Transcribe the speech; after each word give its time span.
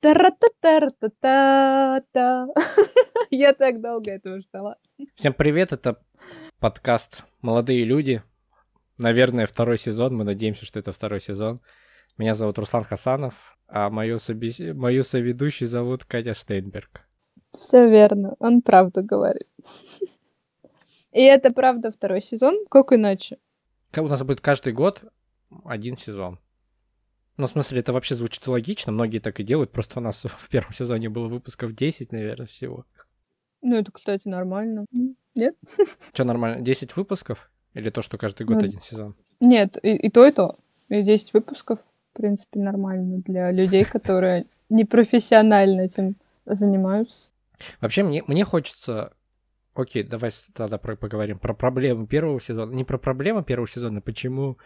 Та-ра-та-та-та-та-та. 0.00 2.46
Я 3.30 3.52
так 3.52 3.80
долго 3.80 4.12
этого 4.12 4.40
ждала. 4.40 4.76
Всем 5.16 5.32
привет, 5.32 5.72
это 5.72 5.96
подкаст 6.60 7.24
«Молодые 7.42 7.84
люди». 7.84 8.22
Наверное, 8.98 9.48
второй 9.48 9.76
сезон, 9.76 10.14
мы 10.14 10.22
надеемся, 10.22 10.66
что 10.66 10.78
это 10.78 10.92
второй 10.92 11.20
сезон. 11.20 11.60
Меня 12.16 12.36
зовут 12.36 12.58
Руслан 12.58 12.84
Хасанов, 12.84 13.58
а 13.66 13.90
мою, 13.90 14.20
собес... 14.20 14.60
мою 14.60 15.02
соведущую 15.02 15.68
зовут 15.68 16.04
Катя 16.04 16.34
Штейнберг. 16.34 17.00
Все 17.52 17.88
верно, 17.88 18.36
он 18.38 18.62
правду 18.62 19.02
говорит. 19.02 19.48
И 21.10 21.22
это 21.22 21.52
правда 21.52 21.90
второй 21.90 22.20
сезон, 22.20 22.66
как 22.70 22.92
иначе? 22.92 23.38
У 23.96 24.06
нас 24.06 24.22
будет 24.22 24.40
каждый 24.40 24.72
год 24.72 25.02
один 25.64 25.96
сезон. 25.96 26.38
Ну, 27.38 27.46
в 27.46 27.50
смысле, 27.50 27.78
это 27.78 27.92
вообще 27.92 28.16
звучит 28.16 28.44
логично, 28.48 28.90
многие 28.90 29.20
так 29.20 29.38
и 29.38 29.44
делают, 29.44 29.70
просто 29.70 30.00
у 30.00 30.02
нас 30.02 30.24
в 30.24 30.48
первом 30.48 30.72
сезоне 30.72 31.08
было 31.08 31.28
выпусков 31.28 31.72
10, 31.72 32.12
наверное, 32.12 32.46
всего. 32.46 32.84
Ну, 33.62 33.76
это, 33.76 33.92
кстати, 33.92 34.26
нормально. 34.26 34.84
Нет? 35.34 35.56
Что 36.12 36.24
нормально? 36.24 36.60
10 36.60 36.96
выпусков? 36.96 37.50
Или 37.74 37.90
то, 37.90 38.02
что 38.02 38.18
каждый 38.18 38.44
год 38.44 38.56
ну, 38.56 38.64
один 38.64 38.80
сезон? 38.80 39.14
Нет, 39.40 39.78
и, 39.82 39.94
и 39.94 40.10
то, 40.10 40.26
и 40.26 40.32
то. 40.32 40.58
И 40.88 41.02
10 41.02 41.32
выпусков, 41.32 41.78
в 42.12 42.16
принципе, 42.16 42.58
нормально 42.58 43.22
для 43.24 43.52
людей, 43.52 43.84
которые 43.92 44.46
непрофессионально 44.68 45.82
этим 45.82 46.16
занимаются. 46.44 47.28
Вообще, 47.80 48.02
мне, 48.02 48.24
мне 48.26 48.44
хочется... 48.44 49.12
Окей, 49.74 50.02
давай 50.02 50.32
тогда 50.54 50.76
про, 50.76 50.96
поговорим 50.96 51.38
про 51.38 51.54
проблемы 51.54 52.08
первого 52.08 52.40
сезона. 52.40 52.72
Не 52.72 52.82
про 52.82 52.98
проблемы 52.98 53.44
первого 53.44 53.68
сезона, 53.68 54.00
почему 54.00 54.58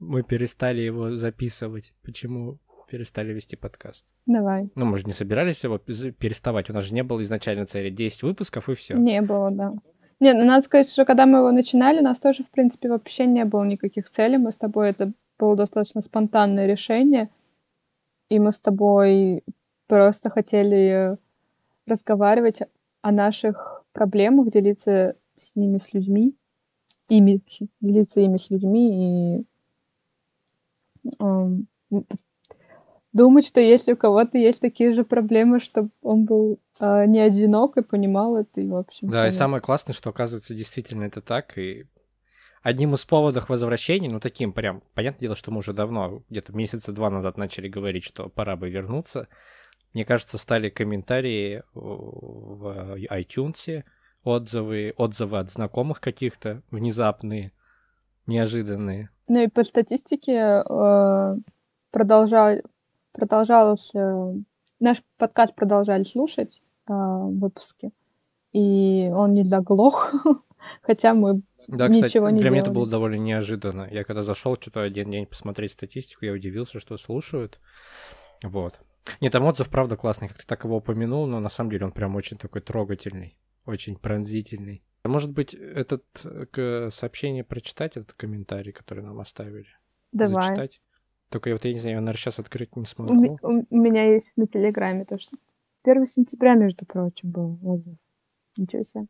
мы 0.00 0.22
перестали 0.22 0.80
его 0.80 1.16
записывать. 1.16 1.92
Почему 2.02 2.58
перестали 2.90 3.32
вести 3.32 3.54
подкаст? 3.54 4.04
Давай. 4.26 4.68
Ну, 4.74 4.84
мы 4.84 4.96
же 4.96 5.04
не 5.04 5.12
собирались 5.12 5.62
его 5.62 5.78
переставать. 5.78 6.70
У 6.70 6.72
нас 6.72 6.84
же 6.84 6.94
не 6.94 7.04
было 7.04 7.22
изначально 7.22 7.66
цели 7.66 7.90
10 7.90 8.22
выпусков 8.24 8.68
и 8.68 8.74
все. 8.74 8.94
Не 8.94 9.22
было, 9.22 9.50
да. 9.50 9.74
Нет, 10.18 10.36
ну 10.36 10.44
надо 10.44 10.64
сказать, 10.64 10.90
что 10.90 11.04
когда 11.04 11.24
мы 11.24 11.38
его 11.38 11.52
начинали, 11.52 12.00
у 12.00 12.02
нас 12.02 12.18
тоже, 12.18 12.42
в 12.42 12.50
принципе, 12.50 12.88
вообще 12.88 13.26
не 13.26 13.44
было 13.44 13.64
никаких 13.64 14.10
целей. 14.10 14.38
Мы 14.38 14.50
с 14.50 14.56
тобой, 14.56 14.90
это 14.90 15.12
было 15.38 15.56
достаточно 15.56 16.02
спонтанное 16.02 16.66
решение. 16.66 17.30
И 18.28 18.38
мы 18.38 18.52
с 18.52 18.58
тобой 18.58 19.44
просто 19.86 20.30
хотели 20.30 21.16
разговаривать 21.86 22.60
о 23.02 23.12
наших 23.12 23.84
проблемах, 23.92 24.50
делиться 24.50 25.16
с 25.38 25.56
ними, 25.56 25.78
с 25.78 25.92
людьми, 25.94 26.36
ими, 27.08 27.40
делиться 27.80 28.20
ими 28.20 28.36
с 28.36 28.50
людьми 28.50 29.38
и 29.38 29.46
думать, 33.12 33.46
что 33.46 33.60
если 33.60 33.92
у 33.92 33.96
кого-то 33.96 34.38
есть 34.38 34.60
такие 34.60 34.92
же 34.92 35.04
проблемы, 35.04 35.58
чтобы 35.58 35.90
он 36.02 36.24
был 36.24 36.60
э, 36.78 37.06
не 37.06 37.20
одинок 37.20 37.76
и 37.76 37.82
понимал 37.82 38.36
это, 38.36 38.60
и 38.60 38.68
в 38.68 38.76
общем. 38.76 39.08
Да, 39.08 39.26
и 39.26 39.30
самое 39.30 39.60
классное, 39.60 39.94
что 39.94 40.10
оказывается 40.10 40.54
действительно 40.54 41.04
это 41.04 41.20
так, 41.20 41.58
и 41.58 41.86
одним 42.62 42.94
из 42.94 43.04
поводов 43.04 43.48
возвращения, 43.48 44.08
ну 44.08 44.20
таким 44.20 44.52
прям, 44.52 44.82
понятное 44.94 45.20
дело, 45.20 45.36
что 45.36 45.50
мы 45.50 45.58
уже 45.58 45.72
давно, 45.72 46.22
где-то 46.28 46.52
месяца 46.52 46.92
два 46.92 47.10
назад 47.10 47.36
начали 47.36 47.68
говорить, 47.68 48.04
что 48.04 48.28
пора 48.28 48.56
бы 48.56 48.70
вернуться. 48.70 49.28
Мне 49.92 50.04
кажется, 50.04 50.38
стали 50.38 50.70
комментарии 50.70 51.64
в 51.74 52.96
iTunes, 53.10 53.82
отзывы, 54.22 54.94
отзывы 54.96 55.38
от 55.38 55.50
знакомых 55.50 56.00
каких-то 56.00 56.62
внезапные, 56.70 57.52
неожиданные. 58.26 59.10
Ну 59.30 59.44
и 59.44 59.46
по 59.46 59.62
статистике 59.62 60.64
э, 60.68 61.36
продолжал, 61.92 62.56
продолжалось... 63.12 63.94
Э, 63.94 64.34
наш 64.80 65.04
подкаст 65.18 65.54
продолжали 65.54 66.02
слушать 66.02 66.60
э, 66.88 66.92
выпуски, 66.92 67.92
и 68.52 69.08
он 69.14 69.34
не 69.34 69.44
заглох, 69.44 70.12
хотя 70.82 71.14
мы 71.14 71.42
да, 71.68 71.88
кстати, 71.88 72.06
ничего 72.06 72.30
не 72.30 72.40
для 72.40 72.42
делали. 72.42 72.54
меня 72.54 72.62
это 72.62 72.72
было 72.72 72.88
довольно 72.88 73.20
неожиданно. 73.22 73.86
Я 73.88 74.02
когда 74.02 74.24
зашел 74.24 74.56
что-то 74.56 74.82
один 74.82 75.12
день 75.12 75.26
посмотреть 75.26 75.70
статистику, 75.70 76.24
я 76.24 76.32
удивился, 76.32 76.80
что 76.80 76.96
слушают. 76.96 77.60
Вот. 78.42 78.80
Нет, 79.20 79.30
там 79.30 79.44
отзыв, 79.44 79.70
правда, 79.70 79.96
классный, 79.96 80.26
как 80.26 80.38
ты 80.38 80.44
так 80.44 80.64
его 80.64 80.78
упомянул, 80.78 81.28
но 81.28 81.38
на 81.38 81.50
самом 81.50 81.70
деле 81.70 81.86
он 81.86 81.92
прям 81.92 82.16
очень 82.16 82.36
такой 82.36 82.62
трогательный, 82.62 83.38
очень 83.64 83.94
пронзительный. 83.94 84.82
Может 85.04 85.32
быть, 85.32 85.54
этот 85.54 86.04
сообщение 86.92 87.44
прочитать, 87.44 87.96
этот 87.96 88.12
комментарий, 88.12 88.72
который 88.72 89.02
нам 89.02 89.20
оставили? 89.20 89.66
Давай. 90.12 90.42
Зачитать? 90.42 90.80
Только 91.30 91.50
я 91.50 91.54
вот, 91.54 91.64
я 91.64 91.72
не 91.72 91.78
знаю, 91.78 91.96
я, 91.96 92.00
наверное, 92.00 92.18
сейчас 92.18 92.38
открыть 92.38 92.74
не 92.76 92.84
смогу. 92.84 93.38
У, 93.42 93.64
у 93.70 93.76
меня 93.76 94.12
есть 94.12 94.32
на 94.36 94.46
Телеграме 94.46 95.04
то, 95.04 95.18
что 95.18 95.36
1 95.84 96.06
сентября, 96.06 96.54
между 96.54 96.84
прочим, 96.84 97.30
был 97.30 97.58
отзыв. 97.62 97.96
Ничего 98.56 98.82
себе. 98.82 99.06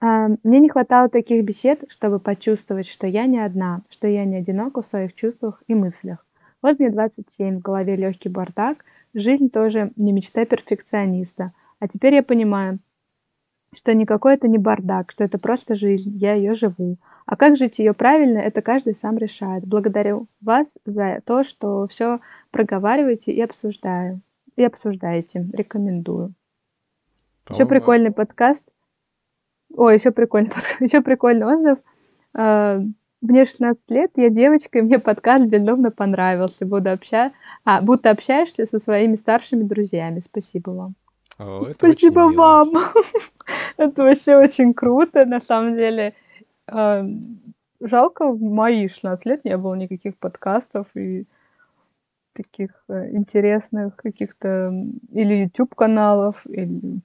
А, 0.00 0.28
мне 0.42 0.58
не 0.58 0.68
хватало 0.68 1.08
таких 1.08 1.44
бесед, 1.44 1.84
чтобы 1.88 2.18
почувствовать, 2.18 2.88
что 2.88 3.06
я 3.06 3.26
не 3.26 3.38
одна, 3.38 3.82
что 3.88 4.08
я 4.08 4.24
не 4.24 4.36
одинока 4.36 4.82
в 4.82 4.84
своих 4.84 5.14
чувствах 5.14 5.62
и 5.68 5.74
мыслях. 5.74 6.26
Вот 6.60 6.78
мне 6.80 6.90
27, 6.90 7.58
в 7.58 7.62
голове 7.62 7.96
легкий 7.96 8.28
бардак, 8.28 8.84
жизнь 9.14 9.48
тоже 9.48 9.92
не 9.96 10.12
мечта 10.12 10.44
перфекциониста. 10.44 11.52
А 11.78 11.86
теперь 11.86 12.14
я 12.14 12.22
понимаю, 12.24 12.80
что 13.74 13.94
никакой 13.94 14.34
это 14.34 14.48
не 14.48 14.58
бардак, 14.58 15.10
что 15.10 15.24
это 15.24 15.38
просто 15.38 15.74
жизнь, 15.74 16.10
я 16.16 16.34
ее 16.34 16.54
живу. 16.54 16.98
А 17.24 17.36
как 17.36 17.56
жить 17.56 17.78
ее 17.78 17.94
правильно, 17.94 18.38
это 18.38 18.62
каждый 18.62 18.94
сам 18.94 19.16
решает. 19.16 19.64
Благодарю 19.64 20.26
вас 20.40 20.66
за 20.84 21.20
то, 21.24 21.44
что 21.44 21.86
все 21.88 22.20
проговариваете 22.50 23.32
и 23.32 23.40
обсуждаю. 23.40 24.20
И 24.56 24.62
обсуждаете. 24.62 25.46
Рекомендую. 25.52 26.34
Еще 27.48 27.64
прикольный 27.64 28.12
подкаст. 28.12 28.64
Ой, 29.74 29.94
еще 29.94 30.10
прикольный 30.10 30.50
подкаст. 30.54 30.80
Еще 30.80 31.00
прикольный 31.00 31.46
отзыв. 31.46 31.78
А, 32.34 32.80
мне 33.22 33.44
16 33.44 33.90
лет, 33.90 34.10
я 34.16 34.28
девочка, 34.30 34.80
и 34.80 34.82
мне 34.82 34.98
подкаст 34.98 35.46
безумно 35.46 35.90
понравился. 35.90 36.66
Буду 36.66 36.90
обща... 36.90 37.32
а, 37.64 37.80
будто 37.80 38.10
общаешься 38.10 38.66
со 38.66 38.78
своими 38.78 39.14
старшими 39.14 39.62
друзьями. 39.62 40.20
Спасибо 40.20 40.70
вам. 40.70 40.94
О, 41.42 41.70
Спасибо 41.70 42.32
вам. 42.32 42.72
это 43.76 44.02
вообще 44.02 44.36
очень 44.36 44.74
круто, 44.74 45.26
на 45.26 45.40
самом 45.40 45.76
деле. 45.76 46.14
А, 46.66 47.04
жалко, 47.80 48.30
в 48.30 48.40
мои 48.40 48.88
16 48.88 49.26
лет 49.26 49.44
не 49.44 49.56
было 49.56 49.74
никаких 49.74 50.16
подкастов 50.18 50.86
и 50.94 51.26
таких 52.32 52.70
э, 52.88 53.10
интересных 53.12 53.96
каких-то 53.96 54.72
или 55.10 55.44
YouTube-каналов, 55.44 56.46
или... 56.46 57.00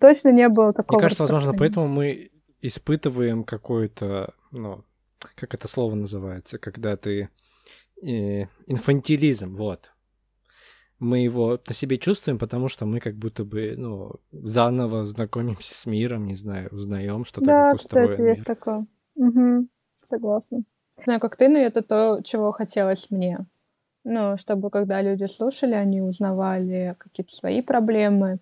Точно 0.00 0.30
не 0.30 0.48
было 0.48 0.72
такого. 0.72 0.98
Мне 0.98 1.02
кажется, 1.02 1.24
возможно, 1.24 1.52
поэтому 1.52 1.86
мы 1.86 2.30
испытываем 2.62 3.44
какое-то, 3.44 4.34
ну, 4.50 4.84
как 5.34 5.54
это 5.54 5.68
слово 5.68 5.94
называется, 5.94 6.58
когда 6.58 6.96
ты... 6.96 7.28
Э, 8.02 8.46
инфантилизм, 8.66 9.54
вот 9.54 9.92
мы 10.98 11.18
его 11.18 11.58
на 11.66 11.74
себе 11.74 11.98
чувствуем, 11.98 12.38
потому 12.38 12.68
что 12.68 12.86
мы 12.86 13.00
как 13.00 13.16
будто 13.16 13.44
бы, 13.44 13.74
ну, 13.76 14.14
заново 14.32 15.04
знакомимся 15.04 15.74
с 15.74 15.86
миром, 15.86 16.26
не 16.26 16.34
знаю, 16.34 16.68
узнаем 16.72 17.24
что-то. 17.24 17.46
Да, 17.46 17.72
как 17.72 17.80
кстати, 17.80 18.20
есть 18.20 18.40
мир. 18.40 18.44
такое. 18.44 18.86
Угу, 19.16 19.66
согласна. 20.08 20.56
Не 20.98 21.04
знаю, 21.04 21.20
как 21.20 21.36
ты, 21.36 21.48
но 21.48 21.58
это 21.58 21.82
то, 21.82 22.20
чего 22.24 22.52
хотелось 22.52 23.10
мне. 23.10 23.40
Ну, 24.04 24.36
чтобы 24.38 24.70
когда 24.70 25.02
люди 25.02 25.24
слушали, 25.26 25.74
они 25.74 26.00
узнавали 26.00 26.94
какие-то 26.98 27.34
свои 27.34 27.60
проблемы 27.60 28.38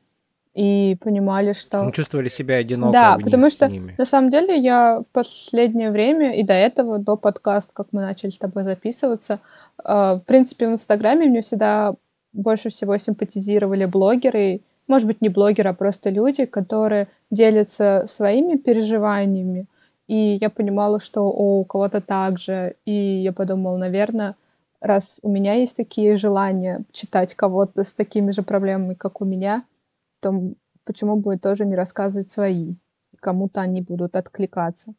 и 0.52 0.96
понимали, 1.00 1.52
что... 1.52 1.82
Мы 1.82 1.92
чувствовали 1.92 2.28
себя 2.28 2.56
одиноко 2.56 2.92
Да, 2.92 3.18
потому 3.20 3.50
что, 3.50 3.68
на 3.68 4.04
самом 4.04 4.30
деле, 4.30 4.56
я 4.56 5.00
в 5.00 5.10
последнее 5.10 5.90
время 5.90 6.36
и 6.38 6.44
до 6.44 6.52
этого, 6.52 6.98
до 6.98 7.16
подкаста, 7.16 7.72
как 7.72 7.88
мы 7.90 8.02
начали 8.02 8.30
с 8.30 8.38
тобой 8.38 8.62
записываться, 8.62 9.40
э, 9.82 9.88
в 9.88 10.22
принципе, 10.26 10.68
в 10.68 10.72
Инстаграме 10.72 11.26
мне 11.26 11.40
всегда 11.40 11.94
больше 12.34 12.68
всего 12.68 12.98
симпатизировали 12.98 13.86
блогеры, 13.86 14.60
может 14.86 15.06
быть, 15.06 15.22
не 15.22 15.30
блогеры, 15.30 15.70
а 15.70 15.74
просто 15.74 16.10
люди, 16.10 16.44
которые 16.44 17.08
делятся 17.30 18.06
своими 18.08 18.56
переживаниями. 18.58 19.66
И 20.06 20.36
я 20.38 20.50
понимала, 20.50 21.00
что 21.00 21.22
у 21.30 21.64
кого-то 21.64 22.02
так 22.02 22.38
же. 22.38 22.76
И 22.84 22.92
я 22.92 23.32
подумала, 23.32 23.78
наверное, 23.78 24.36
раз 24.80 25.18
у 25.22 25.30
меня 25.30 25.54
есть 25.54 25.76
такие 25.76 26.16
желания 26.16 26.84
читать 26.92 27.34
кого-то 27.34 27.84
с 27.84 27.94
такими 27.94 28.30
же 28.30 28.42
проблемами, 28.42 28.92
как 28.94 29.22
у 29.22 29.24
меня, 29.24 29.64
то 30.20 30.52
почему 30.84 31.16
бы 31.16 31.38
тоже 31.38 31.64
не 31.64 31.74
рассказывать 31.74 32.30
свои? 32.30 32.74
Кому-то 33.20 33.62
они 33.62 33.80
будут 33.80 34.16
откликаться. 34.16 34.92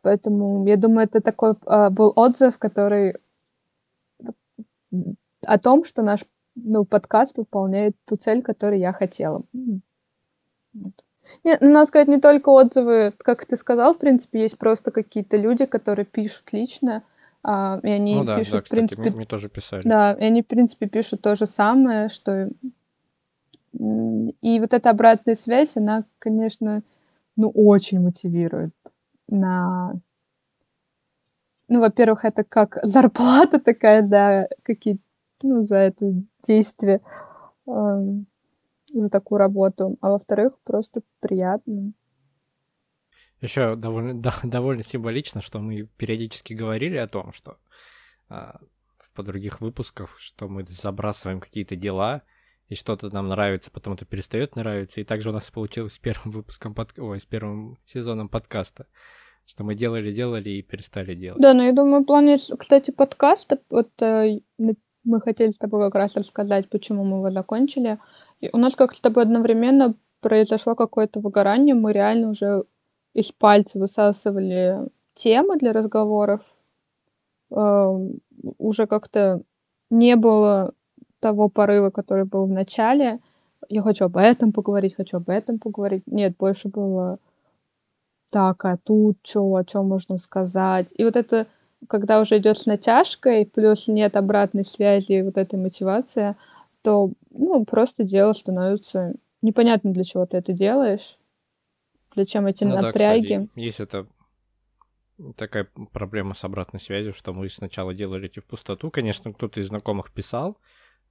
Поэтому 0.00 0.66
я 0.66 0.76
думаю, 0.78 1.06
это 1.06 1.20
такой 1.20 1.52
э, 1.66 1.90
был 1.90 2.12
отзыв, 2.16 2.58
который 2.58 3.16
о 5.46 5.58
том, 5.58 5.84
что 5.84 6.02
наш 6.02 6.20
ну, 6.54 6.84
подкаст 6.84 7.36
выполняет 7.36 7.96
ту 8.04 8.16
цель, 8.16 8.42
которую 8.42 8.80
я 8.80 8.92
хотела. 8.92 9.42
Вот. 10.74 10.92
Нет, 11.44 11.60
ну, 11.60 11.70
надо 11.70 11.86
сказать, 11.86 12.08
не 12.08 12.20
только 12.20 12.50
отзывы, 12.50 13.12
как 13.18 13.46
ты 13.46 13.56
сказал, 13.56 13.94
в 13.94 13.98
принципе, 13.98 14.42
есть 14.42 14.58
просто 14.58 14.90
какие-то 14.90 15.36
люди, 15.36 15.66
которые 15.66 16.04
пишут 16.04 16.52
лично, 16.52 17.02
А, 17.44 17.80
и 17.82 17.90
они 17.90 18.16
ну, 18.16 18.24
да, 18.24 18.38
пишут, 18.38 18.52
да, 18.52 18.60
в 18.60 18.62
кстати, 18.64 18.78
принципе... 18.78 19.02
Мне, 19.02 19.10
мне 19.10 19.24
тоже 19.26 19.48
писали. 19.48 19.82
Да, 19.84 20.12
и 20.12 20.24
они, 20.24 20.42
в 20.42 20.46
принципе, 20.46 20.86
пишут 20.86 21.22
то 21.22 21.34
же 21.34 21.46
самое, 21.46 22.08
что... 22.08 22.48
И 23.72 24.60
вот 24.60 24.74
эта 24.74 24.90
обратная 24.90 25.34
связь, 25.34 25.76
она, 25.76 26.04
конечно, 26.18 26.82
ну, 27.36 27.50
очень 27.50 28.00
мотивирует 28.00 28.74
на... 29.28 29.94
Ну, 31.68 31.80
во-первых, 31.80 32.24
это 32.24 32.44
как 32.44 32.78
зарплата 32.82 33.58
такая, 33.58 34.02
да, 34.02 34.46
какие 34.62 34.98
ну, 35.42 35.62
за 35.62 35.76
это 35.76 36.12
действие, 36.42 37.00
э, 37.66 37.70
за 38.92 39.10
такую 39.10 39.38
работу. 39.38 39.96
А 40.00 40.10
во-вторых, 40.10 40.54
просто 40.64 41.02
приятно. 41.20 41.92
Еще 43.40 43.74
довольно, 43.76 44.14
да, 44.14 44.34
довольно 44.42 44.82
символично, 44.82 45.40
что 45.40 45.58
мы 45.58 45.88
периодически 45.96 46.54
говорили 46.54 46.96
о 46.96 47.08
том, 47.08 47.32
что 47.32 47.58
а, 48.28 48.60
по 49.14 49.22
других 49.22 49.60
выпусках, 49.60 50.16
что 50.18 50.48
мы 50.48 50.64
забрасываем 50.64 51.40
какие-то 51.40 51.76
дела, 51.76 52.22
и 52.68 52.74
что-то 52.74 53.12
нам 53.12 53.28
нравится, 53.28 53.70
потом 53.70 53.94
это 53.94 54.06
перестает 54.06 54.56
нравиться. 54.56 55.00
И 55.00 55.04
также 55.04 55.28
у 55.28 55.32
нас 55.32 55.50
получилось 55.50 55.94
с 55.94 55.98
первым 55.98 56.30
выпуском, 56.30 56.74
под... 56.74 56.98
Ой, 56.98 57.20
с 57.20 57.26
первым 57.26 57.78
сезоном 57.84 58.28
подкаста, 58.28 58.86
что 59.44 59.64
мы 59.64 59.74
делали, 59.74 60.12
делали 60.12 60.48
и 60.48 60.62
перестали 60.62 61.14
делать. 61.14 61.42
Да, 61.42 61.52
но 61.52 61.64
я 61.64 61.72
думаю, 61.72 62.02
в 62.02 62.06
плане, 62.06 62.38
кстати, 62.58 62.90
подкаста, 62.90 63.60
вот 63.68 63.90
э, 64.00 64.40
мы 65.04 65.20
хотели 65.20 65.50
с 65.50 65.58
тобой 65.58 65.84
как 65.86 65.94
раз 65.94 66.16
рассказать, 66.16 66.68
почему 66.68 67.04
мы 67.04 67.18
его 67.18 67.30
закончили. 67.30 67.98
И 68.40 68.50
у 68.52 68.56
нас 68.58 68.76
как-то 68.76 68.96
с 68.96 69.00
тобой 69.00 69.24
одновременно 69.24 69.94
произошло 70.20 70.74
какое-то 70.74 71.20
выгорание, 71.20 71.74
мы 71.74 71.92
реально 71.92 72.30
уже 72.30 72.64
из 73.14 73.32
пальца 73.32 73.78
высасывали 73.78 74.88
темы 75.14 75.58
для 75.58 75.72
разговоров. 75.72 76.40
Э, 77.50 77.98
уже 78.58 78.86
как-то 78.86 79.42
не 79.90 80.16
было 80.16 80.72
того 81.20 81.48
порыва, 81.48 81.90
который 81.90 82.24
был 82.24 82.46
в 82.46 82.50
начале. 82.50 83.20
Я 83.68 83.82
хочу 83.82 84.06
об 84.06 84.16
этом 84.16 84.52
поговорить, 84.52 84.94
хочу 84.94 85.18
об 85.18 85.28
этом 85.28 85.58
поговорить. 85.58 86.02
Нет, 86.06 86.36
больше 86.36 86.68
было 86.68 87.18
так, 88.30 88.64
а 88.64 88.76
тут 88.78 89.18
что, 89.22 89.54
о 89.54 89.64
чем 89.64 89.88
можно 89.88 90.18
сказать. 90.18 90.92
И 90.96 91.04
вот 91.04 91.16
это, 91.16 91.46
когда 91.88 92.20
уже 92.20 92.38
идет 92.38 92.58
с 92.58 92.66
натяжкой, 92.66 93.46
плюс 93.46 93.88
нет 93.88 94.16
обратной 94.16 94.64
связи, 94.64 95.22
вот 95.22 95.36
этой 95.36 95.58
мотивации, 95.58 96.36
то, 96.82 97.12
ну, 97.30 97.64
просто 97.64 98.04
дело 98.04 98.32
становится 98.32 99.14
непонятно, 99.40 99.92
для 99.92 100.04
чего 100.04 100.26
ты 100.26 100.36
это 100.36 100.52
делаешь, 100.52 101.18
для 102.14 102.26
чем 102.26 102.46
эти 102.46 102.64
ну, 102.64 102.76
напряги. 102.80 103.34
Да, 103.34 103.42
кстати, 103.44 103.60
есть 103.60 103.80
это 103.80 104.06
такая 105.36 105.68
проблема 105.92 106.34
с 106.34 106.44
обратной 106.44 106.80
связью, 106.80 107.12
что 107.12 107.32
мы 107.32 107.48
сначала 107.48 107.94
делали 107.94 108.26
эти 108.26 108.40
в 108.40 108.46
пустоту. 108.46 108.90
Конечно, 108.90 109.32
кто-то 109.32 109.60
из 109.60 109.68
знакомых 109.68 110.12
писал, 110.12 110.58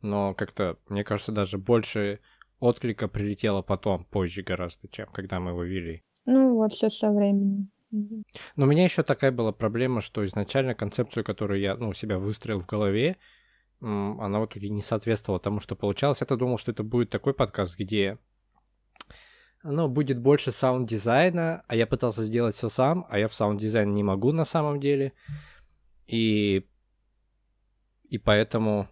но 0.01 0.33
как-то, 0.33 0.77
мне 0.89 1.03
кажется, 1.03 1.31
даже 1.31 1.57
больше 1.57 2.19
отклика 2.59 3.07
прилетело 3.07 3.61
потом, 3.61 4.05
позже 4.05 4.43
гораздо, 4.43 4.87
чем 4.87 5.07
когда 5.11 5.39
мы 5.39 5.51
его 5.51 5.63
вели. 5.63 6.03
Ну, 6.25 6.55
вот 6.55 6.73
все 6.73 6.89
со 6.89 7.11
временем. 7.11 7.69
Но 7.91 8.65
у 8.65 8.65
меня 8.65 8.83
еще 8.83 9.03
такая 9.03 9.31
была 9.31 9.51
проблема, 9.51 10.01
что 10.01 10.25
изначально 10.25 10.75
концепцию, 10.75 11.23
которую 11.23 11.59
я 11.59 11.75
ну, 11.75 11.93
себя 11.93 12.17
выстроил 12.17 12.61
в 12.61 12.65
голове, 12.65 13.17
она 13.81 14.39
вот 14.39 14.55
не 14.55 14.81
соответствовала 14.81 15.39
тому, 15.39 15.59
что 15.59 15.75
получалось. 15.75 16.21
Я-то 16.21 16.37
думал, 16.37 16.57
что 16.57 16.71
это 16.71 16.83
будет 16.83 17.09
такой 17.09 17.33
подкаст, 17.33 17.77
где 17.77 18.17
ну, 19.63 19.87
будет 19.87 20.19
больше 20.19 20.51
саунд-дизайна, 20.51 21.63
а 21.67 21.75
я 21.75 21.85
пытался 21.85 22.23
сделать 22.23 22.55
все 22.55 22.69
сам, 22.69 23.05
а 23.09 23.19
я 23.19 23.27
в 23.27 23.33
саунд-дизайн 23.33 23.93
не 23.93 24.03
могу 24.03 24.31
на 24.31 24.45
самом 24.45 24.79
деле. 24.79 25.13
И, 26.07 26.67
и 28.09 28.17
поэтому 28.17 28.87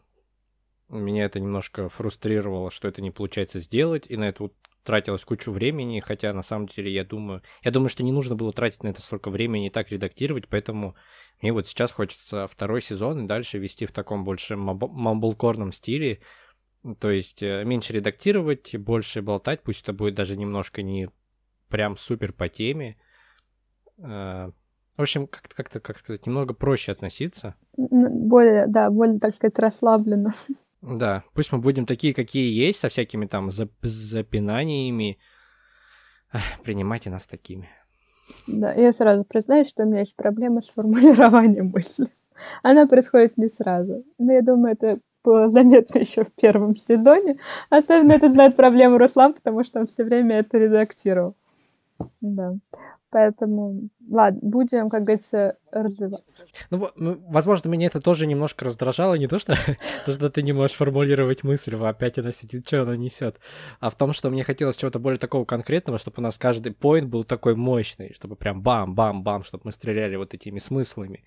меня 0.90 1.26
это 1.26 1.40
немножко 1.40 1.90
фрустрировало, 1.90 2.72
что 2.72 2.88
это 2.88 3.02
не 3.02 3.12
получается 3.12 3.60
сделать, 3.60 4.06
и 4.10 4.18
на 4.18 4.34
вот 4.40 4.54
тратилось 4.84 5.26
кучу 5.26 5.52
времени, 5.52 6.00
хотя 6.00 6.34
на 6.34 6.42
самом 6.42 6.68
деле 6.68 6.92
я 6.92 7.04
думаю, 7.04 7.42
я 7.64 7.72
думаю, 7.72 7.90
что 7.90 8.04
не 8.04 8.12
нужно 8.12 8.36
было 8.36 8.52
тратить 8.54 8.84
на 8.84 8.90
это 8.90 9.02
столько 9.02 9.30
времени 9.30 9.68
и 9.68 9.70
так 9.70 9.92
редактировать, 9.92 10.48
поэтому 10.48 10.96
мне 11.42 11.54
вот 11.54 11.68
сейчас 11.68 11.92
хочется 11.92 12.48
второй 12.48 12.82
сезон 12.82 13.26
и 13.26 13.28
дальше 13.28 13.60
вести 13.60 13.86
в 13.86 13.92
таком 13.92 14.24
больше 14.24 14.56
мамблкорном 14.56 15.72
стиле, 15.72 16.20
то 17.00 17.12
есть 17.12 17.44
э, 17.44 17.64
меньше 17.66 17.94
редактировать, 17.94 18.76
больше 18.78 19.22
болтать, 19.22 19.62
пусть 19.64 19.84
это 19.84 19.94
будет 19.94 20.16
даже 20.16 20.38
немножко 20.38 20.82
не 20.82 21.10
прям 21.68 21.98
супер 21.98 22.34
по 22.34 22.48
теме. 22.48 22.98
Э, 23.98 24.52
в 24.98 25.02
общем, 25.02 25.28
как-то, 25.28 25.56
как-то, 25.56 25.80
как 25.80 25.98
сказать, 25.98 26.26
немного 26.26 26.54
проще 26.54 26.92
относиться. 26.92 27.56
Более, 27.78 28.68
да, 28.68 28.90
более, 28.90 29.20
так 29.20 29.34
сказать, 29.34 29.58
расслабленно. 29.60 30.34
Да, 30.82 31.24
пусть 31.34 31.52
мы 31.52 31.60
будем 31.60 31.86
такие, 31.86 32.14
какие 32.14 32.52
есть, 32.52 32.80
со 32.80 32.90
всякими 32.90 33.26
там 33.26 33.50
зап- 33.50 33.72
запинаниями. 33.82 35.18
Принимайте 36.64 37.10
нас 37.10 37.26
такими. 37.26 37.70
Да, 38.48 38.74
я 38.74 38.94
сразу 38.94 39.26
признаюсь, 39.26 39.68
что 39.68 39.84
у 39.84 39.88
меня 39.88 40.00
есть 40.00 40.16
проблема 40.16 40.62
с 40.62 40.70
формулированием 40.70 41.72
мысли. 41.74 42.08
Она 42.64 42.88
происходит 42.88 43.38
не 43.38 43.50
сразу. 43.50 44.06
Но 44.18 44.34
я 44.34 44.42
думаю, 44.42 44.74
это 44.74 45.00
было 45.24 45.50
заметно 45.50 46.00
еще 46.00 46.24
в 46.24 46.32
первом 46.34 46.78
сезоне. 46.78 47.40
Особенно 47.70 48.14
это 48.14 48.30
знает 48.30 48.56
проблему 48.56 48.98
Руслан, 48.98 49.34
потому 49.34 49.64
что 49.64 49.80
он 49.80 49.86
все 49.86 50.04
время 50.04 50.38
это 50.38 50.58
редактировал. 50.58 51.36
Да. 52.22 52.56
Поэтому, 53.12 53.90
ладно, 54.08 54.40
будем, 54.44 54.90
как 54.90 55.04
говорится, 55.04 55.58
развиваться. 55.72 56.46
Ну, 56.70 56.90
ну, 56.96 57.20
возможно, 57.30 57.68
меня 57.68 57.88
это 57.88 58.02
тоже 58.02 58.28
немножко 58.28 58.66
раздражало. 58.66 59.16
Не 59.16 59.28
то, 59.28 59.40
что, 59.40 59.56
то, 60.06 60.14
что 60.14 60.30
ты 60.30 60.44
не 60.44 60.54
можешь 60.54 60.76
формулировать 60.76 61.44
мысль, 61.44 61.76
опять 61.76 62.20
она 62.20 62.32
сидит, 62.32 62.68
что 62.68 62.84
она 62.84 62.96
несет, 62.96 63.40
а 63.80 63.90
в 63.90 63.96
том, 63.96 64.14
что 64.14 64.30
мне 64.30 64.44
хотелось 64.44 64.78
чего-то 64.78 65.00
более 65.00 65.18
такого 65.18 65.44
конкретного, 65.46 65.98
чтобы 65.98 66.16
у 66.20 66.22
нас 66.22 66.38
каждый 66.38 66.72
поинт 66.72 67.10
был 67.10 67.24
такой 67.24 67.56
мощный, 67.56 68.14
чтобы 68.14 68.36
прям 68.36 68.62
бам-бам-бам, 68.62 69.44
чтобы 69.44 69.62
мы 69.66 69.72
стреляли 69.72 70.16
вот 70.16 70.36
этими 70.36 70.60
смыслами. 70.60 71.24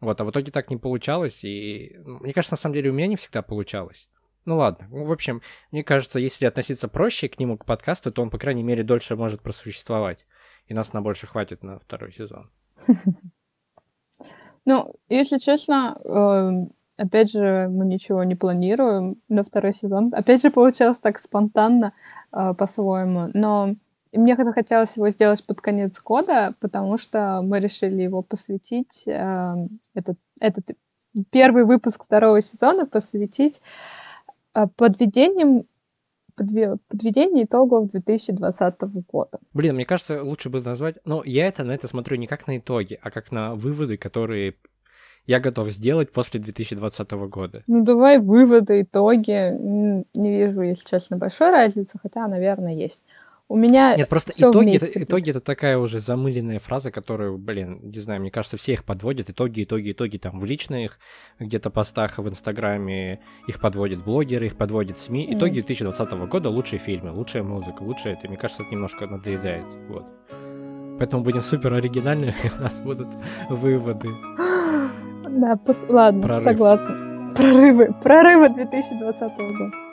Вот, 0.00 0.18
а 0.22 0.24
в 0.24 0.30
итоге 0.30 0.50
так 0.50 0.70
не 0.70 0.78
получалось, 0.78 1.44
и 1.44 1.98
ну, 1.98 2.20
мне 2.20 2.32
кажется, 2.32 2.54
на 2.54 2.58
самом 2.58 2.74
деле 2.74 2.90
у 2.90 2.94
меня 2.94 3.06
не 3.06 3.16
всегда 3.16 3.42
получалось. 3.42 4.08
Ну 4.46 4.56
ладно, 4.56 4.88
ну, 4.90 5.04
в 5.04 5.12
общем, 5.12 5.42
мне 5.70 5.84
кажется, 5.84 6.18
если 6.18 6.46
относиться 6.46 6.88
проще 6.88 7.28
к 7.28 7.38
нему, 7.38 7.58
к 7.58 7.66
подкасту, 7.66 8.10
то 8.10 8.22
он, 8.22 8.30
по 8.30 8.38
крайней 8.38 8.62
мере, 8.62 8.82
дольше 8.82 9.16
может 9.16 9.42
просуществовать 9.42 10.24
и 10.70 10.74
нас 10.74 10.92
на 10.92 11.02
больше 11.02 11.26
хватит 11.26 11.62
на 11.62 11.78
второй 11.78 12.12
сезон. 12.12 12.50
Ну, 14.66 14.94
если 15.08 15.38
честно, 15.38 15.98
эм, 16.04 16.72
опять 16.98 17.32
же, 17.32 17.66
мы 17.70 17.86
ничего 17.86 18.22
не 18.24 18.34
планируем 18.36 19.16
на 19.28 19.42
второй 19.42 19.72
сезон. 19.72 20.12
Опять 20.14 20.42
же, 20.42 20.50
получилось 20.50 20.98
так 20.98 21.18
спонтанно 21.18 21.94
э, 22.30 22.52
по-своему. 22.52 23.30
Но 23.32 23.74
мне 24.12 24.36
хотелось 24.36 24.94
его 24.96 25.08
сделать 25.08 25.44
под 25.46 25.62
конец 25.62 26.00
года, 26.02 26.54
потому 26.60 26.98
что 26.98 27.40
мы 27.42 27.58
решили 27.58 28.02
его 28.02 28.20
посвятить, 28.20 29.04
эм, 29.06 29.80
этот, 29.94 30.18
этот 30.40 30.66
первый 31.30 31.64
выпуск 31.64 32.04
второго 32.04 32.42
сезона 32.42 32.84
посвятить 32.86 33.62
э, 34.54 34.66
подведением 34.76 35.64
подведение 36.88 37.44
итогов 37.44 37.90
2020 37.90 38.80
года. 39.10 39.38
Блин, 39.52 39.74
мне 39.74 39.84
кажется, 39.84 40.22
лучше 40.22 40.50
бы 40.50 40.60
назвать... 40.60 40.96
Ну, 41.04 41.22
я 41.24 41.46
это 41.46 41.64
на 41.64 41.72
это 41.72 41.88
смотрю 41.88 42.16
не 42.16 42.26
как 42.26 42.46
на 42.46 42.58
итоги, 42.58 42.98
а 43.02 43.10
как 43.10 43.32
на 43.32 43.54
выводы, 43.54 43.96
которые 43.96 44.54
я 45.26 45.38
готов 45.38 45.68
сделать 45.70 46.12
после 46.12 46.40
2020 46.40 47.10
года. 47.12 47.62
Ну, 47.66 47.84
давай 47.84 48.18
выводы, 48.18 48.82
итоги. 48.82 49.52
Не 49.60 50.04
вижу, 50.30 50.62
если 50.62 50.88
честно, 50.88 51.16
большой 51.16 51.50
разницы, 51.50 51.98
хотя, 52.02 52.26
наверное, 52.26 52.74
есть. 52.74 53.04
У 53.50 53.56
меня 53.56 53.96
Нет, 53.96 54.08
просто 54.08 54.30
итоги, 54.36 54.76
это, 54.76 54.86
итоги 55.02 55.30
это 55.30 55.40
такая 55.40 55.76
уже 55.76 55.98
замыленная 55.98 56.60
фраза, 56.60 56.92
которую, 56.92 57.36
блин, 57.36 57.80
не 57.82 57.98
знаю, 57.98 58.20
мне 58.20 58.30
кажется, 58.30 58.56
все 58.56 58.74
их 58.74 58.84
подводят. 58.84 59.28
Итоги, 59.28 59.64
итоги, 59.64 59.90
итоги 59.90 60.18
там 60.18 60.38
в 60.38 60.44
личных 60.44 61.00
где-то 61.40 61.68
постах 61.68 62.18
в 62.18 62.28
Инстаграме, 62.28 63.18
их 63.48 63.58
подводят 63.58 64.04
блогеры, 64.04 64.46
их 64.46 64.56
подводят 64.56 65.00
СМИ. 65.00 65.26
Итоги 65.32 65.54
2020 65.54 66.12
года 66.28 66.48
лучшие 66.48 66.78
фильмы, 66.78 67.10
лучшая 67.10 67.42
музыка, 67.42 67.82
лучшее 67.82 68.14
это. 68.14 68.28
Мне 68.28 68.36
кажется, 68.36 68.62
это 68.62 68.70
немножко 68.70 69.08
надоедает. 69.08 69.66
Вот. 69.88 70.04
Поэтому 71.00 71.24
будем 71.24 71.42
супер 71.42 71.74
оригинальными, 71.74 72.34
у 72.56 72.62
нас 72.62 72.80
будут 72.80 73.08
выводы. 73.48 74.10
Да, 75.28 75.56
пос... 75.56 75.82
ладно, 75.88 76.22
Прорыв. 76.22 76.44
согласна. 76.44 77.34
Прорывы, 77.34 77.94
прорывы 78.00 78.48
2020 78.50 79.36
года. 79.36 79.89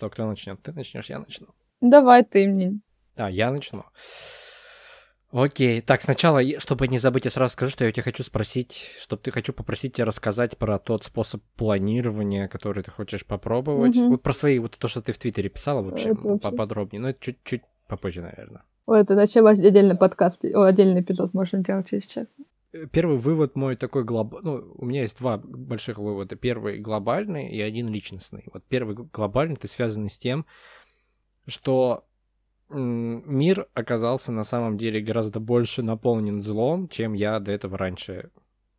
Что, 0.00 0.08
кто 0.08 0.26
начнет? 0.26 0.58
Ты 0.62 0.72
начнешь, 0.72 1.10
я 1.10 1.18
начну. 1.18 1.48
Давай 1.82 2.24
ты 2.24 2.48
мне. 2.48 2.80
А, 3.16 3.30
я 3.30 3.50
начну. 3.50 3.84
Окей, 5.30 5.82
так, 5.82 6.00
сначала, 6.00 6.40
чтобы 6.58 6.88
не 6.88 6.98
забыть, 6.98 7.26
я 7.26 7.30
сразу 7.30 7.52
скажу, 7.52 7.70
что 7.70 7.84
я 7.84 7.92
тебя 7.92 8.04
хочу 8.04 8.22
спросить, 8.22 8.92
чтобы 8.98 9.20
ты 9.20 9.30
хочу 9.30 9.52
попросить 9.52 9.92
тебя 9.92 10.06
рассказать 10.06 10.56
про 10.56 10.78
тот 10.78 11.04
способ 11.04 11.42
планирования, 11.54 12.48
который 12.48 12.82
ты 12.82 12.90
хочешь 12.90 13.26
попробовать. 13.26 13.94
Угу. 13.94 14.12
Вот 14.12 14.22
про 14.22 14.32
свои, 14.32 14.58
вот 14.58 14.78
то, 14.78 14.88
что 14.88 15.02
ты 15.02 15.12
в 15.12 15.18
Твиттере 15.18 15.50
писала, 15.50 15.82
вообще, 15.82 16.14
вообще... 16.14 16.38
поподробнее, 16.38 17.02
но 17.02 17.10
это 17.10 17.20
чуть-чуть 17.20 17.60
попозже, 17.86 18.22
наверное. 18.22 18.62
Ой, 18.86 19.02
это 19.02 19.14
зачем 19.16 19.46
отдельный 19.46 19.96
подкаст, 19.98 20.46
о, 20.46 20.62
отдельный 20.62 21.02
эпизод 21.02 21.34
можно 21.34 21.62
делать, 21.62 21.92
если 21.92 22.08
честно. 22.08 22.46
Э, 22.72 22.86
первый 22.86 23.16
вывод 23.16 23.56
мой 23.56 23.76
такой 23.76 24.04
глобальный. 24.04 24.50
Ну, 24.50 24.74
у 24.76 24.84
меня 24.84 25.02
есть 25.02 25.18
два 25.18 25.38
больших 25.38 25.98
вывода. 25.98 26.36
Первый 26.36 26.78
глобальный 26.78 27.50
и 27.50 27.60
один 27.60 27.88
личностный. 27.88 28.44
Вот 28.52 28.64
первый 28.68 28.96
глобальный, 28.96 29.56
ты 29.56 29.68
связанный 29.68 30.10
с 30.10 30.18
тем, 30.18 30.46
что 31.46 32.04
мир 32.68 33.66
оказался 33.74 34.30
на 34.30 34.44
самом 34.44 34.76
деле 34.76 35.00
гораздо 35.00 35.40
больше 35.40 35.82
наполнен 35.82 36.40
злом, 36.40 36.88
чем 36.88 37.14
я 37.14 37.40
до 37.40 37.50
этого 37.50 37.76
раньше, 37.76 38.30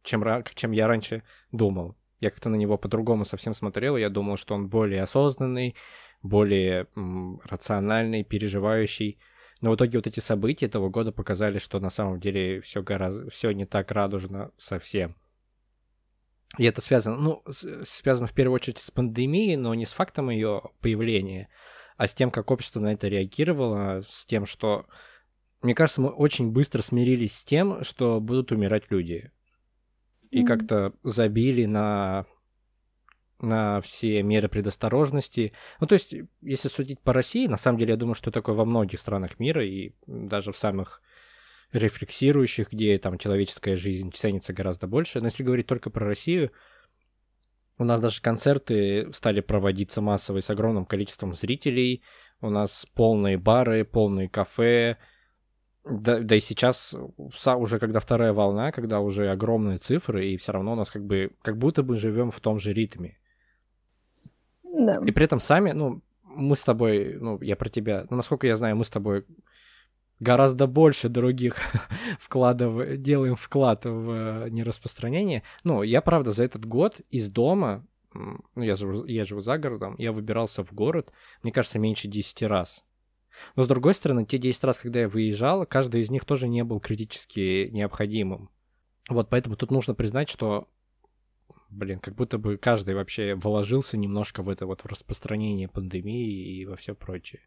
чем, 0.03 0.23
чем 0.55 0.71
я 0.71 0.87
раньше 0.87 1.23
думал. 1.51 1.95
Я 2.21 2.29
как-то 2.29 2.49
на 2.49 2.55
него 2.55 2.77
по-другому 2.77 3.25
совсем 3.25 3.53
смотрел, 3.53 3.97
я 3.97 4.09
думал, 4.09 4.37
что 4.37 4.55
он 4.55 4.69
более 4.69 5.01
осознанный, 5.01 5.75
более 6.21 6.87
рациональный, 7.43 8.23
переживающий. 8.23 9.19
Но 9.61 9.71
в 9.71 9.75
итоге 9.75 9.99
вот 9.99 10.07
эти 10.07 10.19
события 10.19 10.65
этого 10.65 10.89
года 10.89 11.11
показали, 11.11 11.59
что 11.59 11.79
на 11.79 11.91
самом 11.91 12.19
деле 12.19 12.61
все 12.61 12.81
гораздо, 12.81 13.29
все 13.29 13.51
не 13.51 13.65
так 13.65 13.91
радужно 13.91 14.51
совсем. 14.57 15.15
И 16.57 16.65
это 16.65 16.81
связано, 16.81 17.15
ну, 17.15 17.43
связано 17.83 18.27
в 18.27 18.33
первую 18.33 18.55
очередь 18.55 18.79
с 18.79 18.91
пандемией, 18.91 19.55
но 19.55 19.73
не 19.73 19.85
с 19.85 19.93
фактом 19.93 20.29
ее 20.29 20.63
появления, 20.81 21.47
а 21.95 22.07
с 22.07 22.13
тем, 22.13 22.31
как 22.31 22.51
общество 22.51 22.79
на 22.79 22.91
это 22.91 23.07
реагировало, 23.07 24.01
с 24.09 24.25
тем, 24.25 24.45
что, 24.45 24.87
мне 25.61 25.75
кажется, 25.75 26.01
мы 26.01 26.09
очень 26.09 26.51
быстро 26.51 26.81
смирились 26.81 27.37
с 27.37 27.43
тем, 27.43 27.83
что 27.83 28.19
будут 28.19 28.51
умирать 28.51 28.89
люди. 28.89 29.31
И 30.29 30.41
mm-hmm. 30.41 30.45
как-то 30.45 30.93
забили 31.03 31.65
на 31.65 32.25
на 33.41 33.81
все 33.81 34.23
меры 34.23 34.47
предосторожности. 34.47 35.53
Ну, 35.79 35.87
то 35.87 35.93
есть, 35.93 36.15
если 36.41 36.67
судить 36.67 36.99
по 37.01 37.13
России, 37.13 37.47
на 37.47 37.57
самом 37.57 37.77
деле, 37.79 37.91
я 37.91 37.97
думаю, 37.97 38.15
что 38.15 38.31
такое 38.31 38.55
во 38.55 38.65
многих 38.65 38.99
странах 38.99 39.39
мира, 39.39 39.65
и 39.65 39.93
даже 40.07 40.51
в 40.51 40.57
самых 40.57 41.01
рефлексирующих, 41.73 42.71
где 42.71 42.97
там 42.97 43.17
человеческая 43.17 43.75
жизнь 43.75 44.11
ценится 44.11 44.53
гораздо 44.53 44.87
больше. 44.87 45.19
Но 45.19 45.27
если 45.27 45.43
говорить 45.43 45.67
только 45.67 45.89
про 45.89 46.05
Россию, 46.05 46.51
у 47.77 47.83
нас 47.83 47.99
даже 47.99 48.21
концерты 48.21 49.11
стали 49.13 49.39
проводиться 49.39 50.01
массово 50.01 50.41
с 50.41 50.49
огромным 50.49 50.85
количеством 50.85 51.33
зрителей. 51.33 52.03
У 52.41 52.49
нас 52.49 52.85
полные 52.93 53.37
бары, 53.37 53.85
полные 53.85 54.27
кафе. 54.27 54.97
Да, 55.83 56.19
да 56.19 56.35
и 56.35 56.39
сейчас, 56.39 56.93
уже 57.17 57.79
когда 57.79 57.99
вторая 57.99 58.33
волна, 58.33 58.71
когда 58.71 58.99
уже 58.99 59.29
огромные 59.29 59.79
цифры, 59.79 60.27
и 60.27 60.37
все 60.37 60.51
равно 60.51 60.73
у 60.73 60.75
нас 60.75 60.91
как 60.91 61.05
бы, 61.05 61.31
как 61.41 61.57
будто 61.57 61.81
бы 61.81 61.95
живем 61.95 62.29
в 62.29 62.39
том 62.39 62.59
же 62.59 62.71
ритме. 62.73 63.17
Да. 64.77 65.01
И 65.05 65.11
при 65.11 65.25
этом 65.25 65.39
сами, 65.39 65.71
ну, 65.71 66.01
мы 66.23 66.55
с 66.55 66.63
тобой, 66.63 67.17
ну, 67.19 67.39
я 67.41 67.55
про 67.55 67.69
тебя, 67.69 68.05
ну, 68.09 68.17
насколько 68.17 68.47
я 68.47 68.55
знаю, 68.55 68.75
мы 68.75 68.85
с 68.85 68.89
тобой 68.89 69.25
гораздо 70.19 70.67
больше 70.67 71.09
других 71.09 71.57
вкладов, 72.19 72.97
делаем 72.97 73.35
вклад 73.35 73.85
в 73.85 74.47
нераспространение. 74.49 75.43
Ну, 75.63 75.83
я, 75.83 76.01
правда, 76.01 76.31
за 76.31 76.43
этот 76.43 76.65
год 76.65 77.01
из 77.09 77.29
дома, 77.31 77.85
ну, 78.13 78.41
я 78.55 78.75
живу, 78.75 79.05
я 79.05 79.23
живу 79.23 79.41
за 79.41 79.57
городом, 79.57 79.95
я 79.97 80.11
выбирался 80.11 80.63
в 80.63 80.71
город, 80.73 81.11
мне 81.43 81.51
кажется, 81.51 81.79
меньше 81.79 82.07
10 82.07 82.43
раз. 82.43 82.83
Но, 83.55 83.63
с 83.63 83.67
другой 83.67 83.93
стороны, 83.93 84.25
те 84.25 84.37
10 84.37 84.63
раз, 84.63 84.77
когда 84.77 85.01
я 85.01 85.09
выезжал, 85.09 85.65
каждый 85.65 86.01
из 86.01 86.09
них 86.09 86.25
тоже 86.25 86.47
не 86.47 86.63
был 86.63 86.79
критически 86.79 87.69
необходимым. 87.71 88.49
Вот 89.09 89.29
поэтому 89.29 89.55
тут 89.55 89.71
нужно 89.71 89.95
признать, 89.95 90.29
что, 90.29 90.67
блин, 91.71 91.99
как 91.99 92.15
будто 92.15 92.37
бы 92.37 92.57
каждый 92.57 92.95
вообще 92.95 93.35
вложился 93.35 93.97
немножко 93.97 94.43
в 94.43 94.49
это 94.49 94.65
вот 94.65 94.81
в 94.81 94.85
распространение 94.85 95.67
пандемии 95.67 96.59
и 96.59 96.65
во 96.65 96.75
все 96.75 96.93
прочее. 96.93 97.41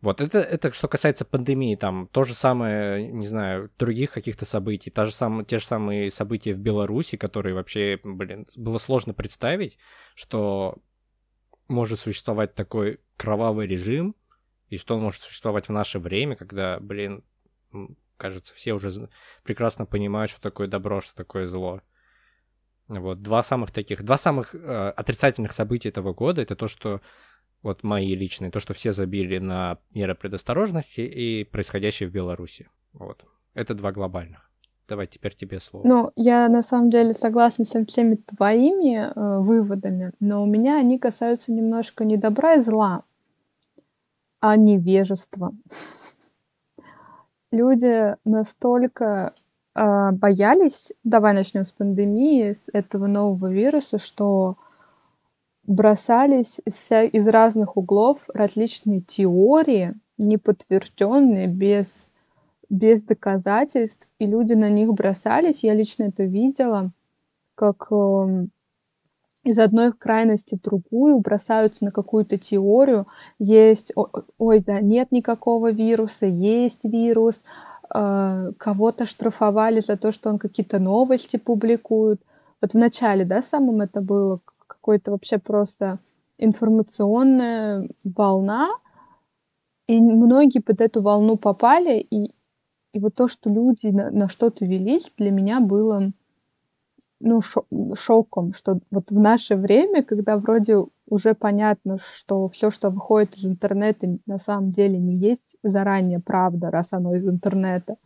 Вот, 0.00 0.20
это, 0.20 0.38
это 0.38 0.72
что 0.72 0.86
касается 0.86 1.24
пандемии, 1.24 1.74
там, 1.74 2.06
то 2.12 2.22
же 2.22 2.32
самое, 2.32 3.10
не 3.10 3.26
знаю, 3.26 3.70
других 3.78 4.12
каких-то 4.12 4.44
событий, 4.44 4.90
та 4.90 5.04
же 5.04 5.10
самая, 5.10 5.44
те 5.44 5.58
же 5.58 5.64
самые 5.64 6.12
события 6.12 6.52
в 6.52 6.60
Беларуси, 6.60 7.16
которые 7.16 7.54
вообще, 7.54 7.98
блин, 8.04 8.46
было 8.54 8.78
сложно 8.78 9.12
представить, 9.12 9.76
что 10.14 10.78
может 11.66 11.98
существовать 11.98 12.54
такой 12.54 13.00
кровавый 13.16 13.66
режим, 13.66 14.14
и 14.68 14.78
что 14.78 14.94
он 14.94 15.02
может 15.02 15.22
существовать 15.22 15.68
в 15.68 15.72
наше 15.72 15.98
время, 15.98 16.36
когда, 16.36 16.78
блин, 16.78 17.24
кажется, 18.16 18.54
все 18.54 18.74
уже 18.74 19.08
прекрасно 19.42 19.84
понимают, 19.84 20.30
что 20.30 20.40
такое 20.40 20.68
добро, 20.68 21.00
что 21.00 21.14
такое 21.16 21.48
зло. 21.48 21.82
Вот, 22.88 23.20
два 23.20 23.42
самых 23.42 23.70
таких, 23.70 24.02
два 24.02 24.16
самых 24.16 24.54
э, 24.54 24.92
отрицательных 24.96 25.52
события 25.52 25.90
этого 25.90 26.14
года, 26.14 26.40
это 26.40 26.56
то, 26.56 26.68
что 26.68 27.00
вот 27.62 27.82
мои 27.82 28.14
личные, 28.14 28.50
то, 28.50 28.60
что 28.60 28.72
все 28.72 28.92
забили 28.92 29.38
на 29.38 29.78
меры 29.92 30.14
предосторожности 30.14 31.02
и 31.02 31.44
происходящее 31.44 32.08
в 32.08 32.12
Беларуси. 32.12 32.68
Вот. 32.92 33.24
Это 33.54 33.74
два 33.74 33.92
глобальных. 33.92 34.48
Давай 34.88 35.06
теперь 35.06 35.34
тебе 35.34 35.60
слово. 35.60 35.86
Ну, 35.86 36.12
я 36.16 36.48
на 36.48 36.62
самом 36.62 36.88
деле 36.88 37.12
согласна 37.12 37.66
со 37.66 37.84
всеми 37.84 38.14
твоими 38.14 38.96
э, 38.96 39.38
выводами, 39.40 40.12
но 40.18 40.42
у 40.42 40.46
меня 40.46 40.78
они 40.78 40.98
касаются 40.98 41.52
немножко 41.52 42.06
не 42.06 42.16
добра 42.16 42.54
и 42.54 42.60
зла, 42.60 43.04
а 44.40 44.56
невежества. 44.56 45.52
Люди 47.52 48.16
настолько 48.24 49.34
э, 49.78 50.12
боялись, 50.12 50.92
давай 51.04 51.34
начнем 51.34 51.64
с 51.64 51.72
пандемии, 51.72 52.52
с 52.52 52.68
этого 52.72 53.06
нового 53.06 53.50
вируса, 53.50 53.98
что 53.98 54.56
бросались 55.64 56.60
из 56.64 57.28
разных 57.28 57.76
углов 57.76 58.18
различные 58.32 59.02
теории, 59.02 59.94
неподтвержденные, 60.16 61.46
без, 61.46 62.10
без 62.68 63.02
доказательств, 63.02 64.10
и 64.18 64.26
люди 64.26 64.54
на 64.54 64.68
них 64.70 64.92
бросались. 64.94 65.62
Я 65.62 65.74
лично 65.74 66.04
это 66.04 66.24
видела, 66.24 66.90
как 67.54 67.86
э, 67.90 68.46
из 69.44 69.58
одной 69.58 69.92
крайности 69.92 70.56
в 70.56 70.62
другую 70.62 71.20
бросаются 71.20 71.84
на 71.84 71.90
какую-то 71.90 72.38
теорию. 72.38 73.06
Есть, 73.38 73.92
ой, 74.38 74.60
да, 74.60 74.80
нет 74.80 75.12
никакого 75.12 75.70
вируса, 75.70 76.26
есть 76.26 76.84
вирус, 76.84 77.42
кого-то 77.90 79.06
штрафовали 79.06 79.80
за 79.80 79.96
то, 79.96 80.12
что 80.12 80.30
он 80.30 80.38
какие-то 80.38 80.78
новости 80.78 81.36
публикует. 81.36 82.20
Вот 82.60 82.72
в 82.72 82.76
начале, 82.76 83.24
да, 83.24 83.42
самым 83.42 83.80
это 83.80 84.00
было, 84.00 84.40
какой-то 84.66 85.12
вообще 85.12 85.38
просто 85.38 85.98
информационная 86.38 87.88
волна, 88.04 88.70
и 89.86 90.00
многие 90.00 90.60
под 90.60 90.80
эту 90.80 91.02
волну 91.02 91.36
попали, 91.36 91.98
и, 91.98 92.32
и 92.92 92.98
вот 92.98 93.14
то, 93.14 93.26
что 93.26 93.48
люди 93.48 93.86
на, 93.86 94.10
на 94.10 94.28
что-то 94.28 94.66
велись, 94.66 95.10
для 95.16 95.30
меня 95.30 95.60
было 95.60 96.12
ну, 97.20 97.40
шо 97.40 97.64
шоком, 97.94 98.52
что 98.52 98.80
вот 98.90 99.10
в 99.10 99.18
наше 99.18 99.56
время, 99.56 100.02
когда 100.04 100.36
вроде 100.36 100.84
уже 101.10 101.34
понятно, 101.34 101.98
что 101.98 102.48
все, 102.48 102.70
что 102.70 102.90
выходит 102.90 103.36
из 103.36 103.46
интернета, 103.46 104.18
на 104.26 104.38
самом 104.38 104.72
деле 104.72 104.98
не 104.98 105.16
есть 105.16 105.56
заранее 105.62 106.20
правда, 106.20 106.70
раз 106.70 106.92
оно 106.92 107.14
из 107.14 107.26
интернета. 107.26 107.96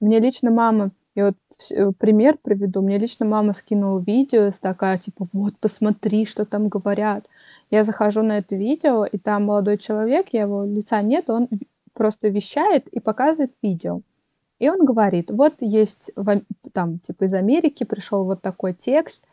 Мне 0.00 0.20
лично 0.20 0.50
мама 0.50 0.92
и 1.18 1.22
вот 1.22 1.36
э, 1.72 1.90
пример 1.98 2.38
приведу. 2.40 2.80
Мне 2.80 2.96
лично 2.96 3.26
мама 3.26 3.52
скинула 3.52 3.98
видео, 3.98 4.52
такая, 4.60 4.98
типа, 4.98 5.26
вот, 5.32 5.58
посмотри, 5.58 6.26
что 6.26 6.44
там 6.44 6.68
говорят. 6.68 7.26
Я 7.70 7.82
захожу 7.82 8.22
на 8.22 8.38
это 8.38 8.54
видео, 8.54 9.04
и 9.04 9.18
там 9.18 9.46
молодой 9.46 9.78
человек, 9.78 10.28
я 10.30 10.42
его 10.42 10.64
лица 10.64 11.02
нет, 11.02 11.28
он 11.28 11.48
просто 11.92 12.28
вещает 12.28 12.86
и 12.88 13.00
показывает 13.00 13.52
видео. 13.62 14.02
И 14.60 14.68
он 14.68 14.84
говорит, 14.84 15.32
вот 15.32 15.54
есть 15.58 16.12
там, 16.72 17.00
типа, 17.00 17.24
из 17.24 17.34
Америки 17.34 17.82
пришел 17.82 18.22
вот 18.22 18.40
такой 18.40 18.72
текст, 18.72 19.24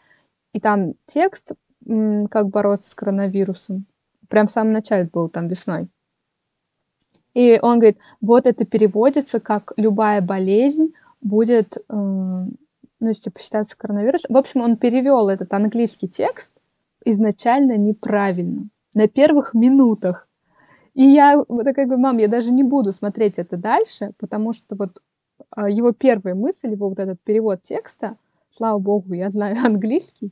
и 0.53 0.59
там 0.59 0.93
текст, 1.05 1.51
как 1.85 2.49
бороться 2.49 2.89
с 2.89 2.95
коронавирусом. 2.95 3.85
Прям 4.27 4.47
в 4.47 4.51
самом 4.51 4.73
начале 4.73 5.09
был 5.11 5.29
там 5.29 5.47
весной. 5.47 5.87
И 7.33 7.59
он 7.61 7.79
говорит, 7.79 7.99
вот 8.21 8.47
это 8.47 8.65
переводится 8.65 9.39
как 9.39 9.73
любая 9.77 10.21
болезнь, 10.21 10.93
будет, 11.21 11.77
э, 11.77 11.81
ну, 11.89 12.55
если 13.01 13.29
посчитаться 13.29 13.75
коронавирус. 13.77 14.21
В 14.29 14.37
общем, 14.37 14.61
он 14.61 14.77
перевел 14.77 15.27
этот 15.27 15.53
английский 15.53 16.07
текст 16.07 16.51
изначально 17.03 17.77
неправильно, 17.77 18.69
на 18.93 19.07
первых 19.07 19.53
минутах. 19.53 20.27
И 20.93 21.03
я 21.03 21.43
вот 21.47 21.65
такая 21.65 21.85
говорю, 21.85 22.01
мам, 22.01 22.17
я 22.17 22.27
даже 22.27 22.51
не 22.51 22.63
буду 22.63 22.93
смотреть 22.93 23.37
это 23.37 23.57
дальше, 23.57 24.13
потому 24.17 24.53
что 24.53 24.75
вот 24.75 25.01
а, 25.51 25.69
его 25.69 25.91
первая 25.91 26.35
мысль, 26.35 26.71
его 26.71 26.89
вот 26.89 26.99
этот 26.99 27.19
перевод 27.21 27.61
текста, 27.63 28.15
слава 28.49 28.79
богу, 28.79 29.13
я 29.13 29.29
знаю 29.29 29.57
английский, 29.63 30.31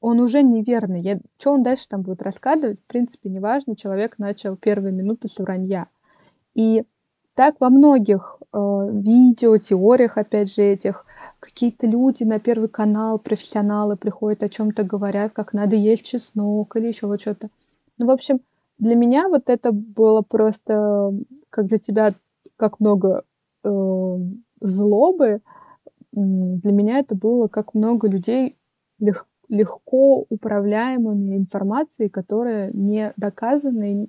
он 0.00 0.20
уже 0.20 0.42
неверный. 0.42 1.00
Я, 1.00 1.20
что 1.38 1.52
он 1.52 1.62
дальше 1.62 1.88
там 1.88 2.02
будет 2.02 2.22
рассказывать, 2.22 2.80
в 2.80 2.86
принципе, 2.86 3.30
неважно. 3.30 3.76
Человек 3.76 4.18
начал 4.18 4.56
первые 4.56 4.92
минуты 4.92 5.28
с 5.28 5.38
вранья. 5.38 5.88
И 6.54 6.84
так 7.34 7.56
во 7.60 7.70
многих 7.70 8.38
э, 8.52 8.58
видео, 8.92 9.58
теориях, 9.58 10.16
опять 10.16 10.52
же, 10.52 10.62
этих, 10.62 11.04
какие-то 11.40 11.86
люди 11.86 12.24
на 12.24 12.40
Первый 12.40 12.68
канал, 12.68 13.18
профессионалы 13.18 13.96
приходят 13.96 14.42
о 14.42 14.48
чем-то 14.48 14.82
говорят, 14.82 15.32
как 15.32 15.52
надо 15.52 15.76
есть 15.76 16.04
чеснок 16.04 16.74
или 16.76 16.88
еще 16.88 17.06
вот 17.06 17.20
что-то. 17.20 17.48
Ну, 17.96 18.06
в 18.06 18.10
общем, 18.10 18.40
для 18.78 18.94
меня 18.94 19.28
вот 19.28 19.50
это 19.50 19.72
было 19.72 20.22
просто, 20.22 21.12
как 21.50 21.66
для 21.66 21.78
тебя, 21.78 22.14
как 22.56 22.80
много 22.80 23.24
э, 23.64 24.16
злобы, 24.60 25.40
для 26.12 26.72
меня 26.72 26.98
это 26.98 27.14
было 27.14 27.48
как 27.48 27.74
много 27.74 28.08
людей 28.08 28.56
лег, 28.98 29.26
легко 29.48 30.24
управляемыми 30.28 31.36
информацией, 31.36 32.08
которая 32.08 32.70
не 32.72 33.12
доказана. 33.16 34.06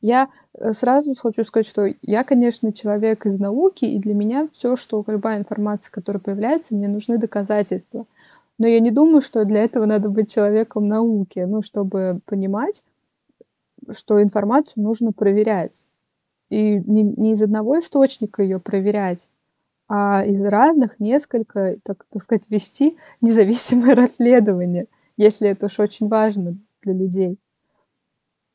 Я 0.00 0.28
э, 0.54 0.72
сразу 0.72 1.14
хочу 1.14 1.44
сказать, 1.44 1.66
что 1.66 1.88
я, 2.02 2.24
конечно, 2.24 2.72
человек 2.72 3.26
из 3.26 3.38
науки, 3.38 3.84
и 3.84 3.98
для 3.98 4.14
меня 4.14 4.48
все, 4.52 4.76
что 4.76 5.02
любая 5.06 5.38
информация, 5.38 5.90
которая 5.90 6.20
появляется, 6.20 6.74
мне 6.74 6.88
нужны 6.88 7.18
доказательства. 7.18 8.06
Но 8.58 8.66
я 8.66 8.80
не 8.80 8.90
думаю, 8.90 9.20
что 9.20 9.44
для 9.44 9.62
этого 9.64 9.86
надо 9.86 10.08
быть 10.08 10.32
человеком 10.32 10.88
науки, 10.88 11.40
ну, 11.40 11.62
чтобы 11.62 12.20
понимать, 12.26 12.82
что 13.90 14.22
информацию 14.22 14.84
нужно 14.84 15.12
проверять. 15.12 15.84
И 16.50 16.78
не, 16.78 17.02
не 17.02 17.32
из 17.32 17.42
одного 17.42 17.78
источника 17.78 18.42
ее 18.42 18.58
проверять, 18.58 19.28
а 19.88 20.22
из 20.24 20.44
разных 20.44 21.00
несколько, 21.00 21.78
так, 21.82 22.04
так 22.10 22.22
сказать, 22.22 22.50
вести 22.50 22.98
независимое 23.20 23.94
расследование, 23.94 24.86
если 25.16 25.48
это 25.48 25.66
уж 25.66 25.78
очень 25.80 26.08
важно 26.08 26.58
для 26.82 26.92
людей. 26.92 27.38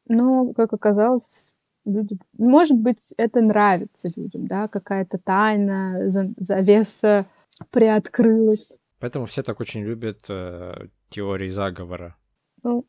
Но, 0.08 0.54
как 0.54 0.74
оказалось, 0.74 1.52
люди... 1.86 2.18
Может 2.38 2.78
быть, 2.78 3.14
это 3.18 3.42
нравится 3.42 4.10
людям, 4.16 4.48
да, 4.48 4.68
какая-то 4.68 5.18
тайна, 5.18 6.10
завеса 6.38 7.26
приоткрылась. 7.72 8.72
Поэтому 9.00 9.26
все 9.26 9.44
так 9.44 9.60
очень 9.60 9.82
любят 9.82 10.20
э, 10.30 10.88
теории 11.10 11.50
заговора. 11.50 12.16
Ну, 12.64 12.86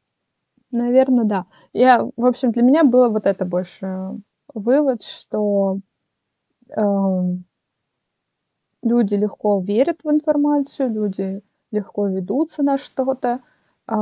наверное, 0.70 1.24
да. 1.24 1.46
Я, 1.72 2.08
в 2.16 2.24
общем, 2.24 2.52
для 2.52 2.62
меня 2.62 2.84
было 2.84 3.08
вот 3.08 3.26
это 3.26 3.44
больше 3.44 4.20
вывод, 4.52 5.02
что 5.02 5.80
э, 6.68 6.80
люди 8.84 9.14
легко 9.14 9.60
верят 9.60 9.98
в 10.04 10.10
информацию, 10.10 10.92
люди 10.92 11.42
легко 11.70 12.06
ведутся 12.06 12.62
на 12.62 12.78
что-то, 12.78 13.40
э, 13.88 13.94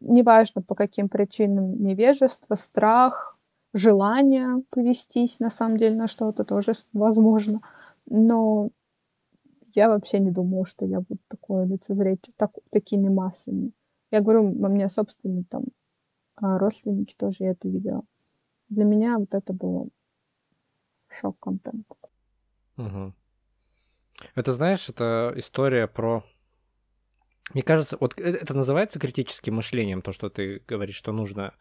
неважно 0.00 0.62
по 0.62 0.74
каким 0.74 1.08
причинам, 1.08 1.82
невежество, 1.82 2.54
страх, 2.54 3.36
желание 3.72 4.62
повестись 4.70 5.40
на 5.40 5.50
самом 5.50 5.78
деле 5.78 5.96
на 5.96 6.06
что-то 6.06 6.44
тоже 6.44 6.72
возможно. 6.92 7.60
Но 8.06 8.70
я 9.74 9.88
вообще 9.88 10.18
не 10.20 10.30
думала, 10.30 10.64
что 10.64 10.86
я 10.86 11.00
буду 11.00 11.20
такое 11.28 11.66
лицезреть 11.66 12.24
так, 12.36 12.52
такими 12.70 13.08
массами. 13.08 13.72
Я 14.10 14.20
говорю, 14.20 14.44
у 14.44 14.68
меня 14.68 14.88
собственные 14.88 15.44
там 15.44 15.64
а, 16.36 16.58
родственники 16.58 17.14
тоже 17.16 17.36
я 17.40 17.50
это 17.50 17.68
видела. 17.68 18.04
Для 18.68 18.84
меня 18.84 19.18
вот 19.18 19.34
это 19.34 19.52
было 19.52 19.88
шок-контент. 21.08 21.86
Угу. 22.76 23.12
Это, 24.34 24.52
знаешь, 24.52 24.88
это 24.88 25.32
история 25.36 25.86
про... 25.86 26.24
Мне 27.54 27.62
кажется, 27.62 27.96
вот 28.00 28.18
э, 28.18 28.22
это 28.22 28.54
называется 28.54 28.98
критическим 28.98 29.54
мышлением, 29.54 30.02
то, 30.02 30.12
что 30.12 30.30
ты 30.30 30.62
говоришь, 30.66 30.96
что 30.96 31.12
нужно 31.12 31.54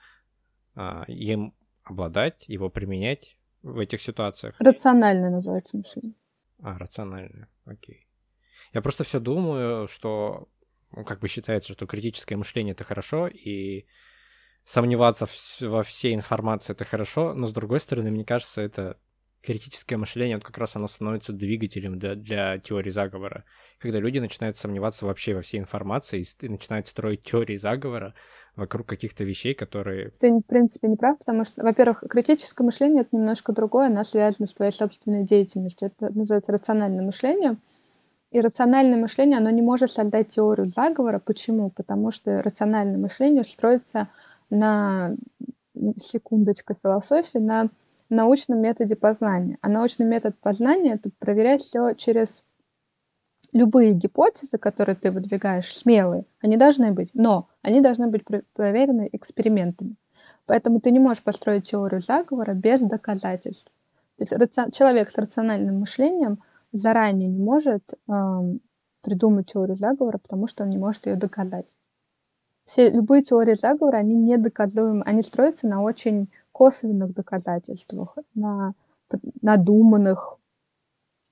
а, 0.76 1.04
им 1.08 1.54
обладать, 1.84 2.46
его 2.48 2.70
применять 2.70 3.38
в 3.62 3.80
этих 3.80 4.02
ситуациях. 4.02 4.56
Рациональное 4.60 5.30
называется 5.30 5.78
мышление. 5.78 6.16
А, 6.62 6.78
рациональное, 6.78 7.50
окей. 7.66 8.08
Я 8.74 8.82
просто 8.82 9.04
все 9.04 9.20
думаю, 9.20 9.88
что 9.88 10.50
ну, 10.92 11.04
как 11.04 11.20
бы 11.20 11.28
считается, 11.28 11.74
что 11.74 11.86
критическое 11.86 12.36
мышление 12.36 12.74
это 12.74 12.84
хорошо, 12.84 13.28
и 13.28 13.86
сомневаться 14.64 15.28
во 15.62 15.84
всей 15.84 16.16
информации 16.16 16.74
это 16.74 16.86
хорошо, 16.86 17.34
но 17.34 17.48
с 17.48 17.54
другой 17.54 17.80
стороны, 17.80 18.12
мне 18.12 18.26
кажется, 18.26 18.62
это 18.62 19.00
критическое 19.46 19.98
мышление, 19.98 20.38
вот 20.38 20.44
как 20.44 20.58
раз 20.58 20.76
оно 20.76 20.88
становится 20.88 21.34
двигателем 21.34 22.00
для, 22.00 22.16
для 22.16 22.58
теории 22.58 22.90
заговора. 22.90 23.44
Когда 23.80 24.00
люди 24.00 24.20
начинают 24.20 24.58
сомневаться 24.58 25.06
вообще 25.06 25.36
во 25.36 25.42
всей 25.42 25.60
информации 25.60 26.26
и, 26.42 26.50
начинают 26.50 26.88
строить 26.88 27.22
теории 27.22 27.56
заговора 27.56 28.14
вокруг 28.56 28.88
каких-то 28.88 29.24
вещей, 29.24 29.54
которые... 29.54 30.12
Ты, 30.20 30.32
в 30.32 30.42
принципе, 30.42 30.88
не 30.88 30.96
прав, 30.96 31.18
потому 31.20 31.44
что, 31.44 31.64
во-первых, 31.64 32.04
критическое 32.10 32.64
мышление— 32.64 33.02
это 33.04 33.16
немножко 33.16 33.54
другое, 33.54 33.88
оно 33.88 34.04
связано 34.04 34.48
с 34.48 34.54
твоей 34.54 34.72
собственной 34.72 35.26
деятельностью. 35.26 35.88
Это 35.88 36.14
называется 36.14 36.52
рациональное 36.52 37.06
мышление— 37.06 37.58
и 38.36 38.42
рациональное 38.42 39.00
мышление, 39.00 39.38
оно 39.38 39.50
не 39.50 39.62
может 39.62 39.92
создать 39.92 40.28
теорию 40.28 40.70
заговора. 40.70 41.22
Почему? 41.24 41.70
Потому 41.70 42.12
что 42.12 42.42
рациональное 42.44 42.98
мышление 42.98 43.46
строится 43.46 44.10
на, 44.50 45.16
секундочка, 46.02 46.76
философии, 46.84 47.38
на 47.38 47.70
научном 48.10 48.60
методе 48.60 48.96
познания. 48.96 49.58
А 49.62 49.70
научный 49.70 50.06
метод 50.06 50.38
познания— 50.40 50.94
это 50.96 51.10
проверять 51.20 51.62
все 51.62 51.94
через 51.94 52.44
любые 53.52 53.94
гипотезы, 53.94 54.58
которые 54.58 54.96
ты 54.96 55.12
выдвигаешь, 55.12 55.76
смелые, 55.76 56.26
они 56.42 56.58
должны 56.58 56.92
быть, 56.92 57.10
но 57.14 57.48
они 57.62 57.82
должны 57.82 58.08
быть 58.08 58.24
проверены 58.54 59.10
экспериментами. 59.14 59.96
Поэтому 60.46 60.80
ты 60.80 60.92
не 60.92 61.00
можешь 61.00 61.24
построить 61.24 61.70
теорию 61.70 62.02
заговора 62.02 62.54
без 62.54 62.82
доказательств. 62.82 63.72
То 64.18 64.24
есть 64.24 64.76
человек 64.76 65.10
с 65.10 65.18
рациональным 65.18 65.80
мышлением— 65.80 66.40
заранее 66.78 67.30
не 67.30 67.42
может 67.42 67.84
э, 68.08 68.14
придумать 69.02 69.52
теорию 69.52 69.78
заговора, 69.78 70.18
потому 70.18 70.48
что 70.48 70.64
он 70.64 70.70
не 70.70 70.78
может 70.78 71.06
ее 71.06 71.16
доказать. 71.16 71.68
Все, 72.66 72.90
любые 72.90 73.24
теории 73.24 73.56
заговора, 73.56 73.98
они 73.98 74.16
не 74.16 74.38
доказуемы, 74.38 75.04
они 75.04 75.22
строятся 75.22 75.68
на 75.68 75.82
очень 75.84 76.30
косвенных 76.56 77.14
доказательствах, 77.14 78.16
на 78.34 78.74
надуманных. 79.42 80.38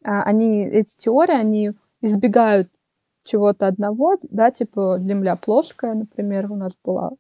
А 0.03 0.23
они, 0.23 0.65
эти 0.65 0.97
теории, 0.97 1.36
они 1.36 1.71
избегают 2.01 2.69
чего-то 3.23 3.67
одного, 3.67 4.17
да, 4.23 4.51
типа 4.51 4.97
Земля 4.99 5.38
плоская, 5.38 5.93
например, 5.93 6.51
у 6.51 6.55
нас 6.55 6.73
была 6.83 7.12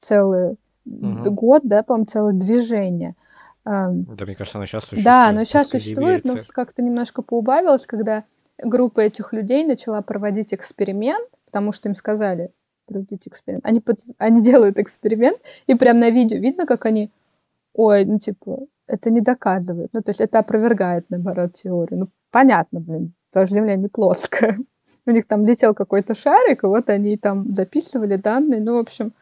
целый 0.00 0.56
угу. 0.86 1.30
год, 1.30 1.62
да, 1.64 1.82
по-моему, 1.82 2.06
целое 2.06 2.32
движение– 2.32 3.16
да, 3.64 4.24
мне 4.24 4.34
кажется, 4.34 4.58
она 4.58 4.66
сейчас 4.66 4.84
существует. 4.84 5.04
Да, 5.04 5.32
но 5.32 5.44
сейчас 5.44 5.68
существует, 5.68 6.24
но 6.24 6.34
как-то 6.48 6.82
немножко 6.82 7.22
поубавилось, 7.22 7.86
когда 7.86 8.24
группа 8.58 9.00
этих 9.00 9.32
людей 9.32 9.64
начала 9.64 10.02
проводить 10.02 10.54
эксперимент, 10.54 11.28
потому 11.46 11.72
что 11.72 11.88
им 11.88 11.94
сказали 11.94 12.50
проводить 12.86 13.28
эксперимент. 13.28 13.64
Они, 13.64 13.80
под... 13.80 14.00
они 14.18 14.42
делают 14.42 14.78
эксперимент, 14.78 15.38
и 15.66 15.74
прям 15.74 16.00
на 16.00 16.10
видео 16.10 16.38
видно, 16.38 16.66
как 16.66 16.86
они, 16.86 17.10
ой, 17.74 18.04
ну 18.04 18.18
типа, 18.18 18.66
это 18.86 19.10
не 19.10 19.20
доказывает. 19.20 19.90
Ну, 19.92 20.02
то 20.02 20.10
есть 20.10 20.20
это 20.20 20.40
опровергает, 20.40 21.06
наоборот, 21.10 21.54
теорию. 21.54 22.00
Ну, 22.00 22.08
понятно, 22.30 22.80
блин, 22.80 23.14
даже 23.32 23.54
Земля 23.54 23.76
не 23.76 23.88
плоская. 23.88 24.58
У 25.06 25.10
них 25.10 25.26
там 25.26 25.46
летел 25.46 25.74
какой-то 25.74 26.14
шарик, 26.14 26.64
и 26.64 26.66
вот 26.66 26.90
они 26.90 27.16
там 27.16 27.50
записывали 27.50 28.16
данные. 28.16 28.60
Ну, 28.60 28.74
в 28.74 28.78
общем, 28.78 29.12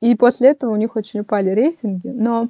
и 0.00 0.14
после 0.14 0.50
этого 0.50 0.72
у 0.72 0.76
них 0.76 0.96
очень 0.96 1.20
упали 1.20 1.50
рейтинги. 1.50 2.08
Но 2.08 2.48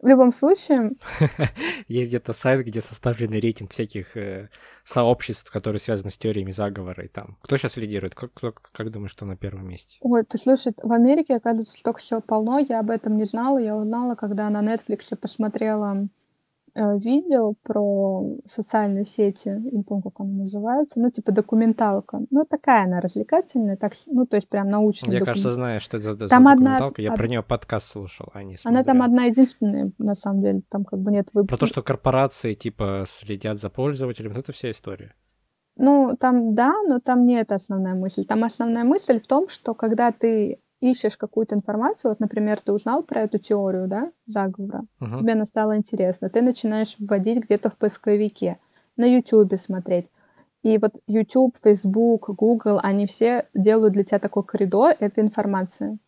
в 0.00 0.06
любом 0.06 0.32
случае... 0.32 0.92
Есть 1.88 2.10
где-то 2.10 2.32
сайт, 2.32 2.64
где 2.64 2.80
составленный 2.80 3.40
рейтинг 3.40 3.72
всяких 3.72 4.16
э, 4.16 4.48
сообществ, 4.84 5.50
которые 5.50 5.80
связаны 5.80 6.10
с 6.10 6.18
теориями 6.18 6.50
заговора. 6.52 7.04
И 7.04 7.08
там. 7.08 7.36
Кто 7.42 7.56
сейчас 7.56 7.76
лидирует? 7.76 8.14
Кто, 8.14 8.52
как 8.52 8.90
думаешь, 8.90 9.10
что 9.10 9.24
на 9.24 9.36
первом 9.36 9.68
месте? 9.68 9.98
Ой, 10.00 10.24
ты 10.24 10.38
слушай, 10.38 10.72
в 10.82 10.92
Америке, 10.92 11.36
оказывается, 11.36 11.76
столько 11.76 12.00
всего 12.00 12.20
полно. 12.20 12.58
Я 12.58 12.80
об 12.80 12.90
этом 12.90 13.16
не 13.16 13.24
знала. 13.24 13.58
Я 13.58 13.76
узнала, 13.76 14.14
когда 14.14 14.48
на 14.50 14.62
Netflix 14.62 15.16
посмотрела 15.16 16.08
видео 16.98 17.54
про 17.62 18.36
социальные 18.46 19.04
сети, 19.04 19.48
не 19.48 19.82
помню, 19.82 20.02
как 20.04 20.20
она 20.20 20.44
называется, 20.44 21.00
ну, 21.00 21.10
типа 21.10 21.32
документалка. 21.32 22.20
Ну, 22.30 22.44
такая 22.44 22.84
она 22.84 23.00
развлекательная, 23.00 23.76
так, 23.76 23.92
ну, 24.06 24.26
то 24.26 24.36
есть 24.36 24.48
прям 24.48 24.68
научная. 24.68 25.18
Я, 25.18 25.24
кажется, 25.24 25.50
знаю, 25.50 25.80
что 25.80 25.96
это 25.96 26.14
за, 26.14 26.28
там 26.28 26.44
за 26.44 26.50
документалка. 26.50 27.02
Одна... 27.02 27.12
Я 27.12 27.12
про 27.12 27.28
нее 27.28 27.42
подкаст 27.42 27.88
слушал, 27.88 28.28
а 28.32 28.42
не 28.42 28.56
смотрел. 28.56 28.76
Она 28.76 28.84
там 28.84 29.02
одна 29.02 29.24
единственная, 29.24 29.92
на 29.98 30.14
самом 30.14 30.42
деле, 30.42 30.62
там 30.68 30.84
как 30.84 31.00
бы 31.00 31.10
нет 31.10 31.28
выбора. 31.32 31.48
Про 31.48 31.58
то, 31.58 31.66
что 31.66 31.82
корпорации, 31.82 32.54
типа, 32.54 33.04
следят 33.06 33.58
за 33.58 33.70
пользователем, 33.70 34.32
это 34.32 34.52
вся 34.52 34.70
история. 34.70 35.14
Ну, 35.76 36.16
там, 36.18 36.54
да, 36.54 36.72
но 36.88 36.98
там 36.98 37.24
не 37.24 37.40
это 37.40 37.54
основная 37.54 37.94
мысль. 37.94 38.24
Там 38.24 38.42
основная 38.44 38.84
мысль 38.84 39.20
в 39.20 39.26
том, 39.26 39.48
что 39.48 39.74
когда 39.74 40.10
ты 40.10 40.60
ищешь 40.80 41.16
какую-то 41.16 41.54
информацию, 41.54 42.10
вот, 42.10 42.20
например, 42.20 42.60
ты 42.60 42.72
узнал 42.72 43.02
про 43.02 43.22
эту 43.22 43.38
теорию, 43.38 43.88
да, 43.88 44.10
заговора, 44.26 44.84
uh-huh. 45.00 45.18
тебе 45.18 45.32
она 45.32 45.44
стала 45.44 45.76
интересна, 45.76 46.28
ты 46.28 46.40
начинаешь 46.42 46.96
вводить 46.98 47.44
где-то 47.44 47.70
в 47.70 47.76
поисковике, 47.76 48.58
на 48.96 49.04
YouTube 49.04 49.54
смотреть. 49.58 50.06
И 50.62 50.76
вот 50.78 50.92
YouTube, 51.06 51.56
Facebook, 51.62 52.30
Google, 52.30 52.80
они 52.82 53.06
все 53.06 53.46
делают 53.54 53.94
для 53.94 54.04
тебя 54.04 54.18
такой 54.18 54.42
коридор, 54.42 54.94
это 54.98 55.20
информация. 55.20 55.98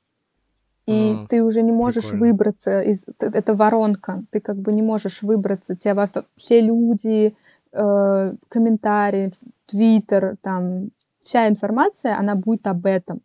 И 0.87 1.13
mm, 1.13 1.27
ты 1.29 1.45
уже 1.45 1.63
не 1.63 1.71
можешь 1.71 2.11
прикольно. 2.11 2.33
выбраться 2.33 2.81
из... 2.81 3.05
Это 3.21 3.55
воронка. 3.55 4.25
Ты 4.31 4.41
как 4.41 4.57
бы 4.57 4.73
не 4.73 4.83
можешь 4.83 5.23
выбраться. 5.23 5.75
У 5.75 5.77
тебя 5.77 6.09
все 6.35 6.61
люди, 6.61 7.37
э, 7.73 8.35
комментарии, 8.49 9.33
Твиттер, 9.67 10.37
там, 10.43 10.91
вся 11.23 11.47
информация, 11.47 12.19
она 12.19 12.35
будет 12.35 12.67
об 12.67 12.87
этом 12.87 13.21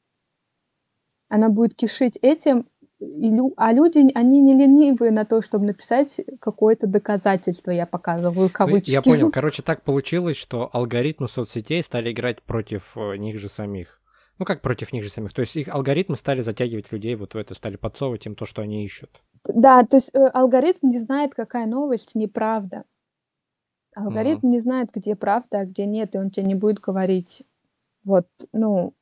она 1.29 1.49
будет 1.49 1.75
кишить 1.75 2.17
этим, 2.21 2.67
и 2.99 3.29
лю... 3.29 3.53
А 3.57 3.73
люди, 3.73 4.09
они 4.13 4.41
не 4.41 4.53
ленивые 4.53 5.11
на 5.11 5.25
то, 5.25 5.41
чтобы 5.41 5.65
написать 5.65 6.21
какое-то 6.39 6.87
доказательство, 6.87 7.71
я 7.71 7.85
показываю 7.85 8.49
кавычки. 8.49 8.91
Я 8.91 9.01
понял. 9.01 9.31
Короче, 9.33 9.61
так 9.61 9.83
получилось, 9.83 10.37
что 10.37 10.69
алгоритмы 10.71 11.27
соцсетей 11.27 11.83
стали 11.83 12.11
играть 12.11 12.41
против 12.41 12.95
э, 12.95 13.17
них 13.17 13.37
же 13.37 13.49
самих. 13.49 14.01
Ну, 14.37 14.45
как 14.45 14.61
против 14.61 14.91
них 14.93 15.03
же 15.03 15.09
самих. 15.09 15.33
То 15.33 15.41
есть 15.41 15.55
их 15.55 15.67
алгоритмы 15.69 16.15
стали 16.15 16.41
затягивать 16.41 16.91
людей 16.91 17.15
вот 17.15 17.33
в 17.33 17.37
это, 17.37 17.53
стали 17.53 17.75
подсовывать 17.75 18.25
им 18.25 18.35
то, 18.35 18.45
что 18.45 18.61
они 18.61 18.85
ищут. 18.85 19.21
Да, 19.47 19.83
то 19.83 19.97
есть 19.97 20.09
э, 20.13 20.25
алгоритм 20.33 20.89
не 20.89 20.99
знает, 20.99 21.35
какая 21.35 21.67
новость 21.67 22.15
неправда. 22.15 22.83
Алгоритм 23.95 24.47
mm. 24.47 24.49
не 24.49 24.59
знает, 24.59 24.89
где 24.93 25.15
правда, 25.15 25.59
а 25.59 25.65
где 25.65 25.85
нет, 25.85 26.15
и 26.15 26.17
он 26.17 26.29
тебе 26.29 26.45
не 26.47 26.55
будет 26.55 26.79
говорить, 26.79 27.43
вот, 28.03 28.27
ну, 28.51 28.93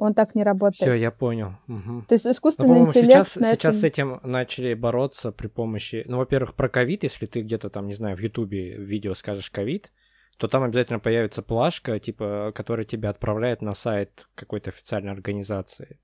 он 0.00 0.14
так 0.14 0.34
не 0.34 0.42
работает. 0.42 0.76
Все, 0.76 0.94
я 0.94 1.10
понял. 1.10 1.52
Угу. 1.68 2.06
То 2.08 2.14
есть 2.14 2.26
искусственный 2.26 2.80
ну, 2.80 2.86
интеллект... 2.86 3.10
Сейчас, 3.10 3.36
на 3.36 3.52
сейчас 3.52 3.76
этом... 3.76 3.80
с 3.80 3.84
этим 3.84 4.20
начали 4.22 4.74
бороться 4.74 5.30
при 5.30 5.46
помощи... 5.46 6.04
Ну, 6.06 6.16
во-первых, 6.16 6.54
про 6.54 6.68
ковид, 6.68 7.02
если 7.02 7.26
ты 7.26 7.42
где-то 7.42 7.68
там, 7.68 7.86
не 7.86 7.92
знаю, 7.92 8.16
в 8.16 8.20
Ютубе 8.20 8.76
видео 8.76 9.14
скажешь 9.14 9.50
ковид, 9.50 9.92
то 10.38 10.48
там 10.48 10.62
обязательно 10.62 11.00
появится 11.00 11.42
плашка, 11.42 11.98
типа, 11.98 12.50
которая 12.54 12.86
тебя 12.86 13.10
отправляет 13.10 13.60
на 13.60 13.74
сайт 13.74 14.26
какой-то 14.34 14.70
официальной 14.70 15.12
организации. 15.12 16.00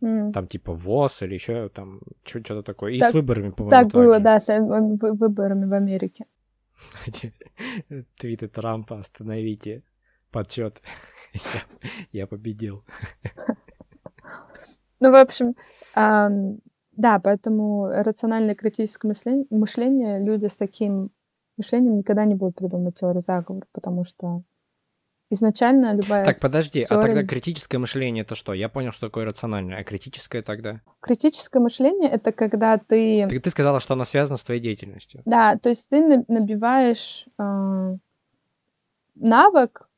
Mm. 0.00 0.32
Там 0.32 0.46
типа 0.46 0.72
ВОЗ 0.72 1.22
или 1.22 1.34
еще 1.34 1.68
там 1.70 2.00
что-то 2.24 2.62
такое. 2.62 2.92
И 2.92 3.00
так, 3.00 3.10
с 3.10 3.14
выборами, 3.14 3.50
по-моему. 3.50 3.70
Так 3.70 3.92
было, 3.92 4.20
да, 4.20 4.38
с 4.38 4.46
выборами 4.56 5.64
в 5.64 5.72
Америке. 5.72 6.26
Твиты 8.18 8.48
Трампа 8.48 8.98
остановите 8.98 9.82
подсчет. 10.34 10.82
я, 11.32 11.40
я 12.12 12.26
победил. 12.26 12.84
Ну, 15.00 15.10
в 15.10 15.16
общем, 15.16 15.54
да, 15.94 17.18
поэтому 17.22 17.88
рациональное 17.88 18.54
критическое 18.54 19.08
мышление, 19.08 19.46
мышление, 19.50 20.24
люди 20.24 20.46
с 20.46 20.56
таким 20.56 21.10
мышлением 21.56 21.98
никогда 21.98 22.24
не 22.24 22.34
будут 22.34 22.56
придумать 22.56 22.96
теорию 22.96 23.22
заговора, 23.26 23.66
потому 23.72 24.04
что 24.04 24.42
изначально 25.30 25.94
любая... 25.94 26.24
Так, 26.24 26.40
подожди, 26.40 26.84
теория... 26.84 26.98
а 26.98 27.02
тогда 27.02 27.24
критическое 27.24 27.78
мышление 27.78 28.22
это 28.22 28.34
что? 28.34 28.52
Я 28.52 28.68
понял, 28.68 28.92
что 28.92 29.08
такое 29.08 29.24
рациональное, 29.24 29.78
а 29.78 29.84
критическое 29.84 30.42
тогда? 30.42 30.80
Критическое 31.00 31.60
мышление 31.60 32.10
это 32.10 32.32
когда 32.32 32.78
ты... 32.78 33.26
Ты, 33.28 33.40
ты 33.40 33.50
сказала, 33.50 33.80
что 33.80 33.94
оно 33.94 34.04
связано 34.04 34.36
с 34.36 34.44
твоей 34.44 34.60
деятельностью. 34.60 35.22
Да, 35.24 35.56
то 35.56 35.68
есть 35.68 35.88
ты 35.88 36.24
набиваешь 36.28 37.26
э, 37.38 37.96
навык, 39.16 39.88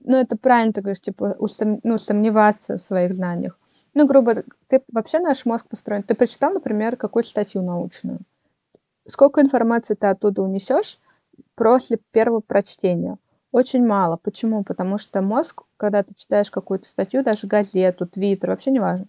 ну 0.00 0.16
это 0.16 0.36
правильно 0.36 0.72
ты 0.72 0.80
говоришь, 0.80 1.00
типа 1.00 1.36
усом... 1.38 1.80
ну, 1.82 1.98
сомневаться 1.98 2.76
в 2.76 2.80
своих 2.80 3.14
знаниях. 3.14 3.58
Ну, 3.94 4.06
грубо, 4.06 4.44
ты 4.68 4.82
вообще 4.92 5.18
наш 5.18 5.44
мозг 5.44 5.66
построен. 5.68 6.02
Ты 6.02 6.14
прочитал, 6.14 6.52
например, 6.52 6.96
какую-то 6.96 7.28
статью 7.28 7.62
научную. 7.62 8.20
Сколько 9.06 9.40
информации 9.40 9.94
ты 9.94 10.06
оттуда 10.06 10.42
унесешь 10.42 11.00
после 11.56 11.98
первого 12.12 12.40
прочтения? 12.40 13.18
Очень 13.50 13.84
мало. 13.84 14.16
Почему? 14.16 14.62
Потому 14.62 14.98
что 14.98 15.22
мозг, 15.22 15.62
когда 15.76 16.04
ты 16.04 16.14
читаешь 16.14 16.50
какую-то 16.50 16.86
статью, 16.86 17.24
даже 17.24 17.48
газету, 17.48 18.06
твиттер, 18.06 18.50
вообще 18.50 18.70
не 18.70 18.78
важно, 18.78 19.06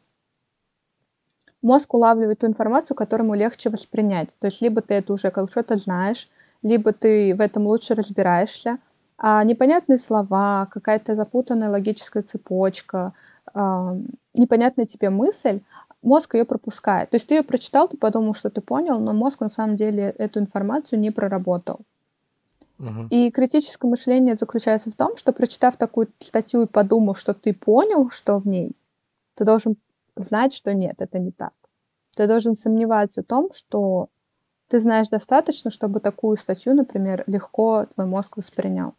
мозг 1.62 1.94
улавливает 1.94 2.40
ту 2.40 2.48
информацию, 2.48 2.98
которую 2.98 3.26
ему 3.28 3.36
легче 3.36 3.70
воспринять. 3.70 4.36
То 4.40 4.48
есть 4.48 4.62
либо 4.62 4.82
ты 4.82 4.96
это 4.96 5.14
уже 5.14 5.30
как 5.30 5.52
что-то 5.52 5.78
знаешь, 5.78 6.28
либо 6.64 6.92
ты 6.92 7.36
в 7.36 7.42
этом 7.42 7.68
лучше 7.68 7.94
разбираешься, 7.94 8.80
а 9.24 9.44
непонятные 9.44 10.00
слова, 10.00 10.68
какая-то 10.72 11.14
запутанная 11.14 11.70
логическая 11.70 12.24
цепочка, 12.24 13.14
э, 13.54 13.96
непонятная 14.34 14.88
тебе 14.88 15.12
мысль, 15.12 15.62
мозг 16.02 16.34
ее 16.34 16.44
пропускает. 16.44 17.12
То 17.12 17.16
есть 17.18 17.28
ты 17.28 17.36
ее 17.36 17.44
прочитал, 17.44 17.88
ты 17.88 17.98
подумал, 17.98 18.34
что 18.34 18.50
ты 18.50 18.62
понял, 18.62 19.00
но 19.00 19.14
мозг 19.14 19.42
на 19.42 19.50
самом 19.50 19.78
деле 19.78 20.16
эту 20.18 20.40
информацию 20.40 21.00
не 21.00 21.12
проработал. 21.12 21.82
И 23.12 23.30
критическое 23.30 23.88
мышление 23.88 24.36
заключается 24.36 24.90
в 24.90 24.96
том, 24.96 25.16
что 25.16 25.34
прочитав 25.34 25.78
такую 25.78 26.08
статью 26.18 26.64
и 26.64 26.66
подумав, 26.66 27.20
что 27.20 27.36
ты 27.36 27.54
понял, 27.54 28.10
что 28.10 28.40
в 28.40 28.48
ней, 28.48 28.72
ты 29.36 29.46
должен 29.46 29.76
знать, 30.16 30.52
что 30.52 30.74
нет, 30.74 30.96
это 30.98 31.20
не 31.20 31.30
так. 31.32 31.54
Ты 32.16 32.26
должен 32.26 32.56
сомневаться 32.56 33.22
в 33.22 33.26
том, 33.26 33.52
что 33.54 34.10
ты 34.68 34.80
знаешь 34.80 35.10
достаточно, 35.10 35.70
чтобы 35.70 36.00
такую 36.00 36.38
статью, 36.38 36.74
например, 36.74 37.24
легко 37.28 37.86
твой 37.94 38.08
мозг 38.08 38.38
воспринял. 38.38 38.96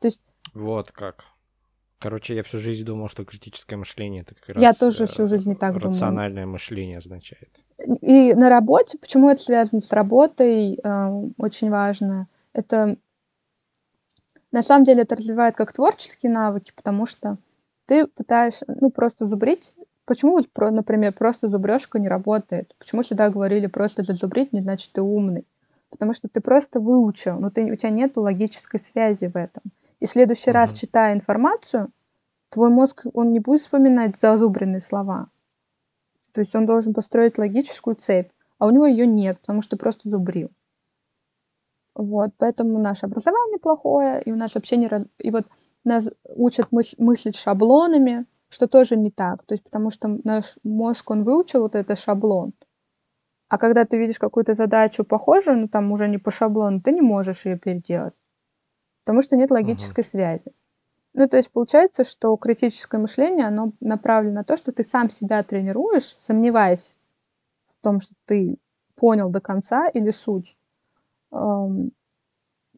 То 0.00 0.08
есть... 0.08 0.20
Вот 0.54 0.92
как. 0.92 1.24
Короче, 1.98 2.34
я 2.34 2.42
всю 2.42 2.58
жизнь 2.58 2.84
думал, 2.84 3.08
что 3.08 3.24
критическое 3.24 3.76
мышление 3.76 4.22
это 4.22 4.34
как 4.34 4.50
раз... 4.50 4.62
Я 4.62 4.74
тоже 4.74 5.06
всю 5.06 5.26
жизнь 5.26 5.48
не 5.48 5.54
так 5.54 5.74
рациональное 5.74 5.80
думала. 5.80 5.94
Рациональное 5.94 6.46
мышление 6.46 6.98
означает. 6.98 7.50
И 8.02 8.34
на 8.34 8.48
работе, 8.50 8.98
почему 8.98 9.30
это 9.30 9.42
связано 9.42 9.80
с 9.80 9.92
работой, 9.92 10.78
э, 10.82 11.08
очень 11.38 11.70
важно. 11.70 12.28
Это 12.52 12.96
на 14.52 14.62
самом 14.62 14.84
деле 14.84 15.02
это 15.02 15.16
развивает 15.16 15.56
как 15.56 15.72
творческие 15.72 16.32
навыки, 16.32 16.72
потому 16.74 17.06
что 17.06 17.38
ты 17.86 18.06
пытаешься, 18.06 18.64
ну, 18.80 18.90
просто 18.90 19.26
зубрить. 19.26 19.74
Почему, 20.04 20.38
например, 20.56 21.12
просто 21.12 21.48
зубрежка 21.48 21.98
не 21.98 22.08
работает? 22.08 22.74
Почему 22.78 23.02
всегда 23.02 23.28
говорили, 23.30 23.66
просто 23.66 24.02
зазубрить 24.02 24.52
не 24.52 24.60
значит 24.60 24.92
ты 24.92 25.02
умный? 25.02 25.46
Потому 25.90 26.14
что 26.14 26.28
ты 26.28 26.40
просто 26.40 26.80
выучил, 26.80 27.38
но 27.38 27.50
ты, 27.50 27.70
у 27.70 27.76
тебя 27.76 27.90
нет 27.90 28.16
логической 28.16 28.80
связи 28.80 29.26
в 29.26 29.36
этом. 29.36 29.62
И 30.00 30.06
в 30.06 30.10
следующий 30.10 30.50
uh-huh. 30.50 30.54
раз, 30.54 30.72
читая 30.72 31.14
информацию, 31.14 31.90
твой 32.50 32.70
мозг, 32.70 33.06
он 33.14 33.32
не 33.32 33.40
будет 33.40 33.60
вспоминать 33.60 34.16
зазубренные 34.16 34.80
слова. 34.80 35.28
То 36.32 36.40
есть 36.40 36.54
он 36.54 36.66
должен 36.66 36.92
построить 36.92 37.38
логическую 37.38 37.96
цепь, 37.96 38.30
а 38.58 38.66
у 38.66 38.70
него 38.70 38.86
ее 38.86 39.06
нет, 39.06 39.40
потому 39.40 39.62
что 39.62 39.76
просто 39.76 40.08
зубрил. 40.08 40.50
Вот, 41.94 42.30
поэтому 42.36 42.78
наше 42.78 43.06
образование 43.06 43.58
плохое, 43.58 44.20
и 44.22 44.30
у 44.30 44.36
нас 44.36 44.54
вообще 44.54 44.76
не... 44.76 44.90
И 45.18 45.30
вот 45.30 45.46
нас 45.84 46.10
учат 46.24 46.68
мыс- 46.70 46.94
мыслить 46.98 47.36
шаблонами, 47.36 48.26
что 48.50 48.66
тоже 48.66 48.96
не 48.96 49.10
так. 49.10 49.44
То 49.44 49.54
есть 49.54 49.64
потому 49.64 49.90
что 49.90 50.18
наш 50.24 50.56
мозг, 50.62 51.10
он 51.10 51.24
выучил 51.24 51.60
вот 51.60 51.74
этот 51.74 51.98
шаблон. 51.98 52.52
А 53.48 53.58
когда 53.58 53.84
ты 53.84 53.96
видишь 53.96 54.18
какую-то 54.18 54.54
задачу 54.54 55.04
похожую, 55.04 55.58
ну 55.58 55.68
там 55.68 55.90
уже 55.92 56.08
не 56.08 56.18
по 56.18 56.30
шаблону, 56.30 56.80
ты 56.80 56.92
не 56.92 57.00
можешь 57.00 57.46
ее 57.46 57.58
переделать. 57.58 58.14
Потому 59.06 59.22
что 59.22 59.36
нет 59.36 59.52
логической 59.52 60.02
uh-huh. 60.02 60.08
связи. 60.08 60.52
Ну, 61.14 61.28
то 61.28 61.36
есть 61.36 61.52
получается, 61.52 62.02
что 62.02 62.36
критическое 62.36 62.98
мышление, 62.98 63.46
оно 63.46 63.72
направлено 63.78 64.34
на 64.34 64.44
то, 64.44 64.56
что 64.56 64.72
ты 64.72 64.82
сам 64.82 65.10
себя 65.10 65.44
тренируешь, 65.44 66.16
сомневаясь 66.18 66.96
в 67.68 67.84
том, 67.84 68.00
что 68.00 68.14
ты 68.24 68.58
понял 68.96 69.30
до 69.30 69.40
конца 69.40 69.88
или 69.88 70.10
суть. 70.10 70.58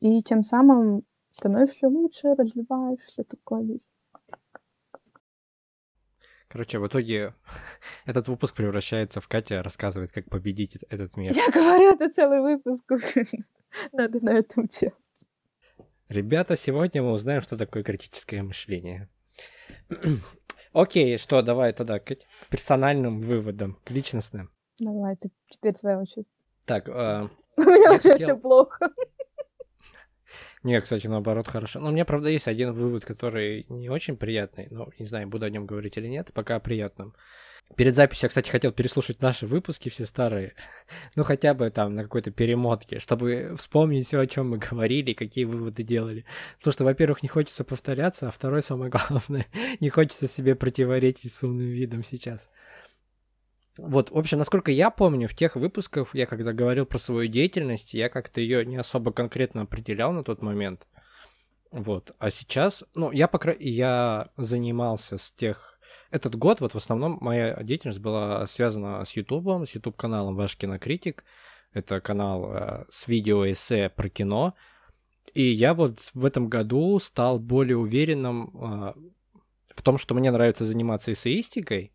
И 0.01 0.23
тем 0.23 0.45
самым 0.45 1.03
становишься 1.33 1.88
лучше, 1.88 2.35
развиваешься, 2.35 3.25
такое. 3.25 3.79
Короче, 6.49 6.79
в 6.79 6.87
итоге 6.87 7.33
этот 8.05 8.29
выпуск 8.29 8.55
превращается 8.55 9.23
в 9.23 9.29
Катя 9.29 9.62
рассказывает, 9.62 10.12
как 10.12 10.29
победить 10.29 10.77
этот 10.91 11.17
мир. 11.17 11.35
Я 11.35 11.51
говорю, 11.51 11.95
это 11.95 12.11
целый 12.11 12.43
выпуск. 12.43 12.85
Надо 13.93 14.23
на 14.23 14.31
этом 14.35 14.67
делать. 14.67 14.95
Ребята, 16.09 16.57
сегодня 16.57 17.03
мы 17.03 17.12
узнаем, 17.12 17.42
что 17.42 17.59
такое 17.59 17.83
критическое 17.83 18.42
мышление. 18.42 19.11
Окей, 20.73 21.18
что, 21.18 21.42
давай 21.42 21.75
тогда 21.75 21.99
к 21.99 22.16
персональным 22.49 23.21
выводам, 23.21 23.79
к 23.85 23.90
личностным. 23.90 24.51
Давай, 24.79 25.16
ты 25.16 25.31
теперь 25.51 25.75
твоя 25.75 25.99
очередь. 25.99 26.27
Так, 26.64 26.88
э, 26.88 27.29
у 27.59 27.61
меня 27.61 27.90
вообще 27.92 28.16
все 28.16 28.37
плохо. 28.37 28.90
Не, 30.62 30.81
кстати, 30.81 31.07
наоборот, 31.07 31.49
хорошо. 31.49 31.81
Но 31.81 31.88
у 31.88 31.93
меня, 31.93 32.05
правда, 32.05 32.29
есть 32.29 32.49
один 32.49 32.73
вывод, 32.73 33.05
который 33.05 33.67
не 33.69 33.88
очень 33.88 34.17
приятный. 34.17 34.69
Но 34.71 34.88
не 34.99 35.07
знаю, 35.07 35.29
буду 35.29 35.47
о 35.47 35.51
нем 35.51 35.67
говорить 35.67 35.97
или 35.97 36.09
нет, 36.09 36.31
пока 36.33 36.57
о 36.57 36.61
приятном. 36.61 37.14
Перед 37.77 37.95
записью 37.95 38.27
я, 38.27 38.29
кстати, 38.31 38.49
хотел 38.49 38.73
переслушать 38.73 39.21
наши 39.21 39.47
выпуски, 39.47 39.88
все 39.88 40.05
старые. 40.05 40.55
Ну, 41.17 41.23
хотя 41.23 41.53
бы 41.53 41.71
там 41.71 41.95
на 41.95 42.03
какой-то 42.03 42.31
перемотке, 42.31 42.99
чтобы 42.99 43.55
вспомнить 43.57 44.07
все, 44.07 44.21
о 44.21 44.27
чем 44.27 44.51
мы 44.51 44.59
говорили, 44.59 45.12
какие 45.12 45.45
выводы 45.45 45.83
делали. 45.83 46.25
Потому 46.59 46.73
что, 46.73 46.85
во-первых, 46.85 47.23
не 47.23 47.29
хочется 47.29 47.64
повторяться, 47.64 48.29
а 48.29 48.31
второе, 48.31 48.62
самое 48.62 48.91
главное, 48.91 49.47
не 49.81 49.91
хочется 49.91 50.27
себе 50.27 50.55
противоречить 50.55 51.33
с 51.33 51.43
умным 51.43 51.67
видом 51.67 52.03
сейчас. 52.05 52.51
Вот, 53.79 54.11
в 54.11 54.19
общем, 54.19 54.38
насколько 54.38 54.73
я 54.73 54.91
помню, 54.91 55.29
в 55.29 55.35
тех 55.35 55.55
выпусках, 55.55 56.14
я 56.14 56.27
когда 56.27 56.53
говорил 56.53 56.85
про 56.85 56.99
свою 56.99 57.29
деятельность, 57.29 57.95
я 57.95 58.09
как-то 58.09 58.41
ее 58.41 58.67
не 58.67 58.77
особо 58.77 59.12
конкретно 59.12 59.62
определял 59.62 60.12
на 60.12 60.25
тот 60.25 60.43
момент. 60.43 60.88
Вот, 61.71 62.12
а 62.19 62.31
сейчас, 62.31 62.85
ну, 62.95 63.12
я, 63.12 63.29
пока 63.29 63.55
я 63.59 64.31
занимался 64.37 65.17
с 65.17 65.31
тех... 65.31 65.79
Этот 66.11 66.35
год, 66.35 66.61
вот 66.61 66.73
в 66.73 66.77
основном 66.77 67.19
моя 67.21 67.62
деятельность 67.62 68.01
была 68.01 68.47
связана 68.47 69.05
с 69.05 69.12
Ютубом, 69.12 69.67
с 69.67 69.75
Ютуб-каналом 69.75 70.37
Ваш 70.37 70.57
Кинокритик. 70.57 71.25
Это 71.73 72.01
канал 72.01 72.51
э, 72.51 72.87
с 72.88 73.07
видео-эссе 73.07 73.91
про 73.91 74.09
кино. 74.09 74.55
И 75.35 75.43
я 75.43 75.75
вот 75.75 76.01
в 76.14 76.25
этом 76.25 76.49
году 76.49 76.99
стал 76.99 77.38
более 77.38 77.77
уверенным 77.77 78.51
э, 78.55 78.95
в 79.75 79.83
том, 79.83 79.99
что 79.99 80.14
мне 80.14 80.31
нравится 80.31 80.64
заниматься 80.64 81.12
эссеистикой, 81.12 81.93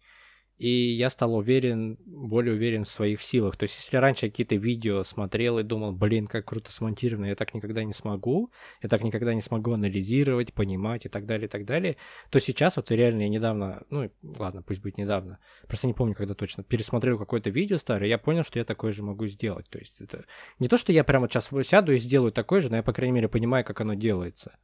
и 0.64 0.94
я 0.94 1.10
стал 1.10 1.36
уверен, 1.36 1.98
более 2.06 2.54
уверен 2.54 2.86
в 2.86 2.90
своих 2.90 3.22
силах. 3.22 3.58
То 3.58 3.64
есть, 3.64 3.76
если 3.78 3.98
раньше 3.98 4.30
какие-то 4.30 4.56
видео 4.56 5.04
смотрел 5.04 5.60
и 5.60 5.64
думал, 5.64 5.92
блин, 5.92 6.26
как 6.26 6.46
круто 6.46 6.72
смонтировано, 6.72 7.26
я 7.26 7.36
так 7.36 7.54
никогда 7.54 7.84
не 7.84 7.92
смогу, 7.92 8.50
я 8.82 8.88
так 8.88 9.04
никогда 9.04 9.34
не 9.34 9.42
смогу 9.42 9.74
анализировать, 9.74 10.54
понимать 10.54 11.06
и 11.06 11.10
так 11.10 11.26
далее, 11.26 11.48
и 11.48 11.50
так 11.50 11.66
далее, 11.66 11.98
то 12.30 12.40
сейчас 12.40 12.78
вот 12.78 12.90
реально 12.92 13.24
я 13.24 13.28
недавно, 13.28 13.84
ну, 13.90 14.10
ладно, 14.24 14.62
пусть 14.62 14.82
будет 14.82 14.98
недавно, 14.98 15.40
просто 15.68 15.88
не 15.88 15.94
помню, 15.94 16.16
когда 16.16 16.34
точно, 16.34 16.64
пересмотрел 16.64 17.18
какое-то 17.18 17.50
видео 17.50 17.76
старое, 17.78 18.08
я 18.08 18.18
понял, 18.18 18.46
что 18.46 18.58
я 18.58 18.64
такое 18.64 18.94
же 18.94 19.04
могу 19.04 19.28
сделать. 19.28 19.70
То 19.70 19.80
есть, 19.80 20.00
это 20.00 20.24
не 20.60 20.70
то, 20.70 20.78
что 20.78 20.94
я 20.94 21.04
прямо 21.04 21.28
сейчас 21.28 21.50
сяду 21.68 21.92
и 21.92 21.98
сделаю 21.98 22.32
такое 22.32 22.62
же, 22.62 22.70
но 22.70 22.78
я, 22.78 22.84
по 22.84 22.94
крайней 22.94 23.16
мере, 23.16 23.28
понимаю, 23.28 23.66
как 23.66 23.82
оно 23.82 23.96
делается. 23.96 24.58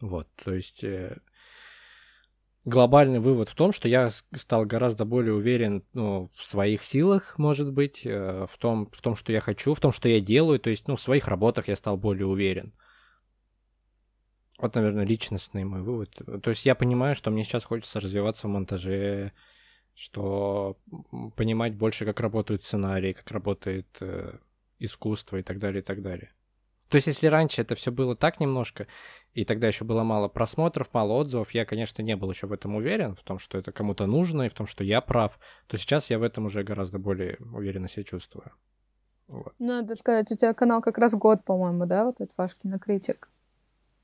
Вот, 0.00 0.26
то 0.44 0.52
есть... 0.52 0.84
Глобальный 2.66 3.20
вывод 3.20 3.48
в 3.48 3.54
том, 3.54 3.70
что 3.70 3.86
я 3.88 4.10
стал 4.10 4.64
гораздо 4.64 5.04
более 5.04 5.34
уверен 5.34 5.84
ну, 5.92 6.32
в 6.34 6.44
своих 6.44 6.82
силах, 6.82 7.38
может 7.38 7.72
быть, 7.72 8.04
э, 8.04 8.48
в 8.50 8.58
том, 8.58 8.90
в 8.90 9.00
том, 9.00 9.14
что 9.14 9.32
я 9.32 9.38
хочу, 9.38 9.72
в 9.72 9.78
том, 9.78 9.92
что 9.92 10.08
я 10.08 10.20
делаю. 10.20 10.58
То 10.58 10.70
есть, 10.70 10.88
ну, 10.88 10.96
в 10.96 11.00
своих 11.00 11.28
работах 11.28 11.68
я 11.68 11.76
стал 11.76 11.96
более 11.96 12.26
уверен. 12.26 12.74
Вот, 14.58 14.74
наверное, 14.74 15.04
личностный 15.04 15.62
мой 15.62 15.82
вывод. 15.82 16.10
То 16.42 16.50
есть 16.50 16.66
я 16.66 16.74
понимаю, 16.74 17.14
что 17.14 17.30
мне 17.30 17.44
сейчас 17.44 17.64
хочется 17.64 18.00
развиваться 18.00 18.48
в 18.48 18.50
монтаже, 18.50 19.32
что 19.94 20.76
понимать 21.36 21.76
больше, 21.76 22.04
как 22.04 22.18
работают 22.18 22.64
сценарии, 22.64 23.12
как 23.12 23.30
работает 23.30 23.86
э, 24.00 24.38
искусство 24.80 25.36
и 25.36 25.42
так 25.44 25.60
далее, 25.60 25.82
и 25.82 25.84
так 25.84 26.02
далее. 26.02 26.32
То 26.88 26.96
есть, 26.96 27.06
если 27.06 27.26
раньше 27.26 27.62
это 27.62 27.74
все 27.74 27.90
было 27.90 28.14
так 28.14 28.40
немножко, 28.40 28.86
и 29.34 29.44
тогда 29.44 29.66
еще 29.66 29.84
было 29.84 30.02
мало 30.02 30.28
просмотров, 30.28 30.92
мало 30.92 31.12
отзывов, 31.14 31.52
я, 31.52 31.64
конечно, 31.64 32.02
не 32.02 32.16
был 32.16 32.30
еще 32.30 32.46
в 32.46 32.52
этом 32.52 32.76
уверен, 32.76 33.16
в 33.16 33.22
том, 33.22 33.38
что 33.38 33.58
это 33.58 33.72
кому-то 33.72 34.06
нужно, 34.06 34.42
и 34.42 34.48
в 34.48 34.54
том, 34.54 34.66
что 34.66 34.84
я 34.84 35.00
прав, 35.00 35.38
то 35.66 35.76
сейчас 35.76 36.10
я 36.10 36.18
в 36.18 36.22
этом 36.22 36.46
уже 36.46 36.62
гораздо 36.62 36.98
более 36.98 37.36
уверенно 37.52 37.88
себя 37.88 38.04
чувствую. 38.04 38.52
Вот. 39.28 39.52
Ну, 39.58 39.66
надо 39.66 39.96
сказать, 39.96 40.30
у 40.30 40.36
тебя 40.36 40.54
канал 40.54 40.80
как 40.80 40.98
раз 40.98 41.14
год, 41.14 41.44
по-моему, 41.44 41.86
да, 41.86 42.04
вот 42.04 42.20
этот 42.20 42.36
ваш 42.36 42.54
кинокритик? 42.54 43.28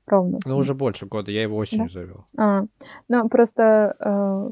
Ровно. 0.05 0.39
Ну, 0.45 0.57
уже 0.57 0.73
больше 0.73 1.05
года, 1.05 1.31
я 1.31 1.43
его 1.43 1.55
осенью 1.55 1.87
да? 1.87 1.93
завел. 1.93 2.25
А, 2.37 2.63
ну, 3.07 3.29
просто 3.29 3.95
э, 3.99 4.51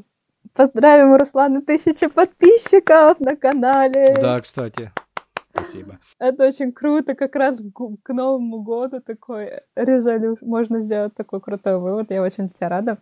поздравим 0.54 1.14
Руслана 1.16 1.60
тысячи 1.60 2.06
подписчиков 2.06 3.20
на 3.20 3.36
канале. 3.36 4.16
Да, 4.18 4.40
кстати. 4.40 4.90
Спасибо. 5.54 5.98
Это 6.18 6.46
очень 6.46 6.72
круто, 6.72 7.14
как 7.14 7.36
раз 7.36 7.60
к 8.02 8.12
Новому 8.12 8.62
году 8.62 9.00
такой 9.00 9.60
резолю... 9.76 10.38
можно 10.40 10.80
сделать 10.80 11.14
такой 11.14 11.40
крутой 11.40 11.78
вывод. 11.78 12.10
Я 12.10 12.22
очень 12.22 12.48
тебя 12.48 12.70
рада, 12.70 12.98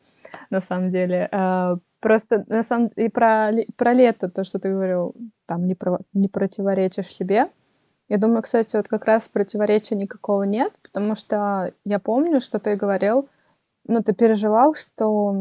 на 0.50 0.60
самом 0.60 0.90
деле. 0.90 1.28
А, 1.30 1.76
просто, 2.00 2.44
на 2.48 2.64
самом 2.64 2.88
и 2.96 3.08
про, 3.08 3.52
про 3.76 3.92
лето, 3.92 4.28
то, 4.28 4.42
что 4.42 4.58
ты 4.58 4.70
говорил, 4.70 5.14
там 5.46 5.66
не, 5.66 5.74
про... 5.74 6.00
не 6.12 6.28
противоречишь 6.28 7.06
себе. 7.06 7.48
Я 8.08 8.18
думаю, 8.18 8.42
кстати, 8.42 8.74
вот 8.74 8.88
как 8.88 9.04
раз 9.04 9.28
противоречия 9.28 9.94
никакого 9.94 10.42
нет, 10.42 10.72
потому 10.82 11.14
что 11.14 11.72
я 11.84 12.00
помню, 12.00 12.40
что 12.40 12.58
ты 12.58 12.74
говорил, 12.74 13.28
ну, 13.86 14.02
ты 14.02 14.12
переживал, 14.12 14.74
что 14.74 15.32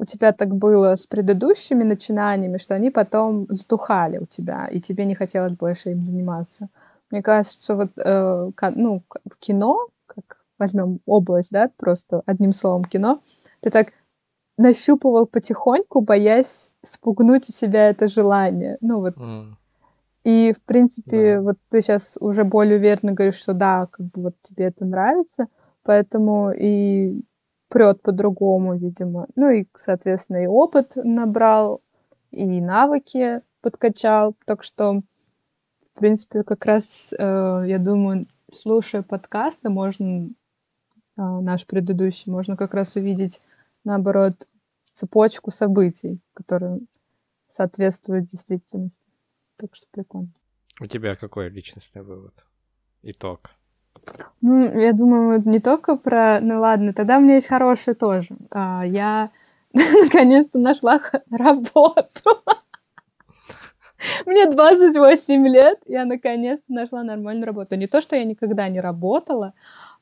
у 0.00 0.06
тебя 0.06 0.32
так 0.32 0.56
было 0.56 0.96
с 0.96 1.06
предыдущими 1.06 1.84
начинаниями, 1.84 2.56
что 2.56 2.74
они 2.74 2.90
потом 2.90 3.46
затухали 3.50 4.16
у 4.16 4.24
тебя, 4.24 4.66
и 4.66 4.80
тебе 4.80 5.04
не 5.04 5.14
хотелось 5.14 5.52
больше 5.52 5.90
им 5.90 6.02
заниматься. 6.02 6.68
Мне 7.10 7.22
кажется, 7.22 7.62
что 7.62 7.76
вот 7.76 7.90
э, 7.96 8.50
ну, 8.76 9.02
в 9.30 9.36
кино, 9.38 9.88
как 10.06 10.38
возьмем 10.58 11.00
область, 11.04 11.50
да, 11.50 11.70
просто 11.76 12.22
одним 12.24 12.54
словом 12.54 12.84
кино, 12.84 13.20
ты 13.60 13.68
так 13.68 13.92
нащупывал 14.56 15.26
потихоньку, 15.26 16.00
боясь 16.00 16.72
спугнуть 16.82 17.50
у 17.50 17.52
себя 17.52 17.90
это 17.90 18.06
желание. 18.06 18.78
Ну 18.80 19.00
вот. 19.00 19.16
Mm. 19.18 19.52
И, 20.24 20.54
в 20.56 20.62
принципе, 20.62 21.36
да. 21.36 21.42
вот 21.42 21.56
ты 21.68 21.82
сейчас 21.82 22.16
уже 22.20 22.44
более 22.44 22.78
уверенно 22.78 23.12
говоришь, 23.12 23.38
что 23.38 23.52
да, 23.52 23.86
как 23.90 24.06
бы 24.06 24.22
вот 24.22 24.34
тебе 24.42 24.66
это 24.66 24.86
нравится, 24.86 25.46
поэтому 25.82 26.52
и 26.52 27.22
прет 27.70 28.02
по-другому, 28.02 28.76
видимо. 28.76 29.28
Ну 29.36 29.48
и, 29.48 29.66
соответственно, 29.76 30.42
и 30.42 30.46
опыт 30.46 30.96
набрал, 30.96 31.80
и 32.32 32.44
навыки 32.44 33.40
подкачал. 33.62 34.34
Так 34.44 34.64
что, 34.64 35.02
в 35.94 35.98
принципе, 35.98 36.42
как 36.42 36.66
раз, 36.66 37.14
э, 37.16 37.64
я 37.66 37.78
думаю, 37.78 38.26
слушая 38.52 39.02
подкасты, 39.02 39.70
можно, 39.70 40.26
э, 40.26 40.30
наш 41.16 41.64
предыдущий, 41.64 42.30
можно 42.30 42.56
как 42.56 42.74
раз 42.74 42.96
увидеть, 42.96 43.40
наоборот, 43.84 44.48
цепочку 44.94 45.52
событий, 45.52 46.20
которые 46.34 46.80
соответствуют 47.48 48.26
действительности. 48.26 48.98
Так 49.56 49.76
что 49.76 49.86
прикольно. 49.92 50.32
У 50.80 50.86
тебя 50.86 51.14
какой 51.14 51.48
личностный 51.48 52.02
вывод? 52.02 52.34
Итог? 53.02 53.50
Ну, 54.40 54.80
я 54.80 54.92
думаю, 54.92 55.42
не 55.44 55.60
только 55.60 55.96
про... 55.96 56.40
Ну 56.40 56.60
ладно, 56.60 56.92
тогда 56.92 57.18
у 57.18 57.20
меня 57.20 57.34
есть 57.34 57.48
хорошее 57.48 57.94
тоже. 57.94 58.36
А, 58.50 58.82
я 58.84 59.30
наконец-то 59.72 60.58
нашла 60.58 61.00
работу. 61.30 62.42
Мне 64.24 64.46
28 64.46 65.46
лет, 65.48 65.78
я 65.86 66.04
наконец-то 66.04 66.72
нашла 66.72 67.02
нормальную 67.02 67.46
работу. 67.46 67.76
Не 67.76 67.86
то, 67.86 68.00
что 68.00 68.16
я 68.16 68.24
никогда 68.24 68.68
не 68.68 68.80
работала, 68.80 69.52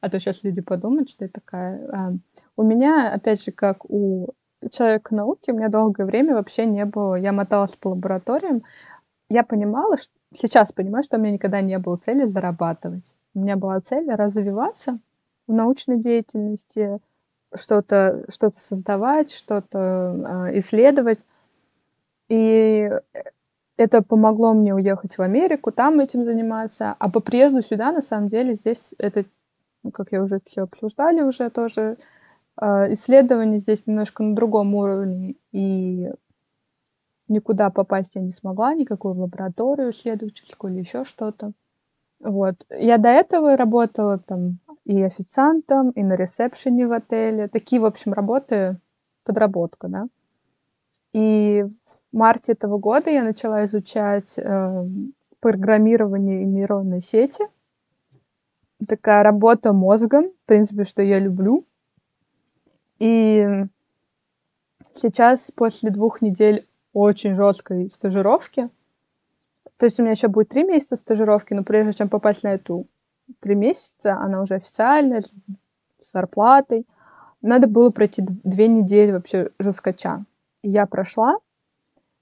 а 0.00 0.08
то 0.08 0.20
сейчас 0.20 0.44
люди 0.44 0.60
подумают, 0.60 1.10
что 1.10 1.24
я 1.24 1.30
такая. 1.30 1.88
А, 1.92 2.12
у 2.56 2.62
меня, 2.62 3.12
опять 3.12 3.44
же, 3.44 3.50
как 3.50 3.90
у 3.90 4.28
человека 4.70 5.14
науки, 5.14 5.50
у 5.50 5.54
меня 5.54 5.68
долгое 5.68 6.04
время 6.04 6.34
вообще 6.34 6.66
не 6.66 6.84
было. 6.84 7.16
Я 7.16 7.32
моталась 7.32 7.74
по 7.74 7.88
лабораториям. 7.88 8.62
Я 9.28 9.42
понимала, 9.42 9.96
что 9.96 10.12
сейчас 10.34 10.72
понимаю, 10.72 11.02
что 11.02 11.16
у 11.16 11.20
меня 11.20 11.32
никогда 11.32 11.60
не 11.60 11.78
было 11.78 11.96
цели 11.96 12.24
зарабатывать. 12.24 13.04
У 13.38 13.40
меня 13.40 13.56
была 13.56 13.80
цель 13.80 14.10
развиваться 14.10 14.98
в 15.46 15.52
научной 15.52 15.98
деятельности, 15.98 16.98
что-то 17.54 18.24
что 18.28 18.50
создавать, 18.56 19.30
что-то 19.30 20.48
э, 20.48 20.58
исследовать. 20.58 21.24
И 22.28 22.90
это 23.76 24.02
помогло 24.02 24.54
мне 24.54 24.74
уехать 24.74 25.16
в 25.16 25.22
Америку, 25.22 25.70
там 25.70 26.00
этим 26.00 26.24
заниматься. 26.24 26.96
А 26.98 27.08
по 27.08 27.20
приезду 27.20 27.62
сюда, 27.62 27.92
на 27.92 28.02
самом 28.02 28.26
деле, 28.26 28.54
здесь 28.54 28.92
это, 28.98 29.24
ну, 29.84 29.92
как 29.92 30.10
я 30.10 30.20
уже 30.20 30.40
обсуждали 30.56 31.22
уже 31.22 31.48
тоже, 31.48 31.96
э, 32.60 32.92
исследование 32.92 33.60
здесь 33.60 33.86
немножко 33.86 34.24
на 34.24 34.34
другом 34.34 34.74
уровне. 34.74 35.36
И 35.52 36.10
никуда 37.28 37.70
попасть 37.70 38.16
я 38.16 38.20
не 38.20 38.32
смогла, 38.32 38.74
никакую 38.74 39.14
лабораторию 39.14 39.92
исследовательскую 39.92 40.72
или 40.72 40.80
еще 40.80 41.04
что-то. 41.04 41.52
Вот. 42.20 42.66
Я 42.70 42.98
до 42.98 43.08
этого 43.08 43.56
работала 43.56 44.18
там 44.18 44.58
и 44.84 45.02
официантом, 45.02 45.90
и 45.90 46.02
на 46.02 46.14
ресепшене 46.14 46.86
в 46.86 46.92
отеле. 46.92 47.48
Такие, 47.48 47.80
в 47.80 47.84
общем, 47.84 48.12
работы, 48.12 48.78
подработка, 49.24 49.88
да. 49.88 50.08
И 51.12 51.64
в 51.84 52.16
марте 52.16 52.52
этого 52.52 52.78
года 52.78 53.10
я 53.10 53.22
начала 53.22 53.64
изучать 53.64 54.38
э, 54.38 54.84
программирование 55.40 56.42
и 56.42 56.46
нейронной 56.46 57.00
сети. 57.00 57.44
Такая 58.86 59.22
работа 59.22 59.72
мозгом, 59.72 60.30
в 60.30 60.46
принципе, 60.46 60.84
что 60.84 61.02
я 61.02 61.18
люблю. 61.18 61.66
И 62.98 63.46
сейчас, 64.94 65.50
после 65.50 65.90
двух 65.90 66.22
недель 66.22 66.66
очень 66.92 67.34
жесткой 67.34 67.90
стажировки, 67.90 68.70
то 69.78 69.86
есть 69.86 69.98
у 69.98 70.02
меня 70.02 70.12
еще 70.12 70.28
будет 70.28 70.48
три 70.48 70.64
месяца 70.64 70.96
стажировки, 70.96 71.54
но 71.54 71.62
прежде 71.62 71.92
чем 71.92 72.08
попасть 72.08 72.42
на 72.42 72.48
эту 72.54 72.86
три 73.40 73.54
месяца, 73.54 74.16
она 74.16 74.42
уже 74.42 74.56
официальная, 74.56 75.20
с 75.20 75.32
зарплатой. 76.02 76.86
Надо 77.42 77.68
было 77.68 77.90
пройти 77.90 78.22
две 78.26 78.66
недели 78.66 79.12
вообще 79.12 79.50
жесткача. 79.58 80.24
И 80.62 80.70
я 80.70 80.86
прошла. 80.86 81.36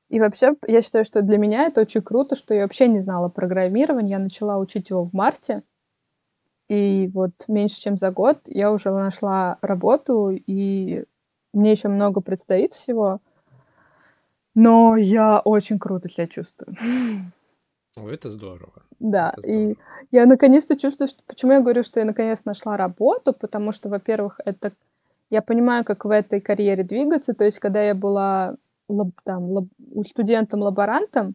И 0.08 0.20
вообще, 0.20 0.54
я 0.66 0.82
считаю, 0.82 1.04
что 1.04 1.22
для 1.22 1.38
меня 1.38 1.64
это 1.64 1.80
очень 1.80 2.02
круто, 2.02 2.36
что 2.36 2.54
я 2.54 2.62
вообще 2.62 2.88
не 2.88 3.00
знала 3.00 3.28
программирование. 3.28 4.12
Я 4.12 4.18
начала 4.18 4.58
учить 4.58 4.90
его 4.90 5.04
в 5.04 5.14
марте. 5.14 5.62
И 6.68 7.10
вот 7.14 7.32
меньше 7.48 7.80
чем 7.80 7.96
за 7.96 8.10
год 8.10 8.40
я 8.46 8.70
уже 8.72 8.90
нашла 8.90 9.56
работу, 9.62 10.30
и 10.30 11.04
мне 11.52 11.70
еще 11.70 11.88
много 11.88 12.20
предстоит 12.20 12.74
всего. 12.74 13.20
Но 14.54 14.96
я 14.96 15.38
очень 15.40 15.78
круто 15.78 16.08
себя 16.08 16.26
чувствую. 16.26 16.76
О, 17.96 18.08
это 18.08 18.28
здорово. 18.30 18.82
Да, 19.00 19.30
это 19.30 19.40
здорово. 19.40 19.70
и 19.70 19.76
я 20.10 20.26
наконец-то 20.26 20.76
чувствую, 20.76 21.08
что... 21.08 21.22
Почему 21.26 21.52
я 21.52 21.60
говорю, 21.60 21.82
что 21.82 21.98
я 22.00 22.06
наконец 22.06 22.44
нашла 22.44 22.76
работу? 22.76 23.32
Потому 23.32 23.72
что, 23.72 23.88
во-первых, 23.88 24.40
это... 24.44 24.72
Я 25.30 25.42
понимаю, 25.42 25.84
как 25.84 26.04
в 26.04 26.10
этой 26.10 26.40
карьере 26.40 26.84
двигаться. 26.84 27.34
То 27.34 27.44
есть, 27.44 27.58
когда 27.58 27.82
я 27.82 27.94
была 27.94 28.56
лаб... 28.88 29.08
там, 29.24 29.50
лаб... 29.50 29.64
студентом-лаборантом, 30.06 31.34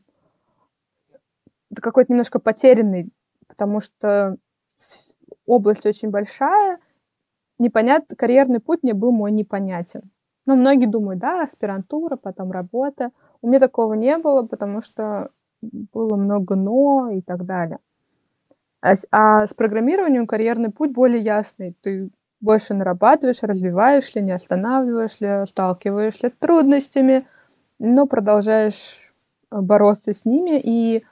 это 1.71 1.81
какой-то 1.81 2.11
немножко 2.11 2.39
потерянный, 2.39 3.09
потому 3.47 3.79
что 3.79 4.37
область 5.45 5.85
очень 5.85 6.09
большая, 6.09 6.79
непонятно, 7.59 8.15
карьерный 8.15 8.59
путь 8.59 8.83
мне 8.83 8.93
был 8.93 9.11
мой 9.11 9.31
непонятен. 9.31 10.11
Ну, 10.45 10.55
многие 10.55 10.87
думают, 10.87 11.19
да, 11.19 11.43
аспирантура, 11.43 12.17
потом 12.17 12.51
работа. 12.51 13.11
У 13.41 13.47
меня 13.47 13.59
такого 13.59 13.93
не 13.93 14.17
было, 14.17 14.43
потому 14.43 14.81
что 14.81 15.29
было 15.61 16.15
много 16.15 16.55
«но» 16.55 17.11
и 17.11 17.21
так 17.21 17.45
далее. 17.45 17.79
А, 18.81 18.93
а 19.11 19.47
с 19.47 19.53
программированием 19.53 20.27
карьерный 20.27 20.71
путь 20.71 20.91
более 20.91 21.21
ясный. 21.21 21.75
Ты 21.81 22.09
больше 22.39 22.73
нарабатываешь, 22.73 23.43
развиваешь 23.43 24.13
ли, 24.15 24.21
не 24.21 24.31
останавливаешь 24.31 25.21
ли, 25.21 25.45
сталкиваешься 25.45 26.29
с 26.29 26.39
трудностями, 26.39 27.27
но 27.77 28.07
продолжаешь 28.07 29.13
э, 29.51 29.61
бороться 29.61 30.11
с 30.11 30.25
ними 30.25 30.59
и, 30.59 31.05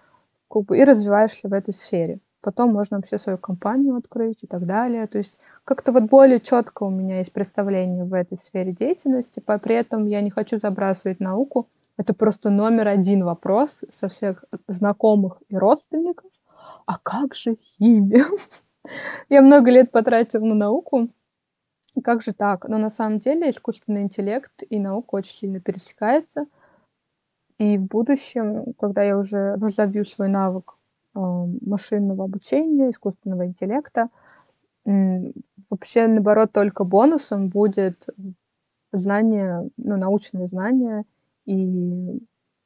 как 0.49 0.63
бы, 0.63 0.77
и 0.77 0.83
развиваешься 0.83 1.47
в 1.47 1.53
этой 1.53 1.73
сфере. 1.73 2.19
Потом 2.41 2.71
можно 2.73 2.97
вообще 2.97 3.17
свою 3.17 3.37
компанию 3.37 3.97
открыть 3.97 4.43
и 4.43 4.47
так 4.47 4.65
далее. 4.65 5.05
То 5.07 5.17
есть 5.17 5.39
как-то 5.65 5.91
вот 5.91 6.03
более 6.03 6.39
четко 6.39 6.83
у 6.83 6.89
меня 6.89 7.19
есть 7.19 7.33
представление 7.33 8.05
в 8.05 8.13
этой 8.13 8.37
сфере 8.37 8.71
деятельности, 8.71 9.43
при 9.45 9.75
этом 9.75 10.05
я 10.07 10.21
не 10.21 10.31
хочу 10.31 10.57
забрасывать 10.57 11.19
науку. 11.19 11.67
Это 11.99 12.13
просто 12.13 12.49
номер 12.49 12.87
один 12.87 13.25
вопрос 13.25 13.81
со 13.91 14.07
всех 14.07 14.45
знакомых 14.69 15.43
и 15.49 15.57
родственников. 15.57 16.31
А 16.85 16.97
как 16.97 17.35
же 17.35 17.57
химия? 17.57 18.23
Я 19.29 19.41
много 19.41 19.69
лет 19.69 19.91
потратила 19.91 20.45
на 20.45 20.55
науку, 20.55 21.09
как 22.01 22.21
же 22.21 22.31
так? 22.31 22.69
Но 22.69 22.77
на 22.77 22.89
самом 22.89 23.19
деле 23.19 23.49
искусственный 23.49 24.03
интеллект 24.03 24.63
и 24.69 24.79
наука 24.79 25.15
очень 25.15 25.35
сильно 25.35 25.59
пересекается. 25.59 26.45
И 27.57 27.77
в 27.77 27.87
будущем, 27.87 28.73
когда 28.79 29.03
я 29.03 29.17
уже 29.17 29.55
разовью 29.55 30.05
свой 30.05 30.29
навык 30.29 30.77
э, 31.15 31.19
машинного 31.19 32.23
обучения, 32.23 32.91
искусственного 32.91 33.45
интеллекта, 33.45 34.07
вообще, 34.85 36.07
наоборот, 36.07 36.53
только 36.53 36.85
бонусом 36.85 37.49
будет 37.49 38.07
знание, 38.93 39.69
ну, 39.75 39.97
научные 39.97 40.47
знания, 40.47 41.03
и 41.49 42.19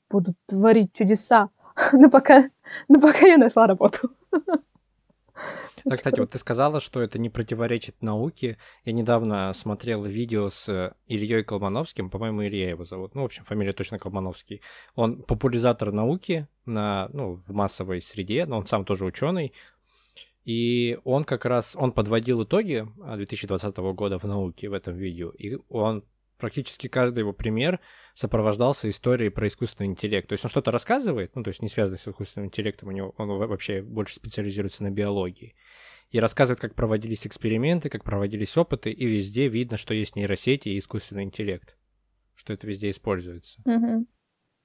будут 0.09 0.35
творить 0.45 0.93
чудеса. 0.93 1.49
но 1.93 2.09
пока, 2.09 2.49
но 2.87 2.99
пока 2.99 3.25
я 3.25 3.37
нашла 3.37 3.65
работу. 3.65 4.11
Да, 5.85 5.95
кстати, 5.97 6.19
вот 6.19 6.31
ты 6.31 6.37
сказала, 6.37 6.79
что 6.79 7.01
это 7.01 7.19
не 7.19 7.29
противоречит 7.29 8.01
науке. 8.01 8.57
Я 8.85 8.93
недавно 8.93 9.51
смотрел 9.53 10.03
видео 10.03 10.49
с 10.49 10.95
Ильей 11.07 11.43
Колмановским, 11.43 12.09
по-моему, 12.09 12.45
Илья 12.45 12.69
его 12.69 12.85
зовут. 12.85 13.15
Ну, 13.15 13.21
в 13.21 13.25
общем, 13.25 13.43
фамилия 13.43 13.73
точно 13.73 13.99
Колмановский. 13.99 14.61
Он 14.95 15.23
популяризатор 15.23 15.91
науки 15.91 16.47
на, 16.65 17.09
ну, 17.11 17.35
в 17.35 17.49
массовой 17.49 17.99
среде, 17.99 18.45
но 18.45 18.59
он 18.59 18.67
сам 18.67 18.85
тоже 18.85 19.03
ученый. 19.03 19.51
И 20.45 20.99
он 21.03 21.25
как 21.25 21.45
раз, 21.45 21.75
он 21.75 21.91
подводил 21.91 22.43
итоги 22.43 22.87
2020 22.97 23.75
года 23.77 24.19
в 24.19 24.23
науке 24.23 24.69
в 24.69 24.73
этом 24.73 24.95
видео, 24.95 25.31
и 25.31 25.57
он 25.69 26.03
практически 26.43 26.89
каждый 26.89 27.19
его 27.19 27.31
пример 27.31 27.79
сопровождался 28.13 28.89
историей 28.89 29.29
про 29.29 29.47
искусственный 29.47 29.87
интеллект. 29.87 30.27
То 30.27 30.33
есть 30.33 30.43
он 30.43 30.49
что-то 30.49 30.71
рассказывает, 30.71 31.33
ну, 31.35 31.41
то 31.41 31.47
есть 31.47 31.61
не 31.61 31.69
связанное 31.69 31.97
с 31.97 32.05
искусственным 32.05 32.47
интеллектом, 32.47 32.89
у 32.89 32.91
него 32.91 33.13
он 33.17 33.29
вообще 33.29 33.81
больше 33.81 34.15
специализируется 34.15 34.83
на 34.83 34.91
биологии. 34.91 35.55
И 36.09 36.19
рассказывает, 36.19 36.59
как 36.59 36.75
проводились 36.75 37.25
эксперименты, 37.25 37.89
как 37.89 38.03
проводились 38.03 38.57
опыты, 38.57 38.91
и 38.91 39.05
везде 39.05 39.47
видно, 39.47 39.77
что 39.77 39.93
есть 39.93 40.17
нейросети 40.17 40.67
и 40.67 40.79
искусственный 40.79 41.23
интеллект. 41.23 41.77
Что 42.35 42.51
это 42.51 42.67
везде 42.67 42.89
используется. 42.89 43.61
Угу. 43.63 44.05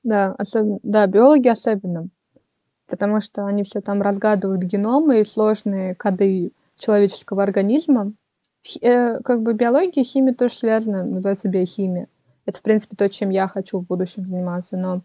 Да, 0.03 0.35
особенно, 0.37 0.81
да, 0.83 1.07
биологи 1.07 1.47
особенно. 1.47 2.09
Потому 2.89 3.21
что 3.21 3.47
они 3.47 3.63
все 3.63 3.81
там 3.81 4.03
разгадывают 4.03 4.65
геномы 4.65 5.21
и 5.21 5.25
сложные 5.25 5.95
коды 5.95 6.51
человеческого 6.77 7.45
организма. 7.45 8.15
Э, 8.81 9.21
как 9.21 9.43
бы 9.43 9.55
биология 9.55 10.05
химия 10.05 10.35
тоже 10.35 10.55
связаны, 10.55 11.05
называется 11.05 11.49
биохимия. 11.49 12.09
Это, 12.47 12.59
в 12.59 12.63
принципе, 12.63 12.97
то, 12.97 13.09
чем 13.09 13.31
я 13.31 13.49
хочу 13.49 13.79
в 13.79 13.87
будущем 13.87 14.27
заниматься, 14.27 14.77
но 14.77 15.03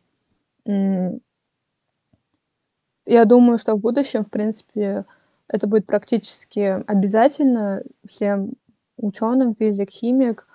я 3.06 3.26
думаю, 3.26 3.58
что 3.58 3.76
в 3.76 3.80
будущем, 3.80 4.24
в 4.24 4.30
принципе, 4.30 5.06
это 5.50 5.68
будет 5.68 5.86
практически 5.86 6.82
обязательно 6.88 7.84
всем 8.08 8.54
ученым, 8.98 9.56
физик, 9.56 9.90
химик. 9.90 10.48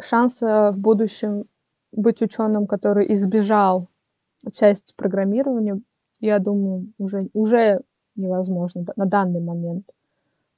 Шанса 0.00 0.70
в 0.72 0.78
будущем 0.78 1.44
быть 1.92 2.22
ученым, 2.22 2.66
который 2.66 3.12
избежал 3.14 3.88
части 4.52 4.92
программирования, 4.96 5.80
я 6.20 6.38
думаю, 6.38 6.92
уже, 6.98 7.28
уже 7.32 7.80
невозможно 8.16 8.84
на 8.96 9.06
данный 9.06 9.40
момент. 9.40 9.90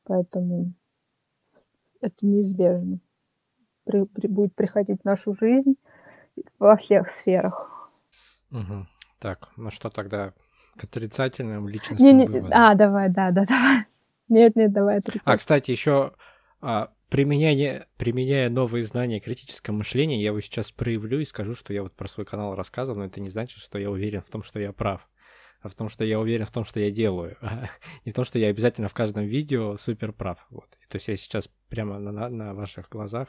Поэтому 0.04 0.72
это 2.04 2.14
неизбежно 2.22 3.00
при, 3.84 4.04
при, 4.04 4.26
будет 4.26 4.54
приходить 4.54 5.00
в 5.02 5.04
нашу 5.04 5.34
жизнь 5.34 5.76
во 6.58 6.76
всех 6.76 7.10
сферах. 7.10 7.90
Угу. 8.50 8.86
Так, 9.20 9.48
ну 9.56 9.70
что 9.70 9.90
тогда 9.90 10.32
к 10.76 10.84
отрицательным 10.84 11.68
личностным 11.68 12.06
не, 12.06 12.12
не, 12.12 12.26
выводам? 12.26 12.50
А, 12.52 12.74
давай, 12.74 13.08
да, 13.08 13.30
да, 13.30 13.44
давай. 13.48 13.84
Нет, 14.28 14.56
нет, 14.56 14.72
давай 14.72 14.98
отрицательно. 14.98 15.34
А, 15.34 15.38
кстати, 15.38 15.70
еще 15.70 16.12
а, 16.60 16.90
применяя, 17.08 17.86
применяя 17.96 18.50
новые 18.50 18.84
знания 18.84 19.20
критического 19.20 19.74
мышления, 19.74 20.20
я 20.20 20.28
его 20.28 20.40
сейчас 20.40 20.72
проявлю 20.72 21.20
и 21.20 21.24
скажу, 21.24 21.54
что 21.54 21.72
я 21.72 21.82
вот 21.82 21.94
про 21.94 22.08
свой 22.08 22.26
канал 22.26 22.54
рассказывал, 22.54 22.98
но 22.98 23.04
это 23.04 23.20
не 23.20 23.30
значит, 23.30 23.58
что 23.58 23.78
я 23.78 23.90
уверен 23.90 24.22
в 24.22 24.30
том, 24.30 24.42
что 24.42 24.58
я 24.58 24.72
прав 24.72 25.08
а 25.64 25.68
в 25.68 25.74
том, 25.74 25.88
что 25.88 26.04
я 26.04 26.20
уверен 26.20 26.44
в 26.46 26.52
том, 26.52 26.64
что 26.64 26.78
я 26.78 26.90
делаю, 26.90 27.36
не 28.04 28.12
в 28.12 28.14
том, 28.14 28.24
что 28.24 28.38
я 28.38 28.48
обязательно 28.48 28.88
в 28.88 28.94
каждом 28.94 29.24
видео 29.24 29.76
супер 29.76 30.12
прав. 30.12 30.46
Вот. 30.50 30.68
То 30.88 30.96
есть 30.96 31.08
я 31.08 31.16
сейчас 31.16 31.48
прямо 31.68 31.98
на, 31.98 32.28
на 32.28 32.54
ваших 32.54 32.88
глазах 32.90 33.28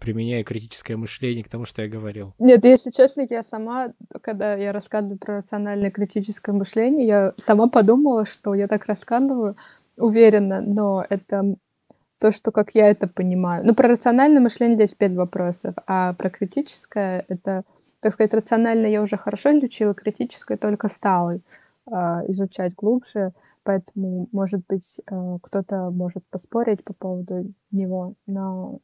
применяя 0.00 0.42
критическое 0.42 0.96
мышление 0.96 1.44
к 1.44 1.48
тому, 1.48 1.64
что 1.64 1.80
я 1.80 1.88
говорил. 1.88 2.34
Нет, 2.38 2.64
если 2.64 2.90
честно, 2.90 3.26
я 3.30 3.42
сама, 3.44 3.94
когда 4.22 4.54
я 4.54 4.72
рассказываю 4.72 5.18
про 5.18 5.38
рациональное 5.38 5.90
критическое 5.92 6.52
мышление, 6.52 7.06
я 7.06 7.32
сама 7.38 7.68
подумала, 7.68 8.26
что 8.26 8.54
я 8.54 8.66
так 8.66 8.86
рассказываю 8.86 9.56
уверенно, 9.96 10.60
но 10.60 11.06
это 11.08 11.56
то, 12.18 12.32
что 12.32 12.50
как 12.50 12.74
я 12.74 12.88
это 12.88 13.06
понимаю. 13.06 13.64
Ну, 13.64 13.74
про 13.74 13.88
рациональное 13.88 14.42
мышление 14.42 14.76
здесь 14.76 14.94
пять 14.94 15.14
вопросов, 15.14 15.74
а 15.86 16.12
про 16.14 16.28
критическое 16.28 17.24
это, 17.28 17.62
так 18.04 18.12
сказать, 18.12 18.34
рационально 18.34 18.86
я 18.86 19.00
уже 19.00 19.16
хорошо 19.16 19.58
изучила, 19.58 19.94
критическое 19.94 20.58
только 20.58 20.88
стала 20.88 21.36
э, 21.36 21.90
изучать 22.28 22.74
глубже, 22.74 23.32
поэтому, 23.62 24.28
может 24.30 24.60
быть, 24.68 25.00
э, 25.10 25.38
кто-то 25.40 25.88
может 25.90 26.22
поспорить 26.28 26.84
по 26.84 26.92
поводу 26.92 27.50
него, 27.70 28.12
но 28.26 28.80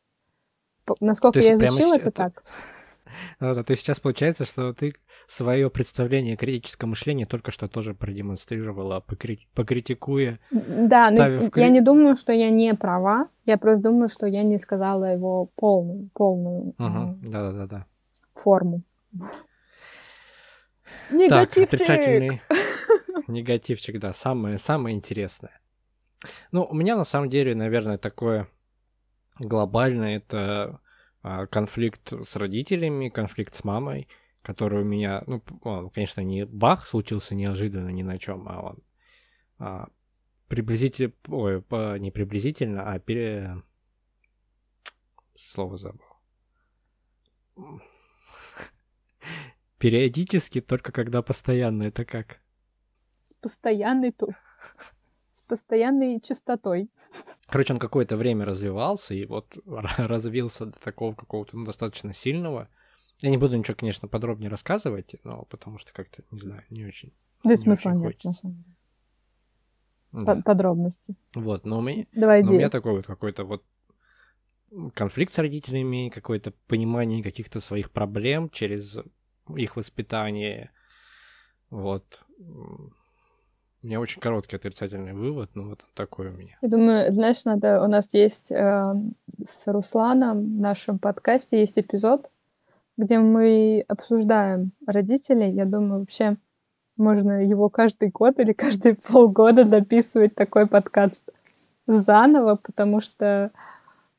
Насколько 1.00 1.40
я 1.40 1.54
изучила, 1.54 1.96
это, 1.96 2.10
так. 2.10 2.42
Ну, 3.40 3.54
да, 3.54 3.62
то 3.62 3.72
есть 3.72 3.82
сейчас 3.82 4.00
получается, 4.00 4.46
что 4.46 4.72
ты 4.72 4.94
свое 5.26 5.68
представление 5.68 6.36
критического 6.36 6.88
мышления 6.88 7.26
только 7.26 7.50
что 7.50 7.68
тоже 7.68 7.92
продемонстрировала, 7.92 9.00
покри... 9.00 9.40
покритикуя. 9.54 10.38
Да, 10.50 11.10
но 11.10 11.50
кри... 11.50 11.62
я 11.62 11.68
не 11.68 11.82
думаю, 11.82 12.16
что 12.16 12.32
я 12.32 12.50
не 12.50 12.74
права. 12.74 13.28
Я 13.44 13.58
просто 13.58 13.82
думаю, 13.82 14.08
что 14.08 14.26
я 14.26 14.44
не 14.44 14.56
сказала 14.56 15.04
его 15.12 15.50
полную, 15.56 16.08
полную 16.14 16.68
угу. 16.78 17.18
да, 17.22 17.52
да, 17.52 17.66
да. 17.66 17.86
форму. 18.34 18.82
Негативчик. 21.10 21.70
Так, 21.70 21.74
отрицательный 21.74 22.42
негативчик, 23.30 23.98
да, 23.98 24.12
самое, 24.12 24.58
самое 24.58 24.96
интересное. 24.96 25.60
Ну, 26.52 26.64
у 26.64 26.74
меня 26.74 26.96
на 26.96 27.04
самом 27.04 27.30
деле, 27.30 27.54
наверное, 27.54 27.98
такое 27.98 28.48
глобально 29.38 30.16
это 30.16 30.80
а, 31.22 31.46
конфликт 31.46 32.12
с 32.12 32.36
родителями, 32.36 33.08
конфликт 33.08 33.54
с 33.54 33.64
мамой, 33.64 34.08
который 34.42 34.82
у 34.82 34.84
меня, 34.84 35.22
ну, 35.26 35.42
он, 35.62 35.90
конечно, 35.90 36.20
не 36.20 36.44
бах 36.44 36.86
случился 36.86 37.34
неожиданно 37.34 37.88
ни 37.88 38.02
на 38.02 38.18
чем, 38.18 38.48
а 38.48 38.60
он 38.60 38.78
а, 39.58 39.88
приблизительно, 40.48 41.12
ой, 41.28 41.62
по, 41.62 41.98
не 41.98 42.10
приблизительно, 42.10 42.90
а 42.92 42.98
пере... 42.98 43.62
Слово 45.36 45.78
забыл. 45.78 46.04
Периодически, 49.80 50.60
только 50.60 50.92
когда 50.92 51.22
постоянно, 51.22 51.84
это 51.84 52.04
как? 52.04 52.40
Постоянный 53.40 54.12
то 54.12 54.28
постоянной 55.48 56.20
частотой. 56.20 56.90
Короче, 57.46 57.72
он 57.72 57.78
какое-то 57.78 58.18
время 58.18 58.44
развивался 58.44 59.14
и 59.14 59.24
вот 59.24 59.56
развился 59.64 60.66
до 60.66 60.78
такого 60.78 61.14
какого-то 61.14 61.56
ну, 61.56 61.64
достаточно 61.64 62.12
сильного. 62.12 62.68
Я 63.20 63.30
не 63.30 63.38
буду 63.38 63.56
ничего, 63.56 63.74
конечно, 63.74 64.06
подробнее 64.06 64.50
рассказывать, 64.50 65.14
но 65.24 65.44
потому 65.44 65.78
что 65.78 65.94
как-то, 65.94 66.22
не 66.30 66.38
знаю, 66.38 66.62
не 66.68 66.84
очень. 66.84 67.14
Да 67.42 67.54
и 67.54 67.56
смысла 67.56 67.90
нет, 67.90 68.02
хочется. 68.02 68.28
на 68.28 68.34
самом 68.34 68.56
деле. 68.62 68.76
Да. 70.12 70.42
Подробности. 70.42 71.16
Вот, 71.34 71.64
но 71.64 71.78
у 71.78 71.82
меня, 71.82 72.04
Давай 72.12 72.42
но 72.42 72.50
у 72.50 72.54
меня 72.54 72.68
такой 72.68 72.96
вот 72.96 73.06
какой-то 73.06 73.44
вот 73.44 73.64
конфликт 74.92 75.32
с 75.32 75.38
родителями, 75.38 76.10
какое-то 76.10 76.52
понимание 76.66 77.22
каких-то 77.22 77.60
своих 77.60 77.90
проблем 77.90 78.50
через 78.50 78.98
их 79.56 79.76
воспитание. 79.76 80.70
Вот 81.70 82.04
У 82.38 83.86
меня 83.86 84.00
очень 84.00 84.20
короткий 84.20 84.56
отрицательный 84.56 85.12
вывод, 85.12 85.50
но 85.54 85.70
вот 85.70 85.84
такой 85.94 86.28
у 86.28 86.32
меня. 86.32 86.58
Я 86.60 86.68
думаю, 86.68 87.12
знаешь, 87.12 87.44
надо... 87.44 87.82
У 87.82 87.86
нас 87.86 88.08
есть 88.12 88.50
э, 88.50 88.94
с 89.48 89.66
Русланом 89.66 90.58
в 90.58 90.60
нашем 90.60 90.98
подкасте 90.98 91.60
есть 91.60 91.78
эпизод, 91.78 92.30
где 92.98 93.18
мы 93.18 93.84
обсуждаем 93.88 94.72
родителей. 94.86 95.50
Я 95.52 95.64
думаю, 95.64 96.00
вообще 96.00 96.36
можно 96.96 97.44
его 97.44 97.68
каждый 97.70 98.10
год 98.10 98.38
или 98.38 98.52
каждые 98.52 98.94
полгода 99.08 99.64
записывать 99.64 100.34
такой 100.34 100.66
подкаст 100.66 101.22
заново, 101.86 102.56
потому 102.56 103.00
что 103.00 103.50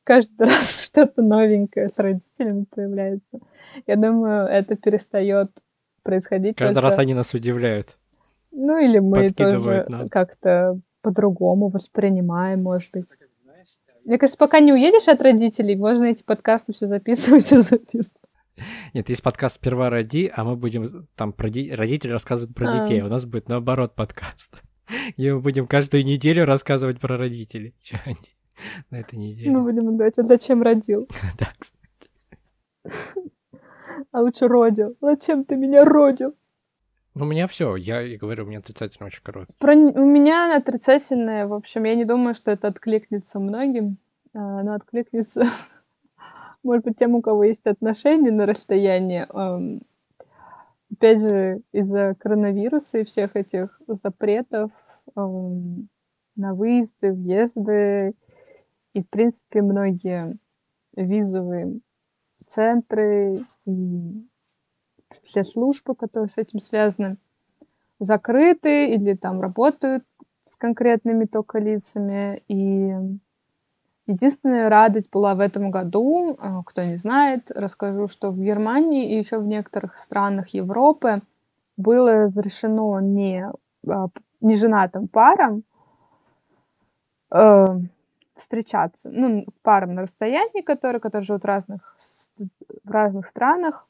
каждый 0.04 0.46
раз 0.48 0.84
что-то 0.84 1.22
новенькое 1.22 1.88
с 1.88 1.98
родителями 1.98 2.66
появляется. 2.74 3.40
Я 3.86 3.96
думаю, 3.96 4.46
это 4.46 4.76
перестает 4.76 5.50
происходить. 6.02 6.56
Каждый 6.56 6.74
только... 6.74 6.88
раз 6.88 6.98
они 6.98 7.14
нас 7.14 7.32
удивляют. 7.34 7.96
Ну 8.50 8.78
или 8.78 8.98
мы 8.98 9.30
тоже 9.30 9.86
как-то 10.10 10.78
по-другому 11.00 11.68
воспринимаем, 11.68 12.62
может 12.62 12.90
быть. 12.92 13.04
Мне 14.04 14.18
кажется, 14.18 14.38
пока 14.38 14.58
не 14.58 14.72
уедешь 14.72 15.06
от 15.08 15.22
родителей, 15.22 15.76
можно 15.76 16.04
эти 16.04 16.24
подкасты 16.24 16.72
все 16.72 16.86
записывать 16.86 17.52
и 17.52 17.58
записывать. 17.58 18.10
Нет, 18.94 19.08
есть 19.08 19.22
подкаст 19.22 19.56
«Сперва 19.56 19.90
роди», 19.90 20.30
а 20.34 20.44
мы 20.44 20.56
будем 20.56 21.08
там 21.14 21.32
про 21.32 21.48
ди... 21.48 21.72
родители 21.72 22.12
рассказывают 22.12 22.54
про 22.54 22.68
а. 22.68 22.80
детей. 22.80 23.00
У 23.00 23.08
нас 23.08 23.24
будет 23.24 23.48
наоборот 23.48 23.94
подкаст. 23.94 24.62
И 25.16 25.30
мы 25.30 25.40
будем 25.40 25.66
каждую 25.66 26.04
неделю 26.04 26.44
рассказывать 26.44 27.00
про 27.00 27.16
родителей. 27.16 27.74
Что 27.82 27.98
они 28.04 28.16
на 28.90 29.00
этой 29.00 29.18
неделе. 29.18 29.50
Мы 29.50 29.62
будем 29.62 29.96
говорить, 29.96 30.18
а 30.18 30.22
зачем 30.22 30.62
родил? 30.62 31.08
Да, 31.38 31.52
кстати. 31.58 33.30
А 34.10 34.20
лучше 34.20 34.48
родил. 34.48 34.96
Зачем 35.00 35.44
ты 35.44 35.56
меня 35.56 35.84
родил? 35.84 36.34
Ну, 37.14 37.24
у 37.24 37.28
меня 37.28 37.46
все. 37.46 37.76
Я 37.76 38.16
говорю, 38.16 38.44
у 38.44 38.46
меня 38.46 38.60
отрицательно 38.60 39.06
очень 39.06 39.22
короткий. 39.22 39.54
Про... 39.58 39.74
У 39.74 40.04
меня 40.04 40.56
отрицательное, 40.56 41.46
в 41.46 41.52
общем, 41.52 41.84
я 41.84 41.94
не 41.94 42.04
думаю, 42.04 42.34
что 42.34 42.50
это 42.50 42.68
откликнется 42.68 43.38
многим, 43.38 43.98
а, 44.34 44.62
но 44.62 44.74
откликнется, 44.74 45.44
может 46.62 46.84
быть, 46.84 46.96
тем, 46.96 47.14
у 47.14 47.22
кого 47.22 47.44
есть 47.44 47.66
отношения 47.66 48.30
на 48.30 48.46
расстоянии. 48.46 49.26
Опять 50.90 51.20
же, 51.20 51.60
из-за 51.72 52.14
коронавируса 52.18 52.98
и 52.98 53.04
всех 53.04 53.36
этих 53.36 53.80
запретов 53.86 54.70
на 55.14 56.54
выезды, 56.54 57.12
въезды, 57.12 58.14
и, 58.94 59.02
в 59.02 59.08
принципе, 59.08 59.62
многие 59.62 60.36
визовые 60.94 61.80
центры 62.48 63.44
все 65.24 65.44
службы, 65.44 65.94
которые 65.94 66.30
с 66.30 66.38
этим 66.38 66.60
связаны, 66.60 67.16
закрыты 68.00 68.86
или 68.92 69.14
там 69.14 69.40
работают 69.40 70.04
с 70.44 70.56
конкретными 70.56 71.24
только 71.24 71.58
лицами. 71.58 72.42
И 72.48 72.92
единственная 74.06 74.68
радость 74.68 75.10
была 75.10 75.34
в 75.34 75.40
этом 75.40 75.70
году, 75.70 76.36
а, 76.38 76.62
кто 76.64 76.82
не 76.82 76.96
знает, 76.96 77.50
расскажу, 77.50 78.08
что 78.08 78.30
в 78.30 78.38
Германии 78.38 79.12
и 79.12 79.18
еще 79.18 79.38
в 79.38 79.46
некоторых 79.46 79.98
странах 79.98 80.48
Европы 80.48 81.22
было 81.76 82.24
разрешено 82.24 83.00
не, 83.00 83.50
а, 83.88 84.08
не 84.40 84.56
женатым 84.56 85.08
парам 85.08 85.62
э, 87.30 87.66
встречаться, 88.36 89.08
ну, 89.10 89.46
парам 89.62 89.94
на 89.94 90.02
расстоянии, 90.02 90.60
которые, 90.62 91.00
которые 91.00 91.24
живут 91.24 91.42
в 91.42 91.46
разных, 91.46 91.96
в 92.38 92.90
разных 92.90 93.26
странах, 93.26 93.86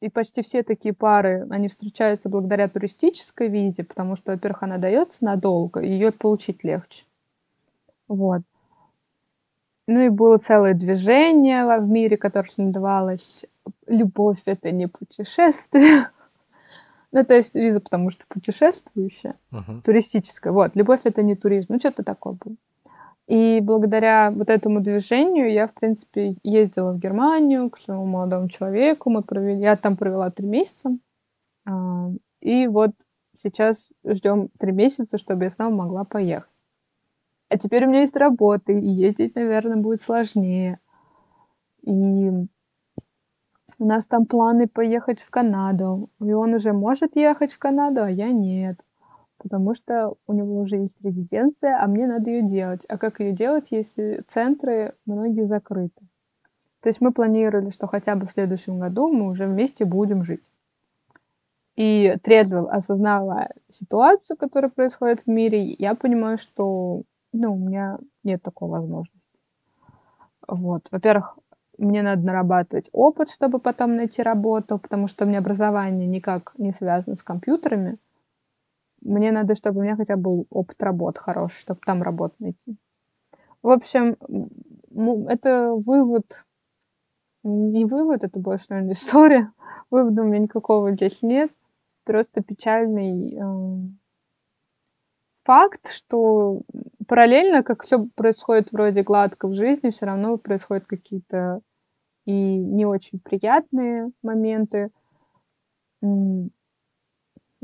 и 0.00 0.08
почти 0.08 0.42
все 0.42 0.62
такие 0.62 0.94
пары, 0.94 1.46
они 1.50 1.68
встречаются 1.68 2.28
благодаря 2.28 2.68
туристической 2.68 3.48
визе, 3.48 3.84
потому 3.84 4.16
что, 4.16 4.32
во-первых, 4.32 4.62
она 4.62 4.78
дается 4.78 5.24
надолго, 5.24 5.80
ее 5.80 6.10
получить 6.10 6.64
легче. 6.64 7.04
Вот. 8.08 8.42
Ну 9.86 10.00
и 10.00 10.08
было 10.08 10.38
целое 10.38 10.74
движение 10.74 11.64
в 11.78 11.88
мире, 11.88 12.16
которое 12.16 12.48
называлось 12.56 13.44
«Любовь— 13.86 14.40
это 14.44 14.70
не 14.70 14.88
путешествие». 14.88 16.10
Ну, 17.12 17.24
то 17.24 17.34
есть 17.34 17.56
виза, 17.56 17.80
потому 17.80 18.10
что 18.10 18.24
путешествующая, 18.28 19.34
uh-huh. 19.50 19.82
туристическая. 19.82 20.52
Вот, 20.52 20.76
любовь— 20.76 21.00
это 21.02 21.24
не 21.24 21.34
туризм. 21.34 21.66
Ну, 21.70 21.80
что-то 21.80 22.04
такое 22.04 22.34
было. 22.34 22.54
И 23.30 23.60
благодаря 23.60 24.32
вот 24.32 24.50
этому 24.50 24.80
движению 24.80 25.52
я, 25.52 25.68
в 25.68 25.74
принципе, 25.74 26.34
ездила 26.42 26.90
в 26.90 26.98
Германию 26.98 27.70
к 27.70 27.78
своему 27.78 28.04
молодому 28.04 28.48
человеку. 28.48 29.08
Мы 29.08 29.22
провели, 29.22 29.60
я 29.60 29.76
там 29.76 29.96
провела 29.96 30.32
три 30.32 30.48
месяца. 30.48 30.98
А, 31.64 32.08
и 32.40 32.66
вот 32.66 32.90
сейчас 33.36 33.88
ждем 34.04 34.48
три 34.58 34.72
месяца, 34.72 35.16
чтобы 35.16 35.44
я 35.44 35.50
снова 35.50 35.72
могла 35.72 36.02
поехать. 36.02 36.50
А 37.48 37.56
теперь 37.56 37.86
у 37.86 37.88
меня 37.90 38.00
есть 38.00 38.16
работа, 38.16 38.72
и 38.72 38.84
ездить, 38.84 39.36
наверное, 39.36 39.76
будет 39.76 40.02
сложнее. 40.02 40.80
И 41.82 41.92
у 41.92 43.84
нас 43.84 44.06
там 44.06 44.26
планы 44.26 44.66
поехать 44.66 45.20
в 45.20 45.30
Канаду. 45.30 46.10
И 46.20 46.32
он 46.32 46.54
уже 46.54 46.72
может 46.72 47.14
ехать 47.14 47.52
в 47.52 47.60
Канаду, 47.60 48.02
а 48.02 48.10
я 48.10 48.32
нет 48.32 48.80
потому 49.42 49.74
что 49.74 50.14
у 50.26 50.32
него 50.32 50.60
уже 50.60 50.76
есть 50.76 50.96
резиденция, 51.02 51.82
а 51.82 51.86
мне 51.86 52.06
надо 52.06 52.30
ее 52.30 52.42
делать. 52.42 52.84
А 52.88 52.98
как 52.98 53.20
ее 53.20 53.32
делать, 53.32 53.68
если 53.70 54.22
центры 54.28 54.94
многие 55.06 55.46
закрыты? 55.46 56.00
То 56.80 56.88
есть 56.88 57.00
мы 57.00 57.12
планировали, 57.12 57.70
что 57.70 57.86
хотя 57.86 58.16
бы 58.16 58.26
в 58.26 58.30
следующем 58.30 58.78
году 58.78 59.08
мы 59.08 59.28
уже 59.28 59.46
вместе 59.46 59.84
будем 59.84 60.24
жить. 60.24 60.42
И 61.76 62.16
трезво 62.22 62.70
осознавая 62.70 63.54
ситуацию, 63.68 64.36
которая 64.36 64.70
происходит 64.70 65.22
в 65.22 65.26
мире, 65.28 65.62
я 65.78 65.94
понимаю, 65.94 66.36
что 66.36 67.02
ну, 67.32 67.54
у 67.54 67.58
меня 67.58 67.98
нет 68.24 68.42
такой 68.42 68.68
возможности. 68.68 69.18
Вот. 70.46 70.88
Во-первых, 70.90 71.38
мне 71.78 72.02
надо 72.02 72.26
нарабатывать 72.26 72.90
опыт, 72.92 73.30
чтобы 73.30 73.58
потом 73.58 73.96
найти 73.96 74.22
работу, 74.22 74.78
потому 74.78 75.06
что 75.06 75.24
у 75.24 75.28
меня 75.28 75.38
образование 75.38 76.06
никак 76.06 76.52
не 76.58 76.72
связано 76.72 77.16
с 77.16 77.22
компьютерами. 77.22 77.98
Мне 79.02 79.32
надо, 79.32 79.54
чтобы 79.54 79.80
у 79.80 79.82
меня 79.82 79.96
хотя 79.96 80.16
бы 80.16 80.22
был 80.22 80.46
опыт 80.50 80.82
работ 80.82 81.18
хороший, 81.18 81.60
чтобы 81.60 81.80
там 81.84 82.02
работу 82.02 82.34
найти. 82.38 82.76
В 83.62 83.70
общем, 83.70 84.16
это 85.28 85.72
вывод, 85.74 86.44
не 87.42 87.84
вывод, 87.84 88.24
это 88.24 88.38
больше, 88.38 88.66
наверное, 88.70 88.92
история. 88.94 89.52
Вывода 89.90 90.22
у 90.22 90.24
меня 90.24 90.38
никакого 90.38 90.92
здесь 90.92 91.22
нет. 91.22 91.50
Просто 92.04 92.42
печальный 92.42 93.34
э, 93.34 93.88
факт, 95.44 95.90
что 95.90 96.62
параллельно, 97.06 97.62
как 97.62 97.82
все 97.82 98.06
происходит 98.14 98.72
вроде 98.72 99.02
гладко 99.02 99.48
в 99.48 99.54
жизни, 99.54 99.90
все 99.90 100.06
равно 100.06 100.36
происходят 100.38 100.86
какие-то 100.86 101.60
и 102.24 102.32
не 102.32 102.86
очень 102.86 103.18
приятные 103.20 104.10
моменты. 104.22 104.90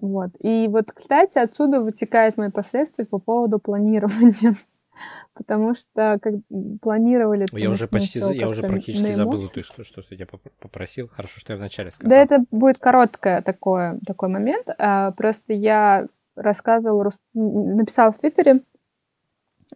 Вот. 0.06 0.30
И 0.40 0.68
вот, 0.68 0.92
кстати, 0.92 1.38
отсюда 1.38 1.80
вытекает 1.80 2.36
мои 2.36 2.50
последствия 2.50 3.04
по 3.04 3.18
поводу 3.18 3.58
планирования. 3.58 4.54
Потому 5.34 5.74
что 5.74 6.18
как 6.22 6.34
планировали... 6.80 7.46
Я 7.52 7.70
уже 7.70 7.88
почти, 7.88 8.20
я 8.20 8.48
уже 8.48 8.62
практически 8.62 9.12
забыл 9.12 9.48
то, 9.48 9.62
что, 9.62 9.84
что 9.84 10.14
я 10.14 10.26
попросил. 10.60 11.08
Хорошо, 11.08 11.40
что 11.40 11.52
я 11.52 11.58
вначале 11.58 11.90
сказал. 11.90 12.10
Да, 12.10 12.16
это 12.16 12.44
будет 12.50 12.78
короткое 12.78 13.42
такое, 13.42 13.98
такой 14.06 14.30
момент. 14.30 14.68
А, 14.78 15.10
просто 15.10 15.52
я 15.52 16.06
рассказывала, 16.36 17.12
написала 17.34 18.12
в 18.12 18.18
Твиттере, 18.18 18.62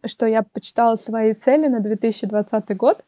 что 0.07 0.26
я 0.26 0.43
почитала 0.43 0.97
свои 0.97 1.35
цели 1.35 1.66
на 1.66 1.81
2020 1.81 2.76
год, 2.76 3.05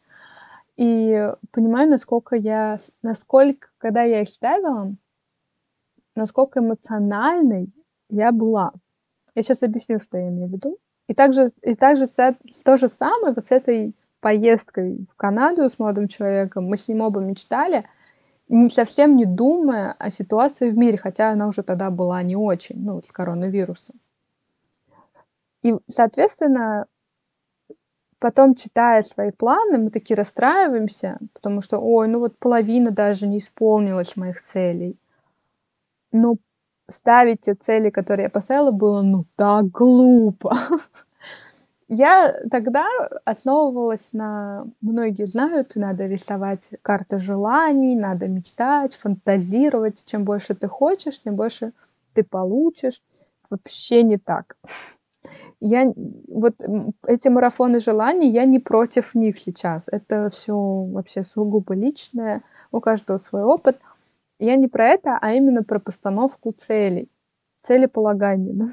и 0.77 1.31
понимаю, 1.53 1.89
насколько 1.89 2.35
я, 2.35 2.79
насколько, 3.03 3.69
когда 3.79 4.03
я 4.03 4.23
их 4.23 4.29
ставила, 4.29 4.95
насколько 6.15 6.61
эмоциональной 6.61 7.73
я 8.09 8.33
была. 8.33 8.73
Я 9.35 9.43
сейчас 9.43 9.63
объясню, 9.63 9.99
что 9.99 10.19
я 10.19 10.29
имею 10.29 10.49
в 10.49 10.53
виду. 10.53 10.79
И 11.09 11.15
также, 11.15 11.51
и 11.63 11.75
также 11.75 12.07
с, 12.07 12.37
то 12.65 12.77
же 12.77 12.89
самое 12.89 13.35
вот 13.35 13.47
с 13.47 13.51
этой 13.51 13.95
поездкой 14.21 15.05
в 15.11 15.17
Канаду 15.17 15.69
с 15.69 15.79
молодым 15.79 16.09
человеком. 16.09 16.67
Мы 16.67 16.77
с 16.77 16.87
ним 16.89 17.01
оба 17.01 17.21
мечтали, 17.21 17.85
не 18.49 18.69
совсем 18.69 19.17
не 19.17 19.25
думая 19.25 19.93
о 19.99 20.11
ситуации 20.11 20.71
в 20.71 20.77
мире, 20.77 20.99
хотя 20.99 21.31
она 21.31 21.49
уже 21.49 21.63
тогда 21.63 21.91
была 21.91 22.23
не 22.23 22.37
очень, 22.37 22.77
ну, 22.85 23.03
с 23.03 23.11
коронавирусом. 23.11 23.97
И, 25.63 25.75
соответственно, 25.89 26.87
потом, 28.19 28.55
читая 28.55 29.03
свои 29.03 29.31
планы, 29.33 29.79
мы 29.79 29.91
такие 29.91 30.17
расстраиваемся, 30.17 31.19
потому 31.33 31.61
что, 31.61 31.79
ой, 31.79 32.09
ну 32.09 32.19
вот 32.19 32.39
половина 32.39 32.91
даже 32.91 33.27
не 33.27 33.39
исполнилась 33.39 34.17
моих 34.17 34.41
целей 34.41 34.97
но 36.13 36.37
ставить 36.89 37.43
те 37.43 37.55
цели, 37.55 37.91
которые 37.91 38.25
я 38.25 38.31
поставила, 38.31 38.71
было 38.71 39.03
ну 39.03 39.25
так 39.37 39.71
глупо. 39.71 40.57
Я 41.95 42.35
тогда 42.51 42.87
основывалась 43.27 44.15
на... 44.15 44.67
Многие 44.81 45.27
знают, 45.27 45.73
надо 45.77 46.07
рисовать 46.07 46.71
карты 46.81 47.19
желаний, 47.19 47.95
надо 47.95 48.29
мечтать, 48.29 48.97
фантазировать. 48.97 50.03
Чем 50.07 50.25
больше 50.25 50.55
ты 50.55 50.69
хочешь, 50.69 51.21
тем 51.21 51.37
больше 51.37 51.73
ты 52.15 52.23
получишь. 52.25 53.03
вообще 53.51 54.05
не 54.05 54.17
так. 54.17 54.57
Я 55.61 55.93
вот 56.29 56.55
эти 57.07 57.29
марафоны 57.29 57.79
желаний, 57.79 58.31
я 58.31 58.45
не 58.45 58.59
против 58.59 59.15
них 59.15 59.39
сейчас. 59.39 59.87
Это 59.87 60.31
все 60.31 60.57
вообще 60.57 61.23
сугубо 61.23 61.75
личное, 61.75 62.43
у 62.73 62.81
каждого 62.81 63.19
свой 63.19 63.43
опыт. 63.43 63.79
Я 64.43 64.57
не 64.57 64.67
про 64.67 64.89
это, 64.89 65.19
а 65.21 65.35
именно 65.35 65.63
про 65.63 65.79
постановку 65.79 66.51
целей, 66.51 67.09
целеполагание. 67.63 68.53
Да? 68.55 68.67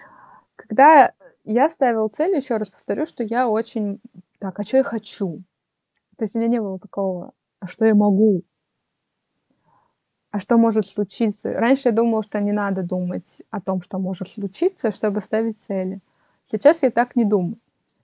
Когда 0.56 1.12
я 1.44 1.70
ставила 1.70 2.08
цель, 2.08 2.34
еще 2.34 2.56
раз 2.56 2.68
повторю, 2.68 3.06
что 3.06 3.22
я 3.22 3.48
очень 3.48 4.00
так, 4.40 4.58
а 4.58 4.64
что 4.64 4.78
я 4.78 4.82
хочу? 4.82 5.44
То 6.16 6.24
есть 6.24 6.34
у 6.34 6.40
меня 6.40 6.48
не 6.48 6.60
было 6.60 6.80
такого, 6.80 7.30
а 7.60 7.68
что 7.68 7.84
я 7.84 7.94
могу? 7.94 8.42
А 10.32 10.40
что 10.40 10.58
может 10.58 10.88
случиться? 10.88 11.52
Раньше 11.52 11.90
я 11.90 11.94
думала, 11.94 12.24
что 12.24 12.40
не 12.40 12.50
надо 12.50 12.82
думать 12.82 13.40
о 13.50 13.60
том, 13.60 13.82
что 13.82 13.98
может 13.98 14.28
случиться, 14.28 14.90
чтобы 14.90 15.20
ставить 15.20 15.62
цели. 15.62 16.00
Сейчас 16.42 16.82
я 16.82 16.90
так 16.90 17.14
не 17.14 17.24
думаю. 17.24 17.58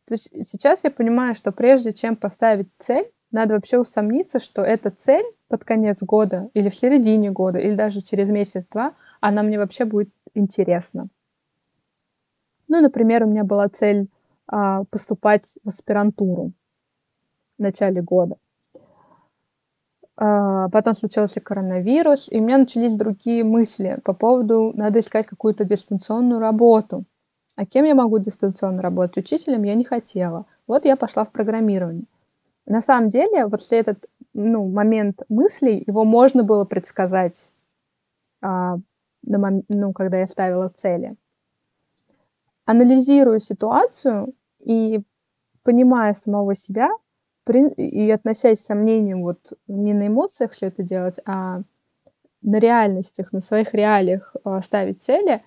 То 0.05 0.15
есть 0.15 0.31
сейчас 0.49 0.85
я 0.85 0.93
понимаю, 0.93 1.35
что 1.35 1.51
прежде 1.51 1.93
чем 1.93 2.15
поставить 2.15 2.69
цель, 2.79 3.11
надо 3.33 3.55
вообще 3.55 3.79
усомниться, 3.79 4.39
что 4.39 4.63
эта 4.63 4.91
цель 4.91 5.25
под 5.49 5.65
конец 5.65 6.03
года 6.03 6.51
или 6.55 6.69
в 6.69 6.75
середине 6.75 7.31
года, 7.31 7.59
или 7.59 7.75
даже 7.75 8.03
через 8.03 8.29
месяц-два, 8.29 8.95
она 9.21 9.43
мне 9.43 9.59
вообще 9.59 9.85
будет 9.85 10.11
интересна. 10.35 11.09
Ну, 12.69 12.81
например, 12.81 13.25
у 13.25 13.27
меня 13.29 13.45
была 13.45 13.69
цель 13.69 14.09
а, 14.47 14.85
поступать 14.85 15.45
в 15.65 15.69
аспирантуру 15.69 16.53
в 17.59 17.63
начале 17.63 18.01
года. 18.01 18.37
А, 20.17 20.69
потом 20.69 20.95
случился 20.95 21.41
коронавирус, 21.41 22.29
и 22.31 22.39
у 22.39 22.43
меня 22.43 22.59
начались 22.59 22.97
другие 22.97 23.43
мысли 23.43 23.99
по 24.05 24.13
поводу, 24.13 24.73
надо 24.75 25.01
искать 25.01 25.27
какую-то 25.27 25.65
дистанционную 25.65 26.41
работу. 26.41 27.05
А 27.57 27.67
кем 27.67 27.85
я 27.85 27.95
могу 27.95 28.19
дистанционно 28.19 28.83
работать? 28.83 29.17
Учителем 29.17 29.63
я 29.65 29.75
не 29.75 29.85
хотела. 29.85 30.47
Вот 30.67 30.85
я 30.85 30.97
пошла 30.97 31.25
в 31.25 31.33
программирование. 31.33 32.05
На 32.67 32.81
самом 32.81 33.09
деле, 33.09 33.47
вот 33.47 33.61
этот 33.71 34.07
ну, 34.33 34.69
момент 34.69 35.23
мыслей, 35.29 35.83
его 35.87 36.05
можно 36.05 36.45
было 36.45 36.65
предсказать, 36.65 37.53
а, 38.43 38.77
на 39.23 39.39
мом... 39.39 39.65
ну, 39.69 39.93
когда 39.93 40.21
я 40.21 40.27
ставила 40.27 40.69
цели. 40.69 41.17
Анализируя 42.65 43.39
ситуацию 43.39 44.35
и 44.61 45.03
понимая 45.63 46.15
самого 46.15 46.55
себя, 46.55 46.91
и 47.49 48.11
относясь 48.11 48.61
с 48.61 48.67
сомнением 48.67 49.23
вот 49.23 49.53
не 49.67 49.93
на 49.93 50.07
эмоциях 50.07 50.53
все 50.53 50.67
это 50.67 50.85
делать, 50.85 51.19
а 51.27 51.63
на 52.43 52.59
реальностях, 52.59 53.33
на 53.33 53.41
своих 53.41 53.75
реалиях 53.75 54.35
а, 54.45 54.63
ставить 54.63 55.03
цели. 55.03 55.43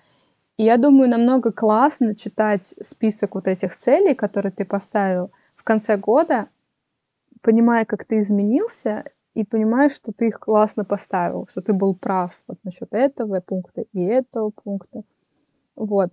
И 0.56 0.64
я 0.64 0.76
думаю, 0.76 1.08
намного 1.08 1.50
классно 1.50 2.14
читать 2.14 2.74
список 2.82 3.34
вот 3.34 3.48
этих 3.48 3.74
целей, 3.76 4.14
которые 4.14 4.52
ты 4.52 4.64
поставил 4.64 5.30
в 5.56 5.64
конце 5.64 5.96
года, 5.96 6.48
понимая, 7.44 7.84
как 7.84 8.06
ты 8.06 8.20
изменился, 8.20 9.04
и 9.34 9.44
понимаешь, 9.44 9.92
что 9.92 10.12
ты 10.12 10.28
их 10.28 10.40
классно 10.40 10.84
поставил, 10.84 11.46
что 11.46 11.60
ты 11.60 11.72
был 11.72 11.94
прав 11.94 12.32
вот 12.46 12.58
насчет 12.64 12.92
этого 12.92 13.40
пункта 13.40 13.82
и 13.92 14.00
этого 14.00 14.50
пункта. 14.50 15.02
Вот. 15.76 16.10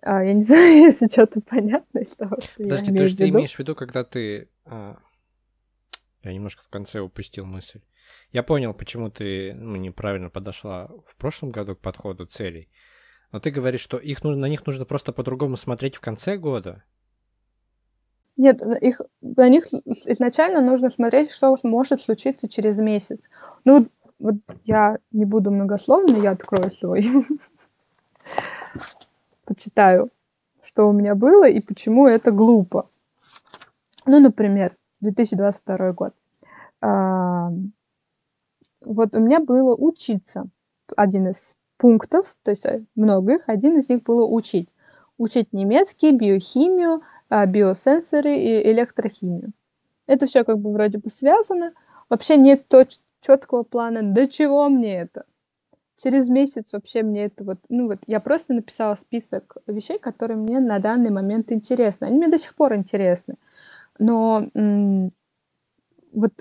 А, 0.00 0.24
я 0.24 0.32
не 0.32 0.42
знаю, 0.42 0.76
если 0.76 1.08
что-то 1.08 1.40
понятно 1.42 1.98
из 1.98 2.14
того, 2.14 2.40
что 2.40 2.54
Подожди, 2.56 2.86
я 2.86 2.90
имею 2.92 2.96
то 2.96 3.02
есть 3.02 3.18
ты 3.18 3.28
имеешь 3.28 3.54
в 3.54 3.58
виду, 3.58 3.74
когда 3.74 4.02
ты... 4.02 4.48
А... 4.64 4.96
Я 6.22 6.32
немножко 6.32 6.62
в 6.62 6.70
конце 6.70 7.00
упустил 7.00 7.44
мысль. 7.44 7.80
Я 8.30 8.42
понял, 8.44 8.72
почему 8.72 9.10
ты 9.10 9.54
ну, 9.54 9.76
неправильно 9.76 10.30
подошла 10.30 10.88
в 11.06 11.16
прошлом 11.16 11.50
году 11.50 11.74
к 11.74 11.80
подходу 11.80 12.26
целей. 12.26 12.70
Но 13.32 13.40
ты 13.40 13.50
говоришь, 13.50 13.80
что 13.80 13.96
их 13.96 14.22
нужно, 14.22 14.42
на 14.42 14.48
них 14.48 14.64
нужно 14.64 14.84
просто 14.84 15.12
по-другому 15.12 15.56
смотреть 15.56 15.96
в 15.96 16.00
конце 16.00 16.36
года. 16.36 16.84
Нет, 18.36 18.62
их, 18.80 19.00
на 19.20 19.48
них 19.48 19.66
изначально 20.06 20.60
нужно 20.60 20.90
смотреть, 20.90 21.30
что 21.30 21.56
может 21.62 22.00
случиться 22.00 22.48
через 22.48 22.78
месяц. 22.78 23.28
Ну, 23.64 23.88
вот 24.18 24.36
я 24.64 24.98
не 25.10 25.24
буду 25.24 25.50
многословно, 25.50 26.16
я 26.16 26.30
открою 26.30 26.70
свой 26.70 27.02
почитаю, 29.44 30.10
что 30.62 30.88
у 30.88 30.92
меня 30.92 31.14
было 31.14 31.48
и 31.48 31.60
почему 31.60 32.06
это 32.06 32.30
глупо. 32.30 32.88
Ну, 34.06 34.20
например, 34.20 34.76
2022 35.00 35.92
год. 35.92 36.14
А, 36.80 37.50
вот 38.80 39.14
у 39.14 39.20
меня 39.20 39.40
было 39.40 39.74
учиться. 39.74 40.46
Один 40.96 41.28
из 41.28 41.56
пунктов, 41.76 42.36
то 42.42 42.50
есть 42.50 42.66
э, 42.66 42.84
много 42.94 43.34
их, 43.34 43.48
один 43.48 43.78
из 43.78 43.88
них 43.88 44.02
было 44.02 44.26
учить. 44.26 44.74
Учить 45.18 45.52
немецкий, 45.52 46.12
биохимию, 46.12 47.02
биосенсоры 47.46 48.34
и 48.36 48.70
электрохимию. 48.72 49.52
Это 50.06 50.26
все 50.26 50.44
как 50.44 50.58
бы 50.60 50.72
вроде 50.72 50.98
бы 50.98 51.10
связано. 51.10 51.74
Вообще 52.10 52.36
нет 52.36 52.66
точ- 52.68 53.00
четкого 53.20 53.64
плана, 53.64 54.02
до 54.02 54.28
чего 54.28 54.68
мне 54.68 55.00
это 55.02 55.24
через 55.96 56.28
месяц 56.28 56.72
вообще 56.72 57.02
мне 57.02 57.26
это 57.26 57.44
вот, 57.44 57.58
ну 57.68 57.86
вот, 57.88 58.00
я 58.06 58.20
просто 58.20 58.54
написала 58.54 58.94
список 58.96 59.56
вещей, 59.66 59.98
которые 59.98 60.36
мне 60.36 60.60
на 60.60 60.78
данный 60.78 61.10
момент 61.10 61.52
интересны. 61.52 62.06
Они 62.06 62.18
мне 62.18 62.28
до 62.28 62.38
сих 62.38 62.54
пор 62.54 62.74
интересны. 62.74 63.36
Но 63.98 64.48
м- 64.54 65.12
вот 66.12 66.32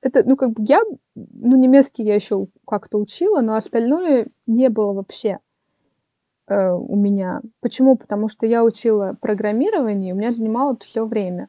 это, 0.00 0.22
ну, 0.24 0.36
как 0.36 0.52
бы 0.52 0.62
я, 0.64 0.80
ну, 1.14 1.56
немецкий 1.56 2.04
я 2.04 2.14
еще 2.14 2.46
как-то 2.66 2.98
учила, 2.98 3.40
но 3.40 3.54
остальное 3.54 4.28
не 4.46 4.68
было 4.70 4.92
вообще 4.92 5.38
э, 6.48 6.70
у 6.70 6.96
меня. 6.96 7.40
Почему? 7.60 7.96
Потому 7.96 8.28
что 8.28 8.46
я 8.46 8.64
учила 8.64 9.16
программирование, 9.20 10.10
и 10.10 10.12
у 10.12 10.16
меня 10.16 10.30
занимало 10.30 10.76
все 10.80 11.04
время. 11.04 11.48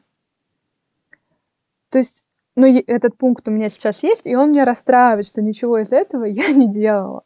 То 1.90 1.98
есть 1.98 2.24
ну, 2.56 2.66
этот 2.66 3.16
пункт 3.16 3.46
у 3.48 3.50
меня 3.50 3.70
сейчас 3.70 4.02
есть, 4.02 4.26
и 4.26 4.36
он 4.36 4.50
меня 4.50 4.64
расстраивает, 4.64 5.26
что 5.26 5.42
ничего 5.42 5.78
из 5.78 5.92
этого 5.92 6.24
я 6.26 6.52
не 6.52 6.70
делала. 6.70 7.22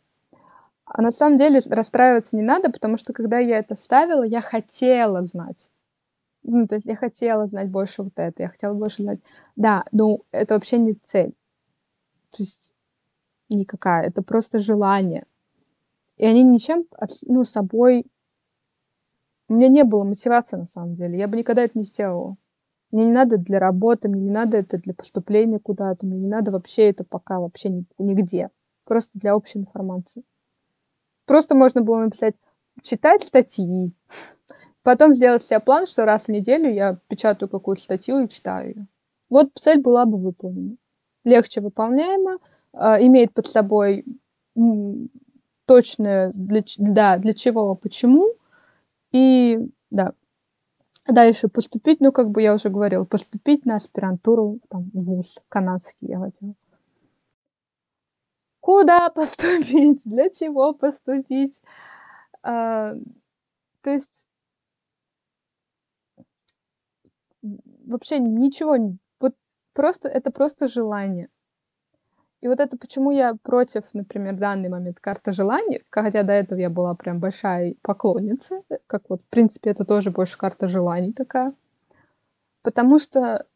А 0.85 1.03
на 1.03 1.11
самом 1.11 1.39
деле 1.39 1.61
расстраиваться 1.67 2.37
не 2.37 2.43
надо, 2.43 2.71
потому 2.71 2.97
что 2.97 3.13
когда 3.13 3.39
я 3.39 3.59
это 3.59 3.75
ставила, 3.75 4.23
я 4.23 4.41
хотела 4.41 5.25
знать. 5.25 5.71
Ну, 6.43 6.67
то 6.67 6.75
есть 6.75 6.87
я 6.87 6.95
хотела 6.95 7.47
знать 7.47 7.71
больше 7.71 8.03
вот 8.03 8.13
это, 8.17 8.43
я 8.43 8.49
хотела 8.51 8.75
больше 8.75 9.03
знать. 9.03 9.19
Да, 9.57 9.85
ну, 9.93 10.23
это 10.31 10.55
вообще 10.55 10.77
не 10.77 10.93
цель. 10.93 11.33
То 12.31 12.43
есть 12.43 12.71
никакая, 13.49 14.07
это 14.07 14.23
просто 14.23 14.59
желание. 14.59 15.25
И 16.17 16.25
они 16.25 16.43
ничем, 16.43 16.87
ну, 17.23 17.45
собой... 17.45 18.07
У 19.49 19.55
меня 19.55 19.69
не 19.69 19.85
было 19.85 20.05
мотивации, 20.05 20.57
на 20.57 20.67
самом 20.67 20.95
деле. 20.95 21.19
Я 21.19 21.29
бы 21.29 21.37
никогда 21.37 21.63
это 21.63 21.77
не 21.77 21.85
сделала. 21.85 22.37
Мне 22.91 23.07
не 23.07 23.13
надо 23.13 23.39
для 23.39 23.59
работы, 23.59 24.09
мне 24.09 24.21
не 24.21 24.31
надо 24.31 24.57
это 24.57 24.79
для 24.79 24.95
поступления 24.95 25.59
куда-то, 25.59 26.07
мне 26.07 26.17
не 26.17 26.29
надо 26.29 26.53
вообще 26.53 26.91
это 26.91 27.03
пока 27.05 27.41
вообще 27.41 27.85
нигде. 27.99 28.51
Просто 28.85 29.11
для 29.15 29.35
общей 29.37 29.59
информации. 29.59 30.23
Просто 31.27 31.55
можно 31.55 31.81
было 31.81 32.05
написать 32.05 32.37
читать 32.83 33.23
статьи, 33.23 33.93
потом 34.83 35.15
сделать 35.15 35.43
себе 35.43 35.61
план, 35.61 35.87
что 35.87 36.05
раз 36.05 36.27
в 36.27 36.29
неделю 36.29 36.73
я 36.73 36.99
печатаю 37.09 37.49
какую-то 37.49 37.83
статью 37.83 38.21
и 38.21 38.29
читаю 38.29 38.69
ее. 38.69 38.87
Вот 39.29 39.51
цель 39.61 39.81
была 39.81 40.05
бы 40.05 40.17
выполнена. 40.17 40.77
Легче 41.25 41.61
выполняема, 41.61 42.39
э, 42.75 42.79
имеет 43.07 43.33
под 43.33 43.47
собой 43.47 44.05
точное 45.67 46.33
для, 46.35 46.63
да, 46.79 47.19
для 47.19 47.35
чего, 47.35 47.75
почему. 47.75 48.35
И 49.13 49.59
да, 49.91 50.13
Дальше 51.07 51.49
поступить, 51.49 52.01
ну, 52.01 52.13
как 52.13 52.31
бы 52.31 52.41
я 52.41 52.55
уже 52.55 52.71
говорила, 52.71 53.05
поступить 53.05 53.67
на 53.67 53.77
аспирантуру, 53.77 54.61
там, 54.71 54.91
в 54.95 55.01
ВУЗ 55.03 55.39
канадский 55.51 56.09
я 56.09 56.19
хотела. 56.19 56.55
Куда 58.61 59.11
поступить? 59.15 60.01
Для 60.05 60.31
чего 60.31 60.73
поступить? 60.73 61.63
А, 62.43 62.95
то 63.83 63.91
есть 63.91 64.27
вообще 67.43 68.19
ничего, 68.19 68.97
вот 69.21 69.35
просто 69.75 70.09
это 70.09 70.31
просто 70.31 70.69
желание. 70.69 71.29
И 72.45 72.47
вот 72.47 72.61
это 72.61 72.77
почему 72.77 73.11
я 73.11 73.35
против, 73.43 73.85
например, 73.95 74.35
в 74.35 74.39
данный 74.39 74.69
момент 74.69 75.01
карты 75.01 75.33
желаний, 75.33 75.83
хотя 75.89 76.23
до 76.25 76.35
этого 76.35 76.59
я 76.59 76.69
была 76.69 76.95
прям 76.95 77.19
большая 77.19 77.75
поклонница, 77.81 78.61
как 78.87 79.05
вот, 79.09 79.23
в 79.23 79.27
принципе, 79.29 79.71
это 79.71 79.87
тоже 79.87 80.11
больше 80.11 80.37
карта 80.37 80.69
желаний 80.69 81.15
такая. 81.15 81.55
Потому 82.63 82.99
что 82.99 83.47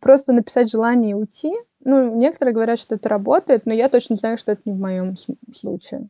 просто 0.00 0.32
написать 0.32 0.70
желание 0.70 1.10
и 1.10 1.14
уйти, 1.14 1.52
ну, 1.80 2.14
некоторые 2.14 2.54
говорят, 2.54 2.78
что 2.78 2.94
это 2.94 3.08
работает, 3.08 3.66
но 3.66 3.72
я 3.72 3.88
точно 3.88 4.14
знаю, 4.14 4.38
что 4.38 4.52
это 4.52 4.62
не 4.64 4.74
в 4.74 4.78
моем 4.78 5.16
случае. 5.52 6.08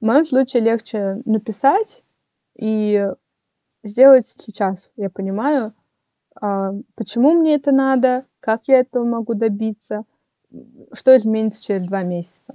В 0.00 0.06
моем 0.06 0.24
случае 0.26 0.62
легче 0.62 1.20
написать 1.26 2.04
и 2.56 3.06
сделать 3.82 4.34
сейчас. 4.34 4.90
Я 4.96 5.10
понимаю, 5.10 5.74
а, 6.40 6.72
почему 6.94 7.32
мне 7.32 7.56
это 7.56 7.70
надо, 7.70 8.24
как 8.40 8.62
я 8.66 8.78
этого 8.78 9.04
могу 9.04 9.34
добиться, 9.34 10.06
что 10.92 11.16
изменится 11.16 11.62
через 11.62 11.86
два 11.86 12.02
месяца. 12.02 12.54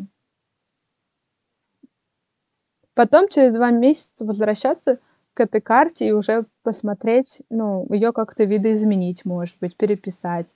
Потом 2.94 3.28
через 3.28 3.54
два 3.54 3.72
месяца 3.72 4.26
возвращаться 4.26 5.00
к 5.34 5.42
этой 5.42 5.60
карте 5.60 6.08
и 6.08 6.12
уже 6.14 6.46
посмотреть, 6.64 7.42
ну, 7.50 7.86
ее 7.90 8.14
как-то 8.14 8.46
видоизменить, 8.46 9.26
может 9.26 9.58
быть, 9.60 9.76
переписать. 9.76 10.48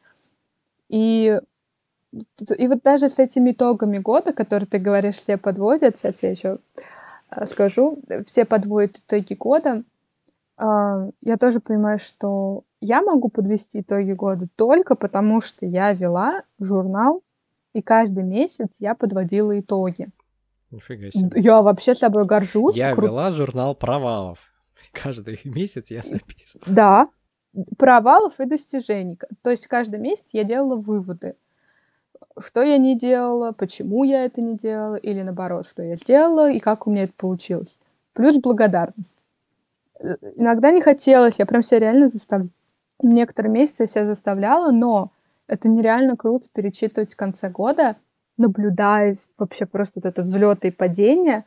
И, 0.88 1.40
и 2.58 2.68
вот 2.68 2.82
даже 2.82 3.10
с 3.10 3.20
этими 3.20 3.52
итогами 3.52 4.00
года, 4.00 4.32
которые 4.32 4.68
ты 4.68 4.80
говоришь, 4.80 5.16
все 5.16 5.38
подводят, 5.38 5.98
сейчас 5.98 6.24
я 6.24 6.32
еще 6.32 6.60
а, 7.28 7.46
скажу, 7.46 8.00
все 8.26 8.46
подводят 8.46 9.00
итоги 9.00 9.34
года, 9.34 9.84
а, 10.56 11.10
я 11.22 11.38
тоже 11.38 11.60
понимаю, 11.60 12.00
что 12.00 12.64
я 12.80 13.02
могу 13.02 13.28
подвести 13.28 13.82
итоги 13.82 14.14
года 14.14 14.48
только 14.56 14.96
потому, 14.96 15.42
что 15.42 15.66
я 15.66 15.92
вела 15.92 16.44
журнал, 16.58 17.22
и 17.74 17.82
каждый 17.82 18.24
месяц 18.24 18.70
я 18.80 18.96
подводила 18.96 19.60
итоги. 19.60 20.10
Нифига 20.72 21.10
себе. 21.12 21.30
Я 21.42 21.62
вообще 21.62 21.96
собой 21.96 22.26
горжусь. 22.26 22.76
Я 22.76 22.94
Кру... 22.94 23.08
вела 23.08 23.32
журнал 23.32 23.76
провалов. 23.76 24.52
Каждый 24.94 25.40
месяц 25.44 25.92
я 25.92 26.02
записывала. 26.02 26.66
Да, 26.74 27.10
провалов 27.78 28.40
и 28.40 28.46
достижений. 28.46 29.18
То 29.42 29.50
есть 29.50 29.68
каждый 29.68 30.00
месяц 30.00 30.26
я 30.32 30.44
делала 30.44 30.76
выводы. 30.76 31.36
Что 32.38 32.62
я 32.62 32.78
не 32.78 32.98
делала, 32.98 33.52
почему 33.52 34.04
я 34.04 34.24
это 34.26 34.42
не 34.42 34.56
делала, 34.56 34.96
или 34.96 35.22
наоборот, 35.22 35.66
что 35.66 35.84
я 35.84 35.96
сделала 35.96 36.50
и 36.50 36.60
как 36.60 36.88
у 36.88 36.92
меня 36.92 37.04
это 37.04 37.14
получилось. 37.18 37.78
Плюс 38.14 38.38
благодарность. 38.38 39.24
Э, 40.00 40.16
иногда 40.36 40.72
не 40.72 40.82
хотелось, 40.82 41.40
я 41.40 41.46
прям 41.46 41.64
себя 41.64 41.80
реально 41.80 42.08
заставляла. 42.08 42.52
Некоторые 43.02 43.52
месяцы 43.52 43.84
я 43.84 43.88
себя 43.88 44.06
заставляла, 44.06 44.72
но 44.72 45.12
это 45.50 45.68
нереально 45.68 46.16
круто 46.16 46.48
перечитывать 46.54 47.14
в 47.14 47.18
конце 47.18 47.50
года, 47.50 47.98
наблюдая 48.38 49.18
вообще 49.38 49.66
просто 49.66 49.94
вот 49.96 50.06
это 50.06 50.22
взлеты 50.22 50.70
и 50.70 50.72
падения. 50.72 51.44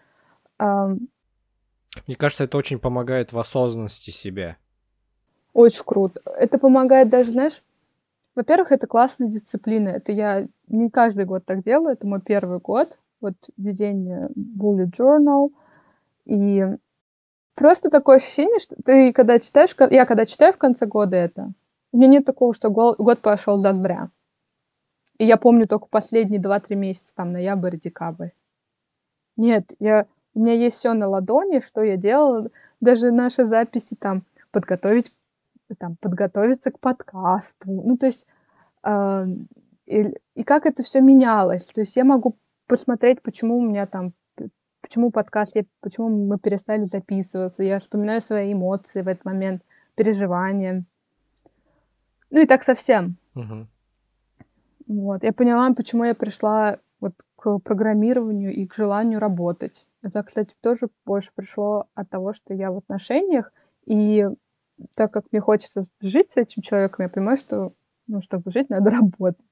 Мне 0.58 2.16
кажется, 2.16 2.44
это 2.44 2.58
очень 2.58 2.78
помогает 2.78 3.32
в 3.32 3.38
осознанности 3.38 4.10
себя. 4.10 4.56
Очень 5.52 5.84
круто. 5.84 6.20
Это 6.24 6.58
помогает 6.58 7.08
даже, 7.10 7.32
знаешь, 7.32 7.62
во-первых, 8.34 8.72
это 8.72 8.86
классная 8.86 9.28
дисциплина. 9.28 9.90
Это 9.90 10.12
я 10.12 10.46
не 10.68 10.90
каждый 10.90 11.26
год 11.26 11.44
так 11.44 11.62
делаю. 11.62 11.92
Это 11.92 12.06
мой 12.06 12.20
первый 12.20 12.58
год. 12.58 12.98
Вот 13.20 13.34
ведение 13.56 14.28
Bullet 14.34 14.90
Journal. 14.90 15.50
И 16.24 16.64
просто 17.54 17.90
такое 17.90 18.16
ощущение, 18.16 18.58
что 18.58 18.74
ты 18.82 19.12
когда 19.12 19.38
читаешь, 19.38 19.74
я 19.90 20.06
когда 20.06 20.24
читаю 20.24 20.52
в 20.52 20.58
конце 20.58 20.86
года 20.86 21.16
это, 21.16 21.52
у 21.92 21.98
меня 21.98 22.08
нет 22.08 22.24
такого, 22.24 22.54
что 22.54 22.70
год 22.70 23.20
пошел 23.20 23.58
зазря. 23.58 24.10
И 25.18 25.26
я 25.26 25.36
помню 25.36 25.66
только 25.66 25.86
последние 25.86 26.40
2-3 26.40 26.74
месяца, 26.74 27.14
там, 27.14 27.32
ноябрь, 27.32 27.76
декабрь. 27.76 28.30
Нет, 29.36 29.72
я, 29.78 30.06
у 30.34 30.40
меня 30.40 30.54
есть 30.54 30.76
все 30.76 30.94
на 30.94 31.08
ладони, 31.08 31.60
что 31.60 31.82
я 31.82 31.96
делала. 31.96 32.50
Даже 32.80 33.12
наши 33.12 33.44
записи 33.44 33.94
там 33.94 34.24
подготовить, 34.50 35.12
там, 35.78 35.96
подготовиться 36.00 36.70
к 36.70 36.80
подкасту. 36.80 37.70
Ну, 37.70 37.96
то 37.96 38.06
есть, 38.06 38.26
э, 38.84 39.26
и, 39.86 40.14
и 40.34 40.44
как 40.44 40.66
это 40.66 40.82
все 40.82 41.00
менялось. 41.00 41.66
То 41.66 41.82
есть 41.82 41.94
я 41.96 42.04
могу 42.04 42.36
посмотреть, 42.66 43.22
почему 43.22 43.58
у 43.58 43.62
меня 43.62 43.86
там 43.86 44.14
почему 44.80 45.10
подкаст, 45.10 45.54
я, 45.54 45.64
почему 45.80 46.08
мы 46.08 46.38
перестали 46.38 46.84
записываться. 46.84 47.62
Я 47.62 47.78
вспоминаю 47.78 48.20
свои 48.20 48.52
эмоции 48.52 49.02
в 49.02 49.08
этот 49.08 49.24
момент, 49.24 49.62
переживания. 49.94 50.84
Ну 52.32 52.40
и 52.40 52.46
так 52.46 52.64
совсем. 52.64 53.16
Угу. 53.34 53.66
Вот. 54.88 55.22
Я 55.22 55.32
поняла, 55.32 55.70
почему 55.74 56.04
я 56.04 56.14
пришла 56.14 56.78
вот 56.98 57.12
к 57.36 57.58
программированию 57.58 58.54
и 58.54 58.66
к 58.66 58.74
желанию 58.74 59.20
работать. 59.20 59.86
Это, 60.02 60.22
кстати, 60.22 60.54
тоже 60.62 60.88
больше 61.04 61.30
пришло 61.34 61.86
от 61.94 62.08
того, 62.08 62.32
что 62.32 62.54
я 62.54 62.72
в 62.72 62.78
отношениях, 62.78 63.52
и 63.84 64.26
так 64.94 65.12
как 65.12 65.26
мне 65.30 65.40
хочется 65.40 65.82
жить 66.00 66.32
с 66.32 66.36
этим 66.38 66.62
человеком, 66.62 67.04
я 67.04 67.08
понимаю, 67.10 67.36
что, 67.36 67.74
ну, 68.06 68.22
чтобы 68.22 68.50
жить, 68.50 68.70
надо 68.70 68.90
работать. 69.00 69.44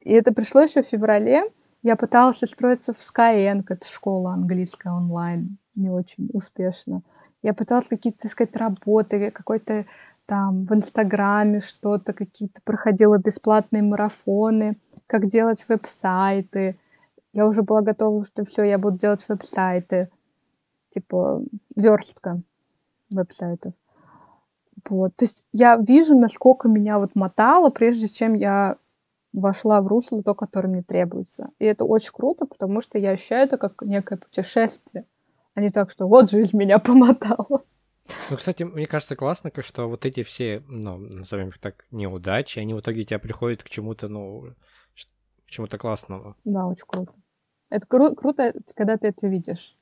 И 0.00 0.12
это 0.12 0.32
пришло 0.32 0.62
еще 0.62 0.82
в 0.82 0.88
феврале, 0.88 1.44
я 1.82 1.96
пыталась 1.96 2.42
устроиться 2.42 2.94
в 2.94 2.98
Skyeng, 2.98 3.64
это 3.68 3.86
школа 3.86 4.32
английская 4.32 4.90
онлайн, 4.90 5.58
не 5.76 5.90
очень 5.90 6.30
успешно. 6.32 7.02
Я 7.42 7.52
пыталась 7.52 7.88
какие-то 7.88 8.26
искать 8.26 8.56
работы, 8.56 9.30
какой-то 9.30 9.84
там 10.26 10.58
в 10.58 10.72
Инстаграме 10.74 11.60
что-то, 11.60 12.12
какие-то 12.12 12.60
проходила 12.64 13.18
бесплатные 13.18 13.82
марафоны, 13.82 14.78
как 15.06 15.26
делать 15.26 15.64
веб-сайты. 15.68 16.78
Я 17.32 17.46
уже 17.46 17.62
была 17.62 17.82
готова, 17.82 18.24
что 18.24 18.44
все, 18.44 18.62
я 18.62 18.78
буду 18.78 18.98
делать 18.98 19.24
веб-сайты, 19.28 20.08
типа 20.90 21.42
верстка 21.76 22.40
веб-сайтов. 23.10 23.74
Вот. 24.88 25.14
То 25.16 25.24
есть 25.24 25.44
я 25.52 25.76
вижу, 25.76 26.18
насколько 26.18 26.68
меня 26.68 26.98
вот 26.98 27.14
мотало, 27.14 27.70
прежде 27.70 28.08
чем 28.08 28.34
я 28.34 28.76
вошла 29.32 29.80
в 29.80 29.86
русло 29.86 30.22
то, 30.22 30.34
которое 30.34 30.68
мне 30.68 30.82
требуется. 30.82 31.50
И 31.58 31.64
это 31.64 31.84
очень 31.84 32.12
круто, 32.12 32.46
потому 32.46 32.80
что 32.80 32.98
я 32.98 33.10
ощущаю 33.10 33.46
это 33.46 33.56
как 33.56 33.82
некое 33.82 34.16
путешествие, 34.16 35.04
а 35.54 35.60
не 35.60 35.70
так, 35.70 35.90
что 35.90 36.06
вот 36.06 36.30
жизнь 36.30 36.56
меня 36.56 36.78
помотала. 36.80 37.62
Ну, 38.30 38.36
кстати, 38.36 38.62
мне 38.62 38.86
кажется 38.86 39.16
классно, 39.16 39.50
что 39.60 39.88
вот 39.88 40.04
эти 40.04 40.22
все, 40.22 40.62
ну, 40.68 40.98
назовем 40.98 41.48
их 41.48 41.58
так, 41.58 41.86
неудачи, 41.90 42.58
они 42.58 42.74
в 42.74 42.80
итоге 42.80 43.04
тебя 43.04 43.18
приходят 43.18 43.62
к 43.62 43.68
чему-то, 43.68 44.08
ну, 44.08 44.52
к 45.46 45.50
чему-то 45.50 45.78
классному. 45.78 46.36
Да, 46.44 46.66
очень 46.66 46.84
круто. 46.86 47.12
Это 47.70 47.86
кру- 47.86 48.14
круто, 48.14 48.52
когда 48.74 48.98
ты 48.98 49.08
это 49.08 49.26
видишь. 49.26 49.76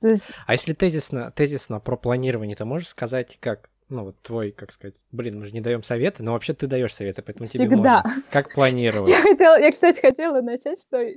То 0.00 0.08
есть... 0.08 0.24
А 0.46 0.52
если 0.52 0.72
тезисно, 0.72 1.30
тезисно 1.30 1.80
про 1.80 1.96
планирование, 1.96 2.56
ты 2.56 2.64
можешь 2.64 2.88
сказать, 2.88 3.38
как 3.40 3.70
ну, 3.88 4.04
вот 4.04 4.20
твой, 4.20 4.50
как 4.50 4.72
сказать, 4.72 4.96
блин, 5.12 5.38
мы 5.38 5.46
же 5.46 5.52
не 5.52 5.60
даем 5.60 5.82
советы, 5.82 6.22
но 6.22 6.32
вообще 6.32 6.54
ты 6.54 6.66
даешь 6.66 6.94
советы, 6.94 7.22
поэтому 7.22 7.46
Всегда. 7.46 7.64
тебе 7.66 7.76
можно. 7.76 8.04
Как 8.32 8.52
планировать? 8.52 9.10
Я 9.10 9.22
хотела, 9.22 9.60
я, 9.60 9.70
кстати, 9.70 10.00
хотела 10.00 10.40
начать, 10.40 10.80
что, 10.80 11.08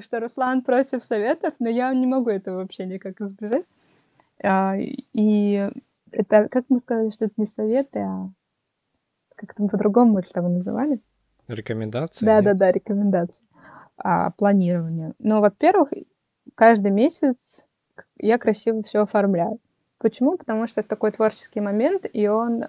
что 0.00 0.20
Руслан 0.20 0.62
против 0.62 1.04
советов, 1.04 1.54
но 1.60 1.68
я 1.68 1.92
не 1.94 2.06
могу 2.06 2.30
этого 2.30 2.56
вообще 2.56 2.86
никак 2.86 3.20
избежать. 3.20 3.64
А, 4.42 4.74
и 4.76 5.70
это, 6.10 6.48
как 6.48 6.64
мы 6.68 6.80
сказали, 6.80 7.10
что 7.10 7.26
это 7.26 7.34
не 7.36 7.46
советы, 7.46 8.00
а 8.00 8.30
как 9.34 9.54
там 9.54 9.68
по-другому 9.68 10.14
мы 10.14 10.20
это 10.20 10.42
называли? 10.42 11.00
Рекомендации? 11.46 12.24
Да, 12.24 12.42
да, 12.42 12.54
да, 12.54 12.70
рекомендации. 12.70 13.44
А, 13.96 14.30
планирование. 14.32 15.14
Ну, 15.18 15.40
во-первых, 15.40 15.90
каждый 16.54 16.90
месяц 16.90 17.64
я 18.18 18.38
красиво 18.38 18.82
все 18.82 19.02
оформляю. 19.02 19.58
Почему? 19.98 20.36
Потому 20.36 20.66
что 20.66 20.80
это 20.80 20.90
такой 20.90 21.10
творческий 21.10 21.60
момент, 21.60 22.06
и 22.12 22.28
он 22.28 22.64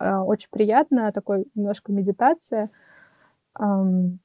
э, 0.00 0.14
очень 0.16 0.48
приятно, 0.50 1.12
такой 1.12 1.44
немножко 1.54 1.92
медитация. 1.92 2.70
Эм, 3.58 4.18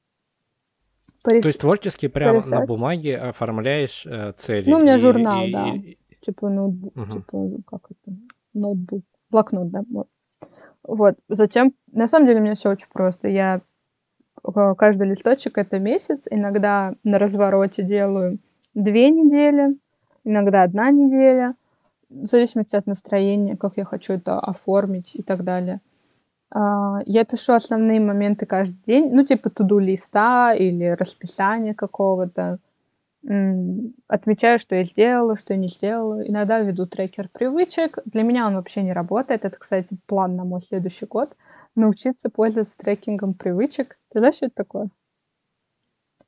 порис... 1.22 1.42
То 1.42 1.48
есть 1.48 1.60
творчески 1.60 2.08
прямо 2.08 2.40
порисовать. 2.40 2.60
на 2.60 2.66
бумаге 2.66 3.16
оформляешь 3.16 4.04
э, 4.06 4.32
цели? 4.36 4.68
Ну, 4.68 4.78
у 4.78 4.80
меня 4.80 4.96
и, 4.96 4.98
журнал, 4.98 5.44
и, 5.44 5.52
да. 5.52 5.68
И... 5.68 5.98
Типа 6.20 6.48
ноутбук, 6.48 6.96
угу. 6.96 7.12
типа, 7.12 7.50
как 7.66 7.90
это, 7.90 8.16
ноутбук, 8.54 9.04
блокнот, 9.30 9.70
да, 9.70 9.84
вот. 9.90 10.08
Вот, 10.82 11.16
затем, 11.28 11.74
на 11.92 12.06
самом 12.06 12.26
деле 12.26 12.40
у 12.40 12.42
меня 12.42 12.54
все 12.54 12.70
очень 12.70 12.88
просто. 12.92 13.28
Я 13.28 13.60
э, 14.42 14.74
каждый 14.76 15.08
листочек 15.08 15.58
это 15.58 15.78
месяц, 15.78 16.26
иногда 16.30 16.94
на 17.04 17.18
развороте 17.18 17.82
делаю 17.82 18.38
две 18.74 19.10
недели, 19.10 19.76
иногда 20.24 20.62
одна 20.62 20.90
неделя, 20.90 21.54
в 22.08 22.26
зависимости 22.26 22.74
от 22.74 22.86
настроения, 22.86 23.56
как 23.56 23.76
я 23.76 23.84
хочу 23.84 24.14
это 24.14 24.40
оформить 24.40 25.14
и 25.14 25.22
так 25.22 25.44
далее. 25.44 25.80
А, 26.50 27.00
я 27.04 27.24
пишу 27.24 27.52
основные 27.52 28.00
моменты 28.00 28.46
каждый 28.46 28.80
день, 28.86 29.10
ну, 29.12 29.24
типа 29.24 29.50
туду 29.50 29.78
листа 29.78 30.54
или 30.54 30.96
расписание 30.98 31.74
какого-то. 31.74 32.58
Отмечаю, 34.06 34.58
что 34.58 34.74
я 34.74 34.84
сделала, 34.84 35.36
что 35.36 35.52
я 35.52 35.58
не 35.58 35.68
сделала. 35.68 36.26
Иногда 36.26 36.60
веду 36.60 36.86
трекер 36.86 37.28
привычек. 37.28 37.98
Для 38.06 38.22
меня 38.22 38.46
он 38.46 38.54
вообще 38.54 38.82
не 38.82 38.94
работает. 38.94 39.44
Это, 39.44 39.58
кстати, 39.58 39.98
план 40.06 40.34
на 40.36 40.44
мой 40.44 40.62
следующий 40.62 41.04
год. 41.04 41.36
Научиться 41.74 42.30
пользоваться 42.30 42.74
трекингом 42.78 43.34
привычек. 43.34 43.98
Ты 44.12 44.20
знаешь, 44.20 44.36
что 44.36 44.46
это 44.46 44.54
такое? 44.54 44.88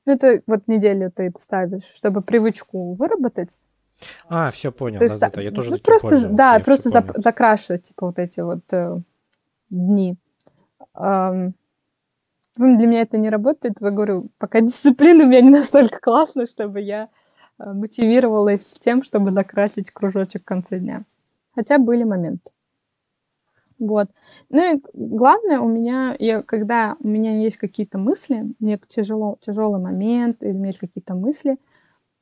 Ну, 0.04 0.12
это 0.12 0.42
вот 0.46 0.68
неделю 0.68 1.10
ты 1.10 1.32
ставишь, 1.38 1.84
чтобы 1.84 2.20
привычку 2.20 2.94
выработать. 2.94 3.58
А, 4.28 4.50
все 4.50 4.70
понял, 4.70 4.98
То 4.98 5.06
да, 5.06 5.12
есть, 5.12 5.20
да, 5.20 5.30
да, 5.30 5.40
я 5.40 5.50
тоже 5.52 5.70
ну, 5.70 5.78
просто, 5.78 6.28
Да, 6.28 6.58
просто 6.60 6.90
за, 6.90 7.04
закрашивать, 7.16 7.84
типа, 7.84 8.06
вот 8.06 8.18
эти 8.18 8.40
вот 8.40 8.60
э, 8.72 8.98
дни. 9.70 10.16
Эм, 10.94 11.54
для 12.66 12.86
меня 12.86 13.02
это 13.02 13.18
не 13.18 13.30
работает, 13.30 13.74
я 13.80 13.90
говорю, 13.90 14.30
пока 14.38 14.60
дисциплина 14.60 15.24
у 15.24 15.28
меня 15.28 15.40
не 15.40 15.50
настолько 15.50 15.98
классная, 16.00 16.46
чтобы 16.46 16.80
я 16.80 17.08
э, 17.58 17.72
мотивировалась 17.72 18.78
тем, 18.80 19.02
чтобы 19.02 19.32
закрасить 19.32 19.90
кружочек 19.90 20.42
в 20.42 20.46
конце 20.46 20.78
дня. 20.78 21.04
Хотя 21.54 21.78
были 21.78 22.04
моменты. 22.04 22.50
Вот. 23.80 24.10
Ну 24.50 24.76
и 24.76 24.80
главное 24.92 25.58
у 25.58 25.68
меня, 25.68 26.14
я, 26.18 26.42
когда 26.42 26.96
у 27.00 27.08
меня 27.08 27.40
есть 27.40 27.56
какие-то 27.56 27.98
мысли, 27.98 28.54
мне 28.58 28.78
тяжело, 28.88 29.38
тяжелый 29.44 29.80
момент, 29.80 30.42
или 30.42 30.50
у 30.50 30.54
меня 30.54 30.66
есть 30.66 30.80
какие-то 30.80 31.14
мысли, 31.14 31.56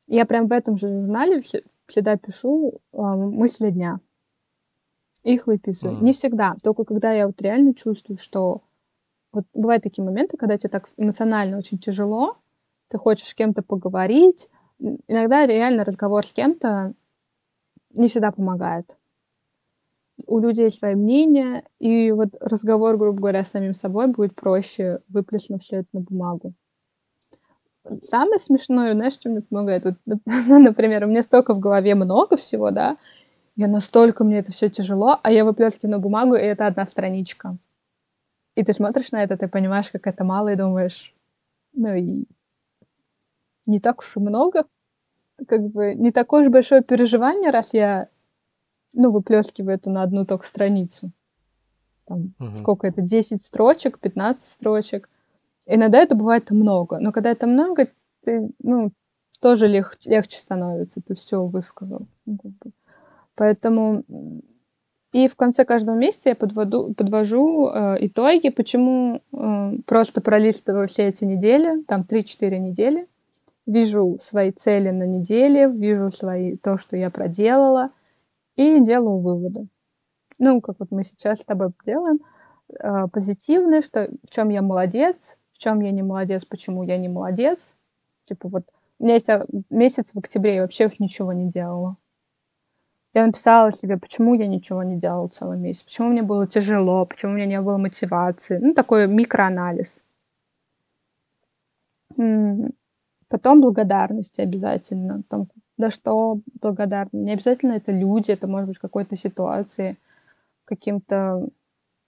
я 0.06 0.24
прям 0.24 0.46
в 0.46 0.52
этом 0.52 0.78
же 0.78 0.88
журнале 0.88 1.42
всегда 1.88 2.16
пишу 2.16 2.80
э, 2.92 2.96
мысли 2.96 3.70
дня. 3.70 4.00
Их 5.24 5.48
выписываю. 5.48 5.98
Mm. 5.98 6.04
Не 6.04 6.12
всегда, 6.12 6.54
только 6.62 6.84
когда 6.84 7.12
я 7.12 7.26
вот 7.26 7.42
реально 7.42 7.74
чувствую, 7.74 8.18
что 8.18 8.62
вот 9.38 9.46
бывают 9.54 9.84
такие 9.84 10.04
моменты, 10.04 10.36
когда 10.36 10.58
тебе 10.58 10.68
так 10.68 10.88
эмоционально 10.96 11.58
очень 11.58 11.78
тяжело, 11.78 12.38
ты 12.88 12.98
хочешь 12.98 13.28
с 13.28 13.34
кем-то 13.34 13.62
поговорить. 13.62 14.50
Иногда 14.80 15.46
реально 15.46 15.84
разговор 15.84 16.26
с 16.26 16.32
кем-то 16.32 16.94
не 17.90 18.08
всегда 18.08 18.32
помогает. 18.32 18.96
У 20.26 20.40
людей 20.40 20.66
есть 20.66 20.80
свои 20.80 20.96
мнения, 20.96 21.62
и 21.78 22.10
вот 22.10 22.30
разговор, 22.40 22.96
грубо 22.96 23.18
говоря, 23.18 23.44
с 23.44 23.50
самим 23.50 23.74
собой 23.74 24.08
будет 24.08 24.34
проще, 24.34 24.98
выплеснув 25.08 25.62
все 25.62 25.76
это 25.76 25.88
на 25.92 26.00
бумагу. 26.00 26.52
Самое 28.02 28.40
смешное, 28.40 28.92
знаешь, 28.94 29.12
что 29.12 29.28
мне 29.28 29.42
помогает? 29.42 29.84
Вот, 29.84 29.94
например, 30.26 31.04
у 31.04 31.08
меня 31.08 31.22
столько 31.22 31.54
в 31.54 31.60
голове 31.60 31.94
много 31.94 32.36
всего, 32.36 32.72
да, 32.72 32.96
я 33.54 33.68
настолько, 33.68 34.24
мне 34.24 34.38
это 34.38 34.50
все 34.50 34.68
тяжело, 34.68 35.20
а 35.22 35.30
я 35.30 35.44
выплескиваю 35.44 35.92
на 35.92 35.98
бумагу, 36.00 36.34
и 36.34 36.40
это 36.40 36.66
одна 36.66 36.84
страничка. 36.84 37.56
И 38.58 38.64
ты 38.64 38.72
смотришь 38.72 39.12
на 39.12 39.22
это, 39.22 39.36
ты 39.36 39.46
понимаешь, 39.46 39.88
как 39.88 40.08
это 40.08 40.24
мало, 40.24 40.48
и 40.48 40.56
думаешь, 40.56 41.14
ну 41.74 41.94
и 41.94 42.24
не 43.66 43.78
так 43.78 44.00
уж 44.00 44.16
и 44.16 44.18
много. 44.18 44.64
Как 45.46 45.62
бы 45.68 45.94
не 45.94 46.10
такое 46.10 46.42
уж 46.42 46.48
большое 46.48 46.82
переживание, 46.82 47.52
раз 47.52 47.72
я, 47.72 48.08
ну, 48.94 49.12
выплескиваю 49.12 49.76
это 49.76 49.90
на 49.90 50.02
одну 50.02 50.26
только 50.26 50.44
страницу. 50.44 51.12
Там, 52.06 52.34
угу. 52.40 52.56
сколько 52.56 52.88
это, 52.88 53.00
10 53.00 53.40
строчек, 53.44 54.00
15 54.00 54.44
строчек. 54.44 55.08
Иногда 55.64 55.98
это 55.98 56.16
бывает 56.16 56.50
много, 56.50 56.98
но 56.98 57.12
когда 57.12 57.30
это 57.30 57.46
много, 57.46 57.86
ты, 58.24 58.50
ну, 58.58 58.90
тоже 59.38 59.68
легче, 59.68 60.10
легче 60.10 60.36
становится, 60.36 61.00
ты 61.00 61.14
все 61.14 61.46
высказал. 61.46 62.08
Поэтому 63.36 64.02
и 65.12 65.26
в 65.26 65.36
конце 65.36 65.64
каждого 65.64 65.96
месяца 65.96 66.30
я 66.30 66.34
подводу, 66.34 66.92
подвожу 66.94 67.68
э, 67.68 67.96
итоги, 68.00 68.50
почему 68.50 69.22
э, 69.32 69.72
просто 69.86 70.20
пролистываю 70.20 70.86
все 70.86 71.08
эти 71.08 71.24
недели, 71.24 71.82
там 71.84 72.06
3-4 72.08 72.58
недели, 72.58 73.08
вижу 73.66 74.18
свои 74.20 74.50
цели 74.50 74.90
на 74.90 75.04
неделе, 75.04 75.68
вижу 75.68 76.10
свои, 76.10 76.56
то, 76.56 76.76
что 76.76 76.96
я 76.96 77.10
проделала, 77.10 77.90
и 78.56 78.80
делаю 78.80 79.18
выводы. 79.18 79.68
Ну, 80.38 80.60
как 80.60 80.76
вот 80.78 80.90
мы 80.90 81.04
сейчас 81.04 81.40
с 81.40 81.44
тобой 81.44 81.70
делаем, 81.86 82.20
э, 82.68 83.06
позитивные, 83.10 83.80
что 83.80 84.10
в 84.28 84.30
чем 84.30 84.50
я 84.50 84.60
молодец, 84.60 85.38
в 85.52 85.58
чем 85.58 85.80
я 85.80 85.90
не 85.90 86.02
молодец, 86.02 86.44
почему 86.44 86.82
я 86.82 86.98
не 86.98 87.08
молодец. 87.08 87.74
Типа 88.26 88.48
вот 88.48 88.64
у 88.98 89.04
меня 89.04 89.14
есть 89.14 89.28
месяц 89.70 90.10
в 90.12 90.18
октябре, 90.18 90.56
я 90.56 90.62
вообще 90.62 90.90
ничего 90.98 91.32
не 91.32 91.50
делала. 91.50 91.96
Я 93.18 93.26
написала 93.26 93.72
себе, 93.72 93.96
почему 93.96 94.34
я 94.34 94.46
ничего 94.46 94.84
не 94.84 94.96
делала 94.96 95.26
целый 95.26 95.58
месяц, 95.58 95.82
почему 95.82 96.10
мне 96.10 96.22
было 96.22 96.46
тяжело, 96.46 97.04
почему 97.04 97.32
у 97.32 97.34
меня 97.34 97.46
не 97.46 97.60
было 97.60 97.76
мотивации. 97.76 98.58
Ну, 98.58 98.74
такой 98.74 99.08
микроанализ. 99.08 100.04
Потом 102.14 103.60
благодарность 103.60 104.38
обязательно. 104.38 105.24
Там, 105.28 105.48
да 105.76 105.90
что 105.90 106.38
благодарны. 106.60 107.18
Не 107.18 107.32
обязательно 107.32 107.72
это 107.72 107.90
люди, 107.90 108.30
это 108.30 108.46
может 108.46 108.68
быть 108.68 108.78
какой-то 108.78 109.16
ситуации, 109.16 109.96
каким-то 110.64 111.48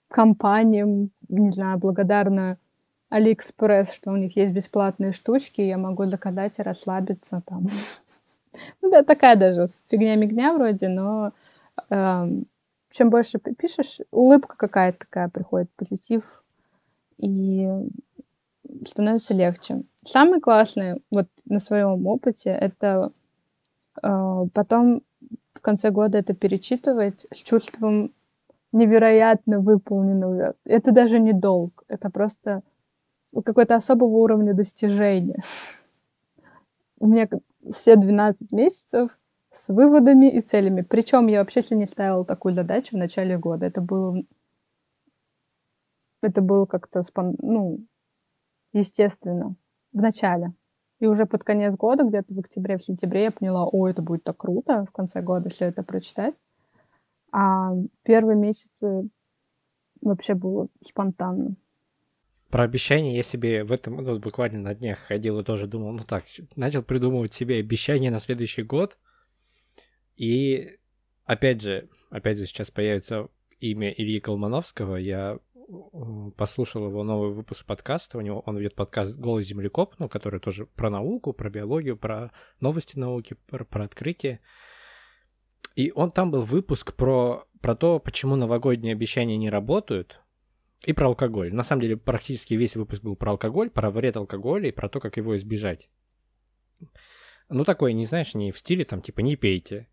компаниям, 0.07 1.11
не 1.27 1.51
знаю, 1.51 1.77
благодарна 1.77 2.57
Алиэкспресс, 3.09 3.91
что 3.91 4.11
у 4.11 4.15
них 4.15 4.37
есть 4.37 4.53
бесплатные 4.53 5.11
штучки, 5.11 5.59
я 5.59 5.77
могу 5.77 6.05
заказать 6.05 6.57
и 6.57 6.61
расслабиться 6.61 7.43
там. 7.45 7.67
Ну 8.81 8.89
да, 8.89 9.03
такая 9.03 9.35
даже 9.35 9.67
фигня-мигня 9.89 10.53
вроде, 10.53 10.87
но 10.89 11.33
э, 11.89 12.27
чем 12.89 13.09
больше 13.09 13.39
пишешь, 13.39 13.99
улыбка 14.11 14.57
какая-то 14.57 14.99
такая 14.99 15.29
приходит, 15.29 15.69
позитив, 15.75 16.43
и 17.17 17.67
становится 18.87 19.33
легче. 19.33 19.83
Самое 20.03 20.41
классное 20.41 20.99
вот 21.09 21.27
на 21.45 21.59
своем 21.59 22.05
опыте 22.07 22.49
это 22.49 23.11
э, 24.01 24.45
потом 24.53 25.03
в 25.53 25.61
конце 25.61 25.91
года 25.91 26.17
это 26.17 26.33
перечитывать 26.33 27.27
с 27.33 27.37
чувством 27.37 28.13
невероятно 28.71 29.59
выполненного. 29.59 30.55
Это 30.65 30.91
даже 30.91 31.19
не 31.19 31.33
долг, 31.33 31.83
это 31.87 32.09
просто 32.09 32.63
какой-то 33.45 33.75
особого 33.75 34.17
уровня 34.17 34.53
достижения. 34.53 35.41
У 36.99 37.07
меня 37.07 37.27
все 37.69 37.95
12 37.95 38.51
месяцев 38.51 39.17
с 39.51 39.69
выводами 39.69 40.31
и 40.31 40.41
целями. 40.41 40.81
Причем 40.81 41.27
я 41.27 41.39
вообще 41.39 41.61
себе 41.61 41.77
не 41.77 41.85
ставила 41.85 42.25
такую 42.25 42.55
задачу 42.55 42.95
в 42.95 42.99
начале 42.99 43.37
года. 43.37 43.65
Это 43.65 43.81
было, 43.81 44.23
это 46.21 46.41
было 46.41 46.65
как-то 46.65 47.03
спон... 47.03 47.35
ну, 47.41 47.85
естественно 48.73 49.55
в 49.93 50.01
начале. 50.01 50.53
И 50.99 51.07
уже 51.07 51.25
под 51.25 51.43
конец 51.43 51.75
года, 51.75 52.03
где-то 52.03 52.33
в 52.33 52.39
октябре, 52.39 52.77
в 52.77 52.83
сентябре, 52.83 53.23
я 53.23 53.31
поняла, 53.31 53.65
о, 53.65 53.87
это 53.87 54.01
будет 54.01 54.23
так 54.23 54.37
круто 54.37 54.85
в 54.85 54.91
конце 54.91 55.21
года 55.21 55.49
все 55.49 55.65
это 55.65 55.83
прочитать. 55.83 56.35
А 57.31 57.71
первые 58.03 58.37
месяцы 58.37 59.09
вообще 60.01 60.35
было 60.35 60.67
спонтанно. 60.85 61.55
Про 62.51 62.65
обещания 62.65 63.15
я 63.15 63.23
себе 63.23 63.63
в 63.63 63.71
этом, 63.71 63.95
ну, 63.95 64.19
буквально 64.19 64.59
на 64.59 64.75
днях 64.75 64.99
ходил 64.99 65.39
и 65.39 65.43
тоже 65.43 65.67
думал, 65.67 65.93
ну 65.93 66.03
так, 66.03 66.25
начал 66.57 66.83
придумывать 66.83 67.33
себе 67.33 67.59
обещания 67.59 68.11
на 68.11 68.19
следующий 68.19 68.63
год. 68.63 68.97
И 70.17 70.77
опять 71.23 71.61
же, 71.61 71.89
опять 72.09 72.37
же 72.37 72.45
сейчас 72.45 72.69
появится 72.69 73.29
имя 73.59 73.89
Ильи 73.91 74.19
Колмановского. 74.19 74.97
Я 74.97 75.39
послушал 76.35 76.87
его 76.87 77.03
новый 77.03 77.31
выпуск 77.31 77.65
подкаста. 77.65 78.17
У 78.17 78.21
него 78.21 78.41
он 78.45 78.57
ведет 78.57 78.75
подкаст 78.75 79.17
«Голый 79.17 79.45
землекоп», 79.45 79.95
ну, 79.99 80.09
который 80.09 80.41
тоже 80.41 80.65
про 80.65 80.89
науку, 80.89 81.31
про 81.31 81.49
биологию, 81.49 81.95
про 81.95 82.31
новости 82.59 82.99
науки, 82.99 83.37
про, 83.49 83.63
про 83.63 83.85
открытие. 83.85 84.41
И 85.75 85.93
он 85.95 86.11
там 86.11 86.31
был 86.31 86.41
выпуск 86.41 86.95
про, 86.95 87.45
про 87.61 87.75
то, 87.75 87.99
почему 87.99 88.35
новогодние 88.35 88.91
обещания 88.91 89.37
не 89.37 89.49
работают, 89.49 90.19
и 90.85 90.93
про 90.93 91.07
алкоголь. 91.07 91.53
На 91.53 91.63
самом 91.63 91.81
деле, 91.81 91.97
практически 91.97 92.55
весь 92.55 92.75
выпуск 92.75 93.03
был 93.03 93.15
про 93.15 93.31
алкоголь, 93.31 93.69
про 93.69 93.89
вред 93.89 94.17
алкоголя 94.17 94.69
и 94.69 94.71
про 94.71 94.89
то, 94.89 94.99
как 94.99 95.17
его 95.17 95.35
избежать. 95.35 95.89
Ну, 97.49 97.65
такое, 97.65 97.93
не 97.93 98.05
знаешь, 98.05 98.33
не 98.33 98.51
в 98.51 98.57
стиле, 98.57 98.85
там, 98.85 99.01
типа, 99.01 99.19
не 99.19 99.35
пейте. 99.35 99.87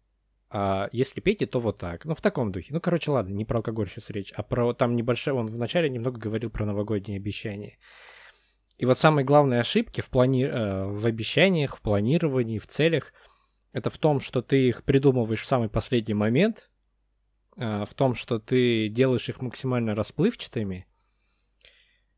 А 0.50 0.88
если 0.92 1.20
пейте, 1.20 1.46
то 1.46 1.60
вот 1.60 1.78
так. 1.78 2.04
Ну, 2.04 2.14
в 2.14 2.22
таком 2.22 2.52
духе. 2.52 2.72
Ну, 2.72 2.80
короче, 2.80 3.10
ладно, 3.10 3.34
не 3.34 3.44
про 3.44 3.58
алкоголь 3.58 3.88
сейчас 3.88 4.08
речь, 4.10 4.32
а 4.32 4.42
про 4.42 4.72
там 4.72 4.96
небольшое... 4.96 5.36
Он 5.36 5.46
вначале 5.46 5.90
немного 5.90 6.18
говорил 6.18 6.50
про 6.50 6.64
новогодние 6.64 7.18
обещания. 7.18 7.78
И 8.78 8.86
вот 8.86 8.98
самые 8.98 9.24
главные 9.26 9.60
ошибки 9.60 10.00
в, 10.00 10.08
плани... 10.08 10.44
Э, 10.44 10.86
в 10.86 11.04
обещаниях, 11.04 11.76
в 11.76 11.82
планировании, 11.82 12.58
в 12.58 12.66
целях, 12.66 13.12
это 13.72 13.90
в 13.90 13.98
том, 13.98 14.20
что 14.20 14.40
ты 14.40 14.68
их 14.68 14.84
придумываешь 14.84 15.42
в 15.42 15.46
самый 15.46 15.68
последний 15.68 16.14
момент, 16.14 16.70
в 17.58 17.88
том, 17.94 18.14
что 18.14 18.38
ты 18.38 18.88
делаешь 18.88 19.28
их 19.28 19.42
максимально 19.42 19.94
расплывчатыми, 19.96 20.86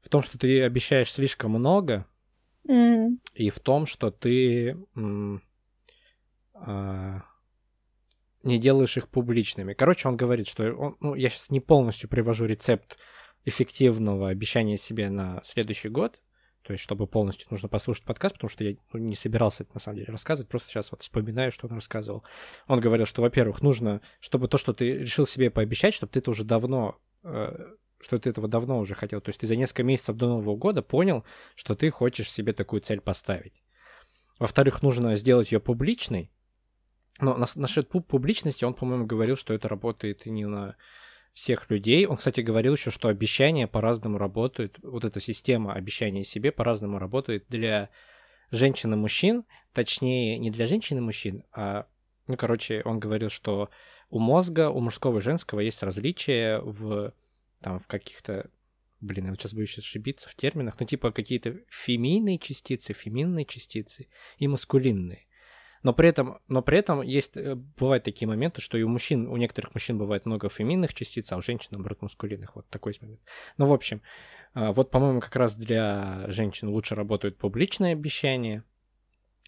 в 0.03 0.09
том, 0.09 0.23
что 0.23 0.39
ты 0.39 0.63
обещаешь 0.63 1.11
слишком 1.11 1.53
много, 1.53 2.07
mm. 2.69 3.19
и 3.35 3.51
в 3.51 3.59
том, 3.61 3.87
что 3.87 4.11
ты 4.11 4.77
а, 6.55 7.23
не 8.43 8.59
делаешь 8.59 8.97
их 8.97 9.09
публичными. 9.09 9.73
Короче, 9.73 10.09
он 10.09 10.17
говорит, 10.17 10.49
что 10.49 10.73
он, 10.75 10.97
ну, 11.01 11.15
я 11.15 11.31
сейчас 11.31 11.51
не 11.51 11.61
полностью 11.61 12.09
привожу 12.09 12.45
рецепт 12.47 12.99
эффективного 13.45 14.29
обещания 14.29 14.77
себе 14.77 15.09
на 15.09 15.41
следующий 15.45 15.89
год, 15.89 16.21
то 16.71 16.75
есть, 16.75 16.85
чтобы 16.85 17.09
полностью 17.09 17.49
нужно 17.51 17.69
послушать 17.69 18.05
подкаст, 18.05 18.37
потому 18.37 18.49
что 18.49 18.63
я 18.63 18.77
ну, 18.93 19.01
не 19.01 19.17
собирался 19.17 19.65
это 19.65 19.73
на 19.75 19.81
самом 19.81 19.99
деле 19.99 20.13
рассказывать, 20.13 20.49
просто 20.49 20.69
сейчас 20.69 20.93
вот 20.93 21.03
вспоминаю, 21.03 21.51
что 21.51 21.67
он 21.67 21.75
рассказывал. 21.75 22.23
Он 22.69 22.79
говорил, 22.79 23.07
что, 23.07 23.23
во-первых, 23.23 23.61
нужно, 23.61 24.03
чтобы 24.21 24.47
то, 24.47 24.57
что 24.57 24.73
ты 24.73 24.99
решил 24.99 25.27
себе 25.27 25.51
пообещать, 25.51 25.95
чтобы 25.95 26.13
ты 26.13 26.21
это 26.21 26.31
уже 26.31 26.45
давно, 26.45 26.97
э, 27.25 27.75
что 28.01 28.21
ты 28.21 28.31
этого 28.31 28.47
давно 28.47 28.79
уже 28.79 28.95
хотел. 28.95 29.21
То 29.21 29.31
есть 29.31 29.41
ты 29.41 29.49
за 29.49 29.57
несколько 29.57 29.83
месяцев 29.83 30.15
до 30.15 30.29
Нового 30.29 30.55
года 30.55 30.81
понял, 30.81 31.25
что 31.57 31.75
ты 31.75 31.91
хочешь 31.91 32.31
себе 32.31 32.53
такую 32.53 32.83
цель 32.83 33.01
поставить. 33.01 33.65
Во-вторых, 34.39 34.81
нужно 34.81 35.17
сделать 35.17 35.51
ее 35.51 35.59
публичной. 35.59 36.31
Но 37.19 37.37
насчет 37.57 37.89
публичности 37.89 38.65
он, 38.65 38.75
по-моему, 38.75 39.07
говорил, 39.07 39.35
что 39.35 39.55
это 39.55 39.67
работает 39.67 40.25
и 40.25 40.31
не 40.31 40.47
на 40.47 40.77
всех 41.33 41.71
людей. 41.71 42.07
Он, 42.07 42.17
кстати, 42.17 42.41
говорил 42.41 42.75
еще, 42.75 42.91
что 42.91 43.09
обещания 43.09 43.67
по-разному 43.67 44.19
работают. 44.19 44.79
Вот 44.83 45.05
эта 45.05 45.21
система 45.21 45.73
обещания 45.75 46.25
себе 46.25 46.53
по-разному 46.53 46.99
работает 46.99 47.47
для 47.49 47.91
женщин 48.51 48.93
и 48.93 48.97
мужчин. 48.97 49.45
Точнее, 49.73 50.39
не 50.39 50.51
для 50.51 50.67
женщин 50.67 50.99
и 50.99 51.01
мужчин, 51.01 51.45
а, 51.53 51.87
ну, 52.27 52.37
короче, 52.37 52.83
он 52.85 52.99
говорил, 52.99 53.31
что 53.31 53.71
у 54.11 54.19
мозга, 54.19 54.71
у 54.71 54.81
мужского 54.81 55.19
и 55.19 55.23
женского 55.23 55.61
есть 55.61 55.83
различия 55.83 56.59
в, 56.61 57.15
там, 57.61 57.79
в 57.79 57.87
каких-то 57.87 58.51
блин, 59.01 59.27
я 59.27 59.31
вот 59.31 59.41
сейчас 59.41 59.55
боюсь 59.55 59.79
ошибиться 59.79 60.29
в 60.29 60.35
терминах, 60.35 60.79
ну, 60.79 60.87
типа 60.87 61.11
какие-то 61.11 61.59
фемийные 61.69 62.39
частицы, 62.39 62.93
феминные 62.93 63.47
частицы 63.47 64.09
и 64.39 64.47
маскулинные. 64.47 65.27
Но 65.83 65.95
при 65.95 66.11
этом, 66.11 66.39
но 66.49 66.61
при 66.61 66.79
этом 66.79 67.01
есть, 67.01 67.37
э, 67.37 67.55
бывают 67.55 68.05
такие 68.05 68.29
моменты, 68.29 68.61
что 68.61 68.77
и 68.77 68.83
у 68.83 68.89
мужчин, 68.89 69.27
у 69.27 69.37
некоторых 69.37 69.75
мужчин 69.75 69.97
бывает 69.97 70.27
много 70.27 70.51
феминных 70.51 70.93
частиц, 70.93 71.33
а 71.33 71.37
у 71.37 71.41
женщин, 71.41 71.69
наоборот, 71.71 72.03
мускулинных. 72.03 72.55
Вот 72.55 72.69
такой 72.69 72.95
момент. 73.01 73.21
Ну, 73.57 73.65
в 73.67 73.73
общем, 73.73 74.03
э, 74.55 74.71
вот, 74.73 74.91
по-моему, 74.91 75.21
как 75.21 75.35
раз 75.37 75.57
для 75.57 76.25
женщин 76.29 76.69
лучше 76.69 76.95
работают 76.95 77.39
публичные 77.39 77.93
обещания. 77.93 78.63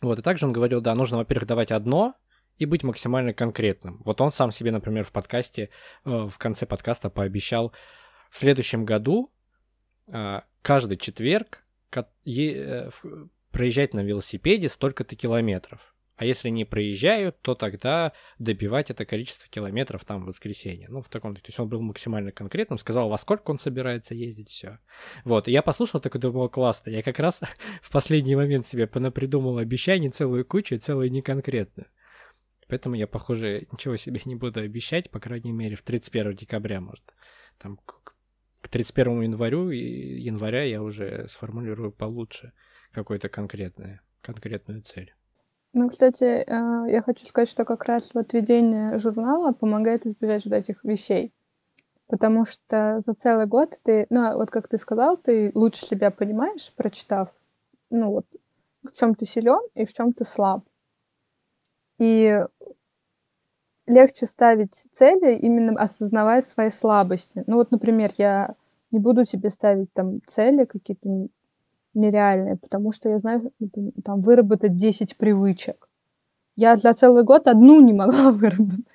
Вот, 0.01 0.19
и 0.19 0.23
также 0.23 0.47
он 0.47 0.53
говорил, 0.53 0.81
да, 0.81 0.95
нужно, 0.95 1.19
во-первых, 1.19 1.47
давать 1.47 1.71
одно, 1.71 2.15
и 2.59 2.67
быть 2.67 2.83
максимально 2.83 3.35
конкретным. 3.35 4.01
Вот 4.05 4.21
он 4.21 4.31
сам 4.31 4.53
себе, 4.53 4.71
например, 4.71 5.05
в 5.05 5.13
подкасте, 5.13 5.71
э, 6.05 6.11
в 6.11 6.39
конце 6.39 6.65
подкаста 6.65 7.11
пообещал 7.11 7.73
в 8.31 8.39
следующем 8.39 8.85
году 8.85 9.33
каждый 10.63 10.97
четверг 10.97 11.65
проезжать 13.53 13.95
на 13.95 14.01
велосипеде 14.01 14.69
столько-то 14.69 15.15
километров. 15.15 15.92
А 16.23 16.25
если 16.25 16.51
не 16.51 16.65
проезжают, 16.65 17.43
то 17.43 17.57
тогда 17.57 18.13
добивать 18.39 18.93
это 18.93 19.05
количество 19.05 19.49
километров 19.49 20.05
там 20.05 20.23
в 20.23 20.27
воскресенье. 20.27 20.87
Ну, 20.89 21.03
в 21.03 21.09
таком... 21.09 21.35
То 21.35 21.43
есть 21.45 21.59
он 21.59 21.69
был 21.69 21.83
максимально 21.83 22.31
конкретным, 22.31 22.79
сказал, 22.79 23.09
во 23.09 23.19
сколько 23.19 23.51
он 23.51 23.59
собирается 23.59 24.15
ездить, 24.15 24.49
все. 24.49 24.79
Вот, 25.25 25.49
и 25.49 25.51
я 25.51 25.63
послушал, 25.63 25.99
такой 25.99 26.21
думал, 26.21 26.49
классно. 26.49 26.91
Я 26.91 27.03
как 27.03 27.19
раз 27.19 27.41
в 27.83 27.91
последний 27.91 28.37
момент 28.37 28.69
себе 28.69 28.87
понапридумал 28.87 29.59
обещаний 29.59 30.11
целую 30.11 30.45
кучу, 30.45 30.79
целую 30.79 31.11
неконкретную. 31.11 31.89
Поэтому 32.69 32.95
я, 32.95 33.09
похоже, 33.09 33.67
ничего 33.73 33.97
себе 33.97 34.21
не 34.25 34.37
буду 34.37 34.61
обещать, 34.61 35.11
по 35.11 35.19
крайней 35.19 35.51
мере, 35.51 35.75
в 35.75 35.83
31 35.83 36.37
декабря, 36.37 36.81
может. 36.81 37.03
Там 37.59 37.79
к 37.79 38.15
31 38.69 39.23
январю, 39.23 39.71
января 39.71 40.63
я 40.63 40.85
уже 40.85 41.27
сформулирую 41.27 41.91
получше 41.91 42.53
какую-то 42.93 43.29
конкретную, 43.29 43.99
конкретную 44.21 44.83
цель. 44.83 45.13
Ну, 45.75 45.89
кстати, 45.89 46.25
э, 46.25 46.91
я 46.93 47.01
хочу 47.03 47.25
сказать, 47.27 47.49
что 47.49 47.65
как 47.65 47.85
раз 47.87 48.11
вот 48.15 48.33
ведение 48.35 48.99
журнала 48.99 49.53
помогает 49.53 50.05
избежать 50.07 50.45
вот 50.45 50.53
этих 50.55 50.85
вещей. 50.85 51.33
Потому 52.09 52.45
что 52.47 53.03
за 53.07 53.15
целый 53.15 53.47
год 53.47 53.81
ты, 53.85 54.07
ну, 54.11 54.37
вот 54.37 54.51
как 54.51 54.69
ты 54.69 54.79
сказал, 54.79 55.17
ты 55.19 55.53
лучше 55.55 55.87
себя 55.87 56.11
понимаешь, 56.11 56.73
прочитав, 56.77 57.35
ну, 57.91 58.11
вот, 58.13 58.27
в 58.85 58.93
чем 58.93 59.15
ты 59.15 59.27
силен 59.27 59.61
и 59.75 59.87
в 59.87 59.93
чем 59.95 60.13
ты 60.15 60.25
слаб. 60.25 60.65
И 61.99 62.45
легче 63.87 64.27
ставить 64.27 64.87
цели, 64.93 65.37
именно 65.37 65.81
осознавая 65.81 66.41
свои 66.41 66.71
слабости. 66.71 67.43
Ну, 67.47 67.57
вот, 67.57 67.71
например, 67.73 68.13
я 68.17 68.55
не 68.93 68.99
буду 69.01 69.25
тебе 69.25 69.51
ставить 69.51 69.93
там 69.93 70.21
цели 70.29 70.65
какие-то 70.65 71.09
нереальные, 71.95 72.57
потому 72.57 72.93
что 72.93 73.09
я 73.09 73.19
знаю, 73.19 73.53
там, 74.05 74.21
выработать 74.21 74.77
10 74.77 75.17
привычек. 75.17 75.89
Я 76.57 76.77
за 76.77 76.93
целый 76.93 77.25
год 77.25 77.47
одну 77.47 77.81
не 77.81 77.93
могла 77.93 78.31
выработать. 78.33 78.87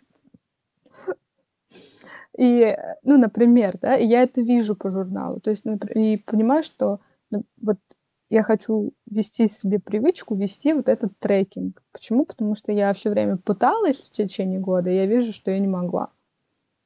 И, 2.38 2.78
ну, 3.04 3.18
например, 3.18 3.78
да, 3.82 3.98
и 3.98 4.06
я 4.06 4.22
это 4.22 4.42
вижу 4.42 4.76
по 4.76 4.92
журналу. 4.92 5.40
То 5.40 5.50
есть, 5.50 5.64
и 5.96 6.18
понимаю, 6.18 6.64
что 6.64 7.00
ну, 7.32 7.44
вот 7.60 7.78
я 8.30 8.44
хочу 8.44 8.94
вести 9.10 9.48
себе 9.48 9.80
привычку, 9.80 10.36
вести 10.36 10.74
вот 10.74 10.88
этот 10.88 11.18
трекинг. 11.20 11.82
Почему? 11.92 12.26
Потому 12.26 12.56
что 12.56 12.72
я 12.72 12.94
все 12.94 13.10
время 13.10 13.38
пыталась 13.38 14.02
в 14.02 14.12
течение 14.12 14.60
года, 14.60 14.90
и 14.90 14.96
я 14.96 15.06
вижу, 15.06 15.34
что 15.34 15.50
я 15.50 15.60
не 15.60 15.68
могла. 15.68 16.12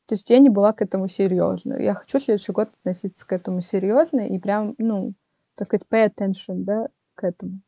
То 0.05 0.15
есть 0.15 0.29
я 0.29 0.39
не 0.39 0.49
была 0.49 0.73
к 0.73 0.81
этому 0.81 1.07
серьезна. 1.07 1.81
Я 1.81 1.93
хочу 1.95 2.19
следующий 2.19 2.51
год 2.51 2.69
относиться 2.79 3.25
к 3.25 3.31
этому 3.33 3.61
серьезно 3.61 4.27
и 4.27 4.37
прям, 4.39 4.75
ну, 4.77 5.13
так 5.55 5.67
сказать, 5.67 5.85
pay 5.89 6.09
attention, 6.09 6.63
да, 6.63 6.87
к 7.15 7.23
этому. 7.23 7.61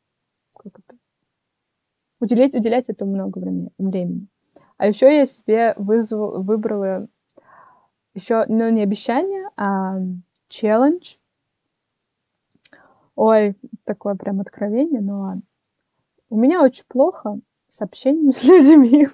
Как 0.55 0.79
это? 0.79 0.97
Уделять, 2.19 2.53
уделять 2.53 2.89
этому 2.89 3.13
много 3.13 3.39
времени. 3.77 4.27
А 4.77 4.88
еще 4.88 5.15
я 5.15 5.25
себе 5.25 5.73
вызвал, 5.77 6.41
выбрала 6.41 7.07
еще, 8.13 8.45
ну, 8.47 8.69
не 8.69 8.84
обещание, 8.84 9.49
а 9.57 9.97
челлендж. 10.47 11.15
Ой, 13.15 13.55
такое 13.84 14.15
прям 14.15 14.41
откровение, 14.41 15.01
ну 15.01 15.21
ладно. 15.21 15.41
У 16.29 16.38
меня 16.38 16.63
очень 16.63 16.86
плохо 16.88 17.39
с 17.69 17.81
общением 17.81 18.31
с 18.31 18.43
людьми. 18.47 19.07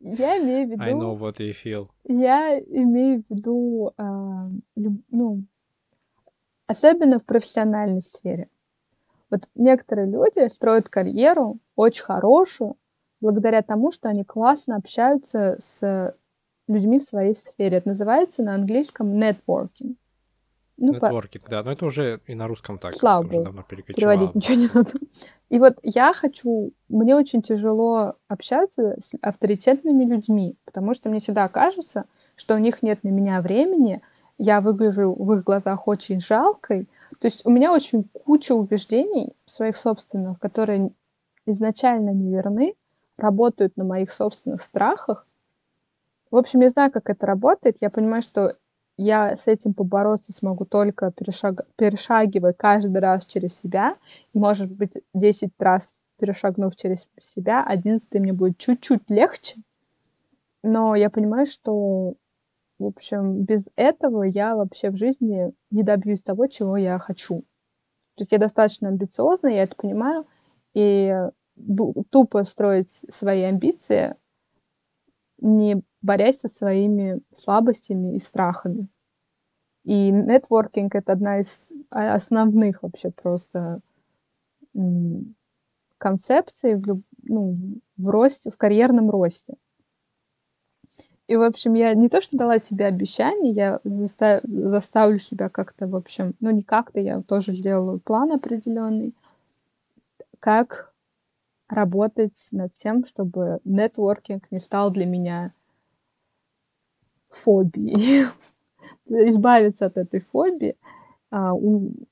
Я 0.00 0.38
имею 0.38 0.68
в 0.68 0.70
виду... 0.72 0.82
I 0.82 0.92
know 0.92 1.16
what 1.16 1.38
you 1.38 1.52
feel. 1.52 1.88
Я 2.04 2.58
имею 2.58 3.22
в 3.22 3.34
виду, 3.34 3.92
э, 3.96 4.02
ну, 5.10 5.44
особенно 6.72 7.18
в 7.18 7.24
профессиональной 7.24 8.02
сфере. 8.02 8.48
Вот 9.30 9.48
некоторые 9.54 10.10
люди 10.10 10.46
строят 10.48 10.88
карьеру 10.88 11.58
очень 11.76 12.04
хорошую 12.04 12.76
благодаря 13.20 13.62
тому, 13.62 13.92
что 13.92 14.08
они 14.08 14.24
классно 14.24 14.76
общаются 14.76 15.56
с 15.58 16.14
людьми 16.68 16.98
в 16.98 17.02
своей 17.02 17.36
сфере. 17.36 17.78
Это 17.78 17.88
называется 17.88 18.42
на 18.42 18.54
английском 18.54 19.18
networking. 19.18 19.96
Ну, 20.78 20.94
Нетворкинг, 20.94 21.44
по... 21.44 21.50
да, 21.50 21.62
но 21.62 21.72
это 21.72 21.86
уже 21.86 22.20
и 22.26 22.34
на 22.34 22.48
русском 22.48 22.78
так. 22.78 22.94
Слава 22.94 23.22
богу, 23.22 23.44
давно 23.44 23.62
переводить 23.62 24.34
ничего 24.34 24.54
не 24.56 24.68
надо. 24.74 24.90
И 25.48 25.58
вот 25.58 25.78
я 25.82 26.12
хочу, 26.14 26.72
мне 26.88 27.14
очень 27.14 27.42
тяжело 27.42 28.14
общаться 28.26 28.96
с 29.00 29.12
авторитетными 29.20 30.04
людьми, 30.04 30.56
потому 30.64 30.94
что 30.94 31.10
мне 31.10 31.20
всегда 31.20 31.48
кажется, 31.48 32.06
что 32.36 32.54
у 32.54 32.58
них 32.58 32.82
нет 32.82 33.04
на 33.04 33.08
меня 33.08 33.40
времени, 33.42 34.00
я 34.38 34.60
выгляжу 34.60 35.12
в 35.12 35.34
их 35.34 35.44
глазах 35.44 35.88
очень 35.88 36.20
жалкой. 36.20 36.88
То 37.18 37.26
есть 37.26 37.46
у 37.46 37.50
меня 37.50 37.72
очень 37.72 38.04
куча 38.04 38.52
убеждений 38.52 39.34
своих 39.46 39.76
собственных, 39.76 40.38
которые 40.40 40.90
изначально 41.46 42.10
неверны, 42.10 42.74
работают 43.16 43.76
на 43.76 43.84
моих 43.84 44.12
собственных 44.12 44.62
страхах. 44.62 45.26
В 46.30 46.36
общем, 46.36 46.60
я 46.60 46.70
знаю, 46.70 46.90
как 46.90 47.10
это 47.10 47.26
работает. 47.26 47.78
Я 47.80 47.90
понимаю, 47.90 48.22
что 48.22 48.56
я 48.96 49.36
с 49.36 49.46
этим 49.46 49.74
побороться 49.74 50.32
смогу 50.32 50.64
только 50.64 51.10
перешаг... 51.12 51.66
перешагивая 51.76 52.52
каждый 52.52 52.98
раз 53.00 53.26
через 53.26 53.56
себя. 53.56 53.96
И, 54.32 54.38
может 54.38 54.70
быть, 54.70 54.92
10 55.14 55.52
раз 55.58 56.04
перешагнув 56.18 56.76
через 56.76 57.06
себя, 57.20 57.64
11 57.64 58.12
мне 58.14 58.32
будет 58.32 58.58
чуть-чуть 58.58 59.08
легче. 59.08 59.56
Но 60.62 60.94
я 60.94 61.10
понимаю, 61.10 61.46
что 61.46 62.14
в 62.82 62.86
общем, 62.86 63.42
без 63.44 63.68
этого 63.76 64.24
я 64.24 64.56
вообще 64.56 64.90
в 64.90 64.96
жизни 64.96 65.52
не 65.70 65.82
добьюсь 65.82 66.20
того, 66.20 66.48
чего 66.48 66.76
я 66.76 66.98
хочу. 66.98 67.42
То 68.16 68.22
есть 68.22 68.32
я 68.32 68.38
достаточно 68.38 68.88
амбициозна, 68.88 69.48
я 69.48 69.62
это 69.62 69.76
понимаю, 69.76 70.26
и 70.74 71.14
тупо 72.10 72.44
строить 72.44 73.04
свои 73.10 73.42
амбиции, 73.42 74.16
не 75.38 75.82
борясь 76.02 76.40
со 76.40 76.48
своими 76.48 77.20
слабостями 77.36 78.16
и 78.16 78.18
страхами. 78.18 78.88
И 79.84 80.10
нетворкинг— 80.10 80.94
это 80.96 81.12
одна 81.12 81.40
из 81.40 81.68
основных 81.90 82.82
вообще 82.82 83.10
просто 83.10 83.80
концепций 85.98 86.74
в, 86.74 87.02
ну, 87.22 87.56
в 87.96 88.08
росте, 88.08 88.50
в 88.50 88.56
карьерном 88.56 89.10
росте. 89.10 89.54
И, 91.28 91.36
в 91.36 91.42
общем, 91.42 91.74
я 91.74 91.94
не 91.94 92.08
то, 92.08 92.20
что 92.20 92.36
дала 92.36 92.58
себе 92.58 92.86
обещание, 92.86 93.52
я 93.52 93.80
застав... 93.84 94.42
заставлю 94.44 95.18
себя 95.18 95.48
как-то, 95.48 95.86
в 95.86 95.96
общем, 95.96 96.34
ну, 96.40 96.50
не 96.50 96.62
как-то, 96.62 97.00
я 97.00 97.22
тоже 97.22 97.54
сделала 97.54 97.98
план 97.98 98.32
определенный, 98.32 99.14
как 100.40 100.92
работать 101.68 102.48
над 102.50 102.74
тем, 102.74 103.06
чтобы 103.06 103.60
нетворкинг 103.64 104.50
не 104.50 104.58
стал 104.58 104.90
для 104.90 105.06
меня 105.06 105.52
фобией. 107.30 108.26
Избавиться 109.06 109.86
от 109.86 109.96
этой 109.96 110.20
фобии 110.20 110.76
а, 111.30 111.52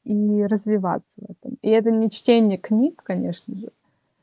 и 0.05 0.43
развиваться 0.45 1.21
в 1.21 1.31
этом. 1.31 1.59
И 1.63 1.69
это 1.69 1.91
не 1.91 2.11
чтение 2.11 2.59
книг, 2.59 3.03
конечно 3.03 3.55
же. 3.55 3.71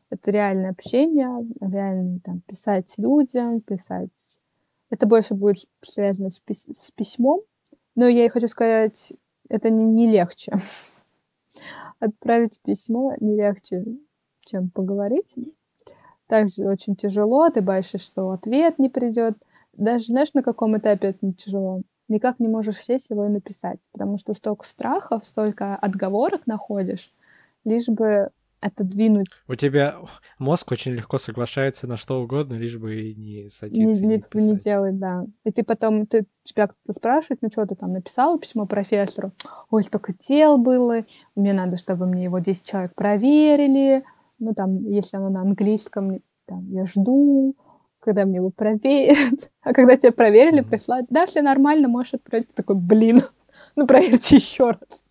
Это 0.10 0.32
реальное 0.32 0.72
общение, 0.72 1.46
реальный 1.60 2.20
там 2.20 2.42
писать 2.48 2.94
людям, 2.98 3.60
писать 3.62 4.10
это 4.90 5.06
больше 5.06 5.34
будет 5.34 5.66
связано 5.82 6.30
с, 6.30 6.42
пис- 6.46 6.74
с 6.78 6.92
письмом. 6.92 7.42
Но 7.96 8.08
я 8.08 8.30
хочу 8.30 8.48
сказать, 8.48 9.14
это 9.50 9.70
не, 9.70 9.84
не 9.84 10.10
легче. 10.10 10.54
Отправить 12.00 12.60
письмо 12.62 13.16
не 13.20 13.36
легче, 13.36 13.84
чем 14.42 14.70
поговорить. 14.70 15.34
Также 16.28 16.68
очень 16.68 16.96
тяжело, 16.96 17.50
ты 17.50 17.62
боишься, 17.62 17.98
что 17.98 18.32
ответ 18.32 18.80
не 18.80 18.90
придет. 18.90 19.38
Даже 19.74 20.06
знаешь, 20.06 20.34
на 20.34 20.44
каком 20.44 20.78
этапе 20.78 21.10
это 21.10 21.20
не 21.22 21.34
тяжело? 21.34 21.82
Никак 22.10 22.40
не 22.40 22.48
можешь 22.48 22.84
сесть 22.84 23.10
его 23.10 23.26
и 23.26 23.30
написать, 23.30 23.80
потому 23.92 24.18
что 24.18 24.34
столько 24.34 24.66
страхов, 24.66 25.26
столько 25.26 25.76
отговорок 25.76 26.48
находишь, 26.48 27.14
лишь 27.66 27.88
бы 27.88 28.30
отодвинуть. 28.60 29.28
У 29.48 29.56
тебя 29.56 29.96
мозг 30.40 30.72
очень 30.72 30.94
легко 30.94 31.18
соглашается 31.18 31.88
на 31.88 31.98
что 31.98 32.22
угодно, 32.22 32.56
лишь 32.56 32.78
бы 32.78 33.14
не 33.14 33.50
садиться. 33.50 34.04
Не, 34.04 34.18
не, 34.18 34.24
не, 34.34 34.48
не 34.48 34.56
делать, 34.58 34.98
да. 34.98 35.26
И 35.44 35.52
ты 35.52 35.64
потом, 35.64 36.08
ты, 36.08 36.26
тебя 36.44 36.68
кто-то 36.68 36.94
спрашивает, 36.94 37.42
ну 37.42 37.50
что 37.52 37.66
ты 37.66 37.76
там 37.76 37.94
написал 37.94 38.40
письмо 38.40 38.66
профессору? 38.66 39.32
Ой, 39.70 39.84
столько 39.84 40.14
дел 40.28 40.58
было, 40.58 41.06
мне 41.36 41.54
надо, 41.54 41.78
чтобы 41.78 42.08
мне 42.08 42.26
его 42.26 42.40
10 42.40 42.66
человек 42.66 42.96
проверили, 42.96 44.04
Ну, 44.40 44.54
там, 44.54 44.84
если 44.86 45.18
оно 45.18 45.30
на 45.30 45.42
английском, 45.42 46.22
там, 46.46 46.70
я 46.72 46.86
жду, 46.86 47.56
когда 48.00 48.26
мне 48.26 48.38
его 48.38 48.50
проверят. 48.50 49.52
А 49.62 49.74
когда 49.74 49.98
тебя 49.98 50.14
проверили, 50.14 50.62
пришла, 50.62 51.02
да, 51.10 51.26
все 51.26 51.42
нормально, 51.42 51.90
можешь 51.90 52.14
отправить. 52.14 52.48
Ты 52.48 52.54
такой, 52.56 52.78
блин, 52.78 53.22
ну 53.76 53.86
проверьте 53.86 54.38
еще 54.38 54.72
раз. 54.72 55.06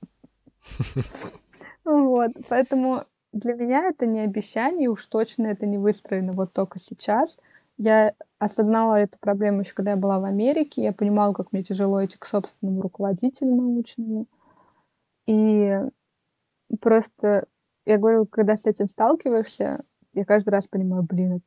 Вот, 1.84 2.32
поэтому 2.48 3.04
для 3.36 3.54
меня 3.54 3.88
это 3.88 4.06
не 4.06 4.20
обещание, 4.20 4.88
уж 4.88 5.04
точно 5.06 5.48
это 5.48 5.66
не 5.66 5.78
выстроено 5.78 6.32
вот 6.32 6.52
только 6.52 6.78
сейчас. 6.78 7.36
Я 7.76 8.14
осознала 8.38 8.94
эту 8.94 9.18
проблему 9.18 9.60
еще 9.60 9.74
когда 9.74 9.90
я 9.90 9.96
была 9.96 10.18
в 10.18 10.24
Америке. 10.24 10.82
Я 10.82 10.92
понимала, 10.92 11.34
как 11.34 11.52
мне 11.52 11.62
тяжело 11.62 12.02
идти 12.04 12.16
к 12.18 12.26
собственному 12.26 12.80
руководителю 12.80 13.54
научному. 13.54 14.26
И 15.26 15.78
просто, 16.80 17.46
я 17.84 17.98
говорю, 17.98 18.26
когда 18.26 18.56
с 18.56 18.64
этим 18.64 18.88
сталкиваешься, 18.88 19.82
я 20.14 20.24
каждый 20.24 20.50
раз 20.50 20.66
понимаю, 20.66 21.02
блин, 21.02 21.42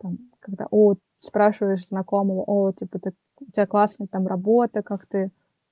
там, 0.00 0.18
когда, 0.40 0.66
о, 0.70 0.94
спрашиваешь 1.20 1.86
знакомого, 1.88 2.44
о, 2.46 2.72
типа, 2.72 2.98
ты, 2.98 3.12
у 3.40 3.50
тебя 3.50 3.66
классная 3.66 4.06
там 4.06 4.26
работа, 4.26 4.82
как 4.82 5.06
ты, 5.06 5.30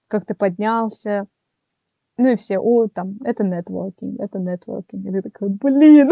как 0.08 0.26
ты 0.26 0.34
поднялся, 0.34 1.26
ну 2.16 2.28
и 2.28 2.36
все, 2.36 2.58
о, 2.58 2.88
там, 2.88 3.16
это 3.24 3.42
нетворкинг, 3.42 4.20
это 4.20 4.38
нетворкинг. 4.38 5.06
И 5.06 5.12
ты 5.12 5.22
такой, 5.22 5.48
блин. 5.48 6.10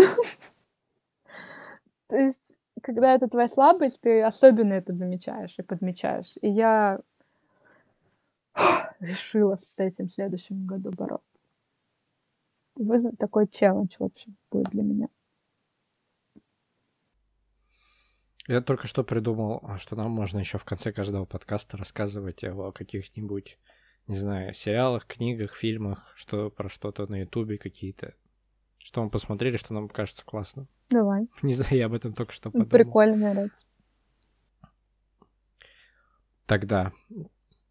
То 2.08 2.16
есть, 2.16 2.56
когда 2.82 3.14
это 3.14 3.28
твоя 3.28 3.48
слабость, 3.48 4.00
ты 4.00 4.22
особенно 4.22 4.72
это 4.72 4.94
замечаешь 4.94 5.54
и 5.58 5.62
подмечаешь. 5.62 6.34
И 6.40 6.48
я 6.48 7.00
решила 9.00 9.56
с 9.56 9.78
этим 9.78 10.06
в 10.06 10.12
следующем 10.12 10.66
году 10.66 10.90
бороться. 10.90 11.26
Вы 12.76 13.12
такой 13.12 13.46
челлендж, 13.46 13.96
в 13.98 14.04
общем, 14.04 14.36
будет 14.50 14.70
для 14.70 14.82
меня. 14.82 15.08
Я 18.46 18.60
только 18.62 18.88
что 18.88 19.04
придумал, 19.04 19.62
что 19.78 19.96
нам 19.96 20.10
можно 20.10 20.38
еще 20.38 20.58
в 20.58 20.64
конце 20.64 20.92
каждого 20.92 21.24
подкаста 21.24 21.76
рассказывать 21.76 22.42
о 22.42 22.72
каких-нибудь 22.72 23.58
не 24.10 24.16
знаю, 24.16 24.52
сериалах, 24.54 25.06
книгах, 25.06 25.54
фильмах, 25.54 26.12
что 26.16 26.50
про 26.50 26.68
что-то 26.68 27.06
на 27.06 27.20
Ютубе 27.20 27.58
какие-то. 27.58 28.14
Что 28.78 29.04
мы 29.04 29.10
посмотрели, 29.10 29.56
что 29.56 29.72
нам 29.72 29.88
кажется 29.88 30.24
классно. 30.24 30.66
Давай. 30.90 31.28
Не 31.42 31.54
знаю, 31.54 31.76
я 31.76 31.86
об 31.86 31.94
этом 31.94 32.12
только 32.12 32.32
что 32.32 32.50
подумал. 32.50 32.68
Прикольно, 32.68 33.32
нравится. 33.32 33.66
Тогда, 36.46 36.90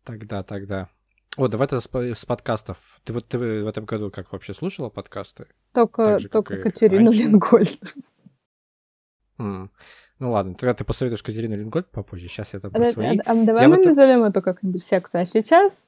тогда, 0.05 0.43
тогда. 0.43 0.87
О, 1.35 1.49
давай 1.49 1.67
это 1.67 1.81
с, 1.81 1.89
с 1.91 2.25
подкастов. 2.25 3.01
Ты 3.03 3.11
вот 3.11 3.27
ты 3.27 3.37
в 3.37 3.67
этом 3.67 3.83
году 3.83 4.09
как 4.09 4.31
вообще 4.31 4.53
слушала 4.53 4.89
подкасты? 4.89 5.47
Только, 5.73 6.19
же, 6.19 6.29
только 6.29 6.61
Катерину 6.61 7.11
Лингольд. 7.11 7.81
Mm. 9.37 9.69
Ну 10.19 10.31
ладно, 10.31 10.53
тогда 10.53 10.73
ты 10.73 10.83
посоветуешь 10.83 11.23
Катерину 11.23 11.55
Лингольд 11.55 11.89
попозже. 11.91 12.27
Сейчас 12.27 12.53
я 12.53 12.59
там 12.59 12.71
про 12.71 12.91
свои. 12.91 13.17
А, 13.19 13.31
а, 13.31 13.45
давай 13.45 13.63
я 13.63 13.69
мы 13.69 13.77
вот... 13.77 13.85
назовем 13.85 14.23
эту 14.23 14.41
как-нибудь 14.41 14.83
секцию. 14.83 15.21
А 15.21 15.25
сейчас 15.25 15.87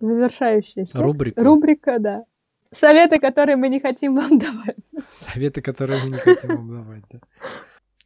Завершающая 0.00 0.86
рубрика. 0.94 1.42
Рубрика, 1.42 1.98
да. 1.98 2.24
Советы, 2.72 3.18
которые 3.18 3.56
мы 3.56 3.68
не 3.68 3.80
хотим 3.80 4.14
вам 4.14 4.38
давать. 4.38 4.76
Советы, 5.10 5.60
которые 5.60 6.02
мы 6.02 6.10
не 6.10 6.18
хотим 6.18 6.56
вам 6.56 6.68
давать, 6.68 7.04
да. 7.10 7.20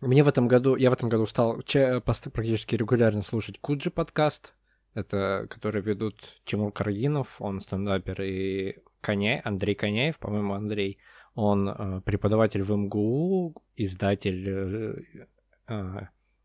Мне 0.01 0.25
в 0.25 0.29
этом 0.29 0.49
году, 0.49 0.77
я 0.77 0.91
в 0.91 0.93
этом 0.93 1.09
году 1.09 1.27
стал 1.27 1.57
практически 1.57 2.75
регулярно 2.75 3.23
слушать 3.23 3.59
Куджи 3.61 3.91
подкаст. 3.91 4.55
Это, 4.95 5.47
который 5.51 5.83
ведут 5.83 6.17
Тимур 6.45 6.73
Каргинов, 6.73 7.41
он 7.41 7.61
стендапер, 7.61 8.23
и 8.23 8.77
Коняй, 9.01 9.41
Андрей 9.41 9.75
Коняев, 9.75 10.19
по-моему, 10.19 10.55
Андрей. 10.55 10.99
Он 11.35 11.69
э, 11.69 12.01
преподаватель 12.03 12.63
в 12.63 12.71
МГУ, 12.71 13.55
издатель, 13.77 14.49
э, 14.49 15.25
э, 15.69 16.01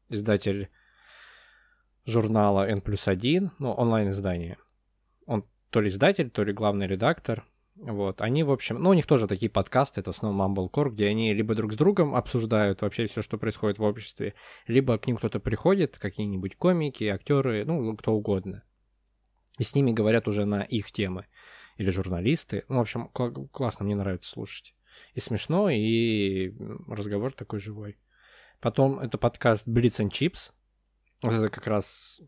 издатель 0.09 0.69
журнала 2.05 2.67
N 2.67 2.81
плюс 2.81 3.07
1, 3.07 3.51
ну, 3.59 3.71
онлайн-издание 3.71 4.57
то 5.69 5.81
ли 5.81 5.89
издатель, 5.89 6.29
то 6.29 6.43
ли 6.43 6.53
главный 6.53 6.87
редактор. 6.87 7.45
Вот, 7.75 8.21
они, 8.21 8.43
в 8.43 8.51
общем, 8.51 8.77
ну, 8.77 8.89
у 8.89 8.93
них 8.93 9.05
тоже 9.05 9.25
такие 9.27 9.49
подкасты, 9.49 10.01
это 10.01 10.11
основном 10.11 10.53
Mumblecore, 10.53 10.89
где 10.89 11.07
они 11.07 11.33
либо 11.33 11.55
друг 11.55 11.71
с 11.71 11.77
другом 11.77 12.13
обсуждают 12.13 12.81
вообще 12.81 13.07
все, 13.07 13.21
что 13.21 13.37
происходит 13.37 13.79
в 13.79 13.83
обществе, 13.83 14.33
либо 14.67 14.97
к 14.97 15.07
ним 15.07 15.15
кто-то 15.15 15.39
приходит, 15.39 15.97
какие-нибудь 15.97 16.57
комики, 16.57 17.05
актеры, 17.05 17.63
ну, 17.63 17.95
кто 17.95 18.13
угодно. 18.13 18.63
И 19.57 19.63
с 19.63 19.75
ними 19.75 19.91
говорят 19.91 20.27
уже 20.27 20.45
на 20.45 20.63
их 20.63 20.91
темы. 20.91 21.25
Или 21.77 21.91
журналисты. 21.91 22.65
Ну, 22.67 22.77
в 22.77 22.81
общем, 22.81 23.07
кл- 23.09 23.47
классно, 23.47 23.85
мне 23.85 23.95
нравится 23.95 24.29
слушать. 24.29 24.75
И 25.13 25.21
смешно, 25.21 25.69
и 25.69 26.53
разговор 26.87 27.31
такой 27.31 27.59
живой. 27.59 27.97
Потом 28.59 28.99
это 28.99 29.17
подкаст 29.17 29.67
Blitz 29.67 30.01
and 30.01 30.09
Chips. 30.09 30.51
Вот 31.21 31.33
это 31.33 31.49
как 31.49 31.67
раз 31.67 32.21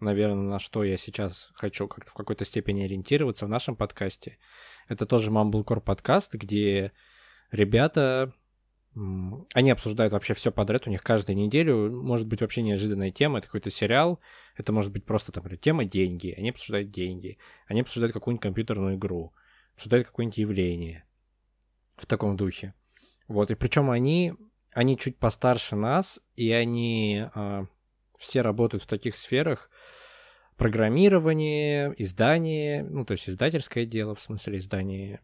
наверное, 0.00 0.42
на 0.42 0.58
что 0.58 0.84
я 0.84 0.96
сейчас 0.96 1.50
хочу 1.54 1.88
как-то 1.88 2.10
в 2.10 2.14
какой-то 2.14 2.44
степени 2.44 2.84
ориентироваться 2.84 3.46
в 3.46 3.48
нашем 3.48 3.76
подкасте. 3.76 4.38
Это 4.88 5.06
тоже 5.06 5.30
Mumblecore 5.30 5.80
подкаст, 5.80 6.34
где 6.34 6.92
ребята, 7.50 8.32
они 9.54 9.70
обсуждают 9.70 10.12
вообще 10.12 10.34
все 10.34 10.50
подряд, 10.50 10.86
у 10.86 10.90
них 10.90 11.02
каждую 11.02 11.36
неделю 11.36 11.90
может 11.90 12.26
быть 12.26 12.40
вообще 12.40 12.62
неожиданная 12.62 13.10
тема, 13.10 13.38
это 13.38 13.46
какой-то 13.46 13.70
сериал, 13.70 14.20
это 14.56 14.72
может 14.72 14.92
быть 14.92 15.04
просто, 15.04 15.32
там, 15.32 15.44
тема 15.56 15.84
деньги, 15.84 16.34
они 16.36 16.50
обсуждают 16.50 16.90
деньги, 16.90 17.38
они 17.66 17.80
обсуждают 17.80 18.12
какую-нибудь 18.12 18.42
компьютерную 18.42 18.96
игру, 18.96 19.34
обсуждают 19.74 20.06
какое-нибудь 20.06 20.38
явление 20.38 21.04
в 21.96 22.06
таком 22.06 22.36
духе. 22.36 22.74
Вот, 23.28 23.50
и 23.50 23.54
причем 23.54 23.90
они, 23.90 24.34
они 24.72 24.96
чуть 24.96 25.18
постарше 25.18 25.76
нас, 25.76 26.20
и 26.34 26.50
они 26.50 27.24
а, 27.34 27.66
все 28.18 28.42
работают 28.42 28.82
в 28.82 28.86
таких 28.86 29.16
сферах, 29.16 29.70
программирование, 30.58 31.94
издание, 31.96 32.82
ну, 32.82 33.04
то 33.04 33.12
есть 33.12 33.30
издательское 33.30 33.86
дело, 33.86 34.14
в 34.14 34.20
смысле 34.20 34.58
издание 34.58 35.20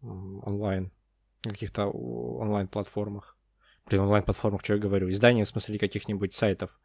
онлайн, 0.00 0.90
каких-то 1.42 1.86
онлайн-платформах. 1.86 3.36
Блин, 3.86 4.02
онлайн-платформах, 4.02 4.64
что 4.64 4.74
я 4.74 4.80
говорю? 4.80 5.10
Издание, 5.10 5.44
в 5.44 5.48
смысле, 5.48 5.78
каких-нибудь 5.78 6.34
сайтов. 6.34 6.80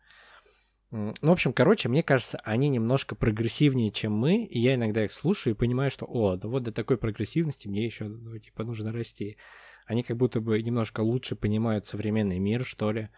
Ну, 0.92 1.14
в 1.22 1.32
общем, 1.32 1.54
короче, 1.54 1.90
мне 1.90 2.04
кажется, 2.04 2.40
они 2.44 2.70
немножко 2.70 3.16
прогрессивнее, 3.16 3.92
чем 3.92 4.14
мы, 4.14 4.44
и 4.44 4.60
я 4.60 4.76
иногда 4.76 5.04
их 5.04 5.12
слушаю 5.12 5.54
и 5.56 5.58
понимаю, 5.58 5.90
что, 5.90 6.06
о, 6.06 6.36
да 6.36 6.48
вот 6.48 6.64
до 6.64 6.72
такой 6.72 6.98
прогрессивности 6.98 7.68
мне 7.68 7.86
еще, 7.86 8.06
ну, 8.06 8.38
типа, 8.38 8.64
нужно 8.64 8.92
расти. 8.92 9.38
Они 9.86 10.04
как 10.04 10.18
будто 10.18 10.42
бы 10.42 10.62
немножко 10.62 11.02
лучше 11.02 11.36
понимают 11.36 11.86
современный 11.86 12.40
мир, 12.40 12.66
что 12.66 12.92
ли 12.92 13.10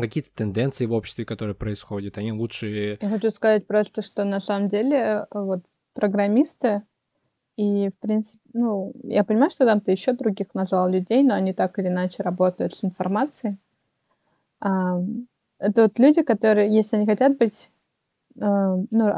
какие-то 0.00 0.32
тенденции 0.34 0.86
в 0.86 0.92
обществе, 0.92 1.24
которые 1.24 1.54
происходят, 1.54 2.18
они 2.18 2.32
лучше... 2.32 2.98
Я 3.00 3.08
хочу 3.08 3.30
сказать 3.30 3.66
просто, 3.66 4.02
что 4.02 4.24
на 4.24 4.40
самом 4.40 4.68
деле 4.68 4.96
э, 4.96 5.24
вот 5.32 5.64
программисты 5.94 6.82
и, 7.56 7.90
в 7.90 7.98
принципе, 7.98 8.40
ну, 8.54 8.92
я 9.04 9.24
понимаю, 9.24 9.50
что 9.50 9.66
там 9.66 9.80
ты 9.80 9.92
еще 9.92 10.12
других 10.12 10.54
назвал 10.54 10.88
людей, 10.88 11.22
но 11.22 11.34
они 11.34 11.52
так 11.52 11.78
или 11.78 11.88
иначе 11.88 12.22
работают 12.22 12.74
с 12.74 12.82
информацией. 12.82 13.58
Это 14.60 15.82
вот 15.82 15.98
люди, 15.98 16.22
которые, 16.22 16.74
если 16.74 16.96
они 16.96 17.06
хотят 17.06 17.36
быть, 17.36 17.70
э, 18.36 18.40
ну, 18.40 19.14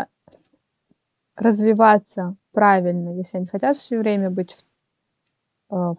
развиваться 1.36 2.36
правильно, 2.52 3.16
если 3.16 3.38
они 3.38 3.46
хотят 3.46 3.76
все 3.76 3.98
время 3.98 4.30
быть 4.30 4.56
в, 5.68 5.74
э, 5.74 5.94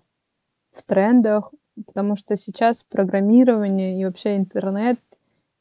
в 0.72 0.84
трендах, 0.86 1.52
потому 1.86 2.16
что 2.16 2.38
сейчас 2.38 2.84
программирование 2.84 4.00
и 4.00 4.06
вообще 4.06 4.38
интернет 4.38 5.00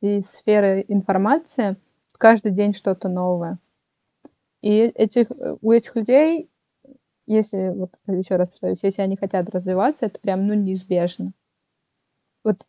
и 0.01 0.23
сфера 0.23 0.81
информации 0.81 1.77
каждый 2.19 2.53
день 2.53 2.73
что-то 2.73 3.09
новое. 3.09 3.59
И 4.63 4.71
этих, 4.71 5.27
у 5.61 5.73
этих 5.73 5.95
людей, 5.95 6.49
если, 7.27 7.69
вот 7.69 7.99
еще 8.07 8.37
раз 8.37 8.49
повторюсь, 8.49 8.83
если 8.83 9.03
они 9.03 9.17
хотят 9.17 9.51
развиваться, 9.51 10.07
это 10.07 10.19
прям, 10.21 10.47
ну, 10.47 10.55
неизбежно. 10.55 11.33
Вот 12.43 12.67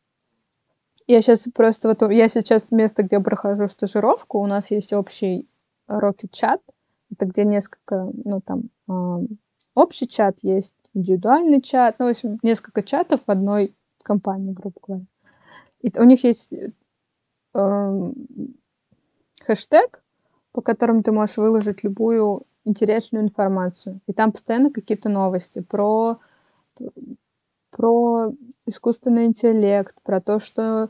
я 1.07 1.21
сейчас 1.21 1.45
просто, 1.53 1.87
вот 1.87 2.01
я 2.11 2.27
сейчас 2.29 2.71
место, 2.71 3.03
где 3.03 3.19
прохожу 3.19 3.67
стажировку, 3.67 4.39
у 4.39 4.45
нас 4.47 4.71
есть 4.71 4.91
общий 4.91 5.47
Rocket 5.87 6.29
чат, 6.31 6.61
это 7.11 7.25
где 7.25 7.45
несколько, 7.45 8.11
ну, 8.23 8.41
там, 8.41 8.69
э, 8.89 9.27
общий 9.75 10.07
чат 10.07 10.39
есть, 10.41 10.73
индивидуальный 10.95 11.61
чат, 11.61 11.97
ну, 11.99 12.07
в 12.07 12.09
общем, 12.09 12.39
несколько 12.41 12.81
чатов 12.81 13.21
в 13.25 13.29
одной 13.29 13.75
компании, 14.03 14.53
грубо 14.53 14.79
говоря. 14.81 15.05
И 15.81 15.91
у 15.99 16.03
них 16.03 16.23
есть 16.23 16.51
э, 17.53 18.11
хэштег, 19.45 20.03
по 20.51 20.61
которому 20.61 21.03
ты 21.03 21.11
можешь 21.11 21.37
выложить 21.37 21.83
любую 21.83 22.43
интересную 22.63 23.25
информацию. 23.25 23.99
И 24.07 24.13
там 24.13 24.31
постоянно 24.31 24.71
какие-то 24.71 25.09
новости 25.09 25.59
про, 25.59 26.19
про 27.69 28.33
искусственный 28.65 29.25
интеллект, 29.25 29.95
про 30.01 30.21
то, 30.21 30.39
что 30.39 30.89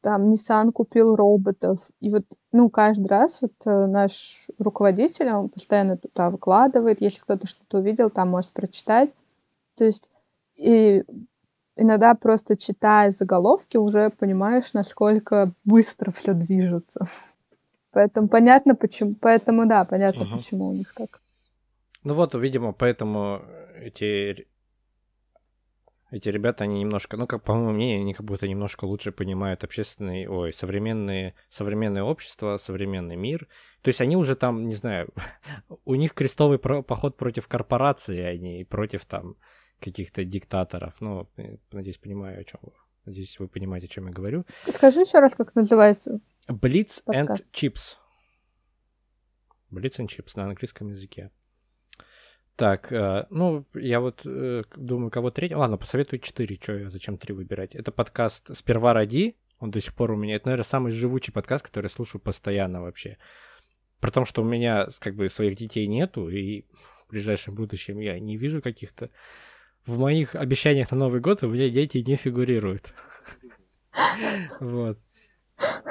там 0.00 0.32
Nissan 0.32 0.72
купил 0.72 1.14
роботов. 1.14 1.78
И 2.00 2.10
вот, 2.10 2.24
ну, 2.52 2.68
каждый 2.68 3.06
раз 3.06 3.42
вот 3.42 3.52
э, 3.64 3.86
наш 3.86 4.48
руководитель, 4.58 5.30
он 5.30 5.48
постоянно 5.48 5.96
туда 5.96 6.30
выкладывает, 6.30 7.00
если 7.00 7.20
кто-то 7.20 7.46
что-то 7.46 7.78
увидел, 7.78 8.10
там 8.10 8.28
может 8.28 8.50
прочитать. 8.50 9.10
То 9.76 9.84
есть 9.84 10.10
И 10.56 11.04
иногда 11.76 12.14
просто 12.14 12.56
читая 12.56 13.10
заголовки 13.10 13.76
уже 13.76 14.10
понимаешь, 14.10 14.72
насколько 14.74 15.52
быстро 15.64 16.10
все 16.10 16.34
движется. 16.34 17.06
Поэтому 17.92 18.28
понятно, 18.28 18.74
почему. 18.74 19.14
Поэтому 19.14 19.66
да, 19.66 19.84
понятно, 19.84 20.22
угу. 20.22 20.36
почему 20.36 20.68
у 20.68 20.72
них 20.72 20.92
так. 20.94 21.20
Ну 22.04 22.14
вот, 22.14 22.34
видимо, 22.34 22.72
поэтому 22.72 23.42
эти 23.80 24.46
эти 26.10 26.28
ребята, 26.28 26.64
они 26.64 26.80
немножко, 26.80 27.16
ну, 27.16 27.26
как 27.26 27.44
по 27.44 27.54
моему 27.54 27.72
мнению, 27.72 28.00
они 28.00 28.14
как 28.14 28.26
будто 28.26 28.48
немножко 28.48 28.84
лучше 28.84 29.12
понимают 29.12 29.62
общественный, 29.62 30.26
ой, 30.26 30.52
современные, 30.52 31.34
современное 31.48 32.02
общество, 32.02 32.56
современный 32.56 33.16
мир. 33.16 33.46
То 33.82 33.88
есть 33.88 34.00
они 34.00 34.16
уже 34.16 34.34
там, 34.34 34.66
не 34.66 34.74
знаю, 34.74 35.08
у 35.84 35.94
них 35.94 36.14
крестовый 36.14 36.58
поход 36.58 37.16
против 37.16 37.46
корпорации, 37.46 38.20
а 38.20 38.36
не 38.36 38.64
против 38.64 39.04
там 39.04 39.36
каких-то 39.78 40.24
диктаторов. 40.24 41.00
Ну, 41.00 41.28
надеюсь, 41.70 41.98
понимаю, 41.98 42.40
о 42.40 42.44
чем. 42.44 42.60
Надеюсь, 43.04 43.38
вы 43.38 43.48
понимаете, 43.48 43.86
о 43.86 43.90
чем 43.90 44.06
я 44.08 44.12
говорю. 44.12 44.44
Скажи 44.70 45.00
еще 45.00 45.20
раз, 45.20 45.34
как 45.34 45.54
называется. 45.54 46.20
Blitz 46.48 47.02
and 47.06 47.28
Chips. 47.52 47.96
Blitz 49.70 49.98
and 49.98 50.08
Chips 50.08 50.32
на 50.34 50.44
английском 50.44 50.88
языке. 50.88 51.30
Так, 52.60 52.92
э, 52.92 53.24
ну, 53.30 53.64
я 53.72 54.00
вот 54.00 54.20
э, 54.26 54.64
думаю, 54.76 55.10
кого 55.10 55.30
третий... 55.30 55.54
Ладно, 55.54 55.78
посоветую 55.78 56.20
четыре, 56.20 56.58
что 56.60 56.74
я, 56.74 56.90
зачем 56.90 57.16
три 57.16 57.32
выбирать. 57.32 57.74
Это 57.74 57.90
подкаст 57.90 58.54
«Сперва 58.54 58.92
ради», 58.92 59.34
он 59.60 59.70
до 59.70 59.80
сих 59.80 59.94
пор 59.94 60.10
у 60.10 60.16
меня... 60.16 60.36
Это, 60.36 60.48
наверное, 60.48 60.64
самый 60.64 60.92
живучий 60.92 61.32
подкаст, 61.32 61.64
который 61.64 61.86
я 61.86 61.88
слушаю 61.88 62.20
постоянно 62.20 62.82
вообще. 62.82 63.16
При 63.98 64.10
том, 64.10 64.26
что 64.26 64.42
у 64.42 64.44
меня, 64.44 64.88
как 64.98 65.14
бы, 65.14 65.30
своих 65.30 65.56
детей 65.56 65.86
нету, 65.86 66.28
и 66.28 66.66
в 66.72 67.08
ближайшем 67.08 67.54
будущем 67.54 67.98
я 67.98 68.20
не 68.20 68.36
вижу 68.36 68.60
каких-то... 68.60 69.08
В 69.86 69.96
моих 69.96 70.34
обещаниях 70.34 70.90
на 70.90 70.98
Новый 70.98 71.22
год 71.22 71.42
у 71.42 71.48
меня 71.48 71.70
дети 71.70 72.04
не 72.06 72.16
фигурируют. 72.16 72.92
Вот. 74.60 74.98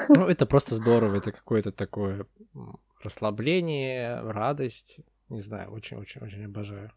Ну, 0.08 0.28
это 0.28 0.46
просто 0.46 0.76
здорово, 0.76 1.16
это 1.16 1.32
какое-то 1.32 1.72
такое 1.72 2.28
расслабление, 3.04 4.22
радость, 4.22 5.00
не 5.30 5.42
знаю, 5.42 5.72
очень-очень-очень 5.72 6.46
обожаю. 6.46 6.92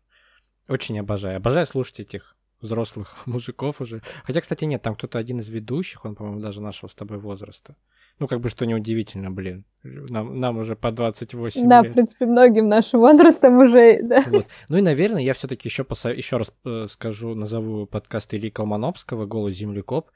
Очень 0.69 0.99
обожаю. 1.01 1.37
Обожаю 1.37 1.67
слушать 1.67 2.01
этих 2.01 2.37
взрослых 2.63 3.17
мужиков 3.27 3.81
уже. 3.81 4.03
Хотя, 4.25 4.41
кстати, 4.41 4.65
нет, 4.65 4.83
там 4.83 4.95
кто-то 4.95 5.19
один 5.19 5.41
из 5.41 5.49
ведущих, 5.49 6.05
он, 6.05 6.15
по-моему, 6.15 6.41
даже 6.41 6.61
нашего 6.61 6.89
с 6.89 6.95
тобой 6.95 7.19
возраста. 7.19 7.77
Ну, 8.19 8.29
как 8.29 8.41
бы, 8.41 8.49
что 8.49 8.67
неудивительно, 8.67 9.31
блин. 9.31 9.65
Нам, 9.83 10.39
нам 10.39 10.59
уже 10.59 10.77
по 10.77 10.93
28 10.93 11.69
да, 11.69 11.81
лет. 11.81 11.91
в 11.91 11.95
принципе, 11.95 12.27
многим 12.27 12.69
нашим 12.69 13.01
возрастом 13.01 13.59
уже, 13.59 14.01
да. 14.03 14.23
Вот. 14.27 14.47
Ну 14.69 14.77
и, 14.77 14.81
наверное, 14.81 15.23
я 15.23 15.35
все 15.35 15.49
таки 15.49 15.69
еще, 15.69 15.83
посо... 15.83 16.11
еще 16.11 16.37
раз 16.37 16.53
э, 16.65 16.87
скажу, 16.91 17.35
назову 17.35 17.87
подкаст 17.87 18.33
Ильи 18.35 18.51
Колмановского 18.51 19.27
«Голый 19.27 19.53
землекоп», 19.53 20.11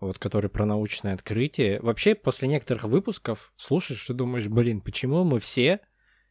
вот, 0.00 0.18
который 0.18 0.50
про 0.50 0.64
научное 0.64 1.14
открытие. 1.14 1.80
Вообще, 1.80 2.14
после 2.14 2.48
некоторых 2.48 2.84
выпусков 2.84 3.52
слушаешь 3.56 4.08
и 4.08 4.14
думаешь, 4.14 4.48
блин, 4.48 4.80
почему 4.80 5.24
мы 5.24 5.38
все 5.38 5.80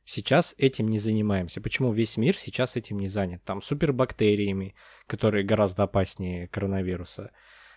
сейчас 0.04 0.56
этим 0.58 0.89
не 0.89 0.99
занимаемся. 0.99 1.62
Почему 1.62 1.91
весь 1.91 2.18
мир 2.18 2.38
сейчас 2.38 2.76
этим 2.76 2.99
не 2.99 3.08
занят? 3.08 3.43
Там 3.43 3.62
супербактериями, 3.62 4.76
которые 5.08 5.43
гораздо 5.43 5.84
опаснее 5.84 6.47
коронавируса, 6.47 7.32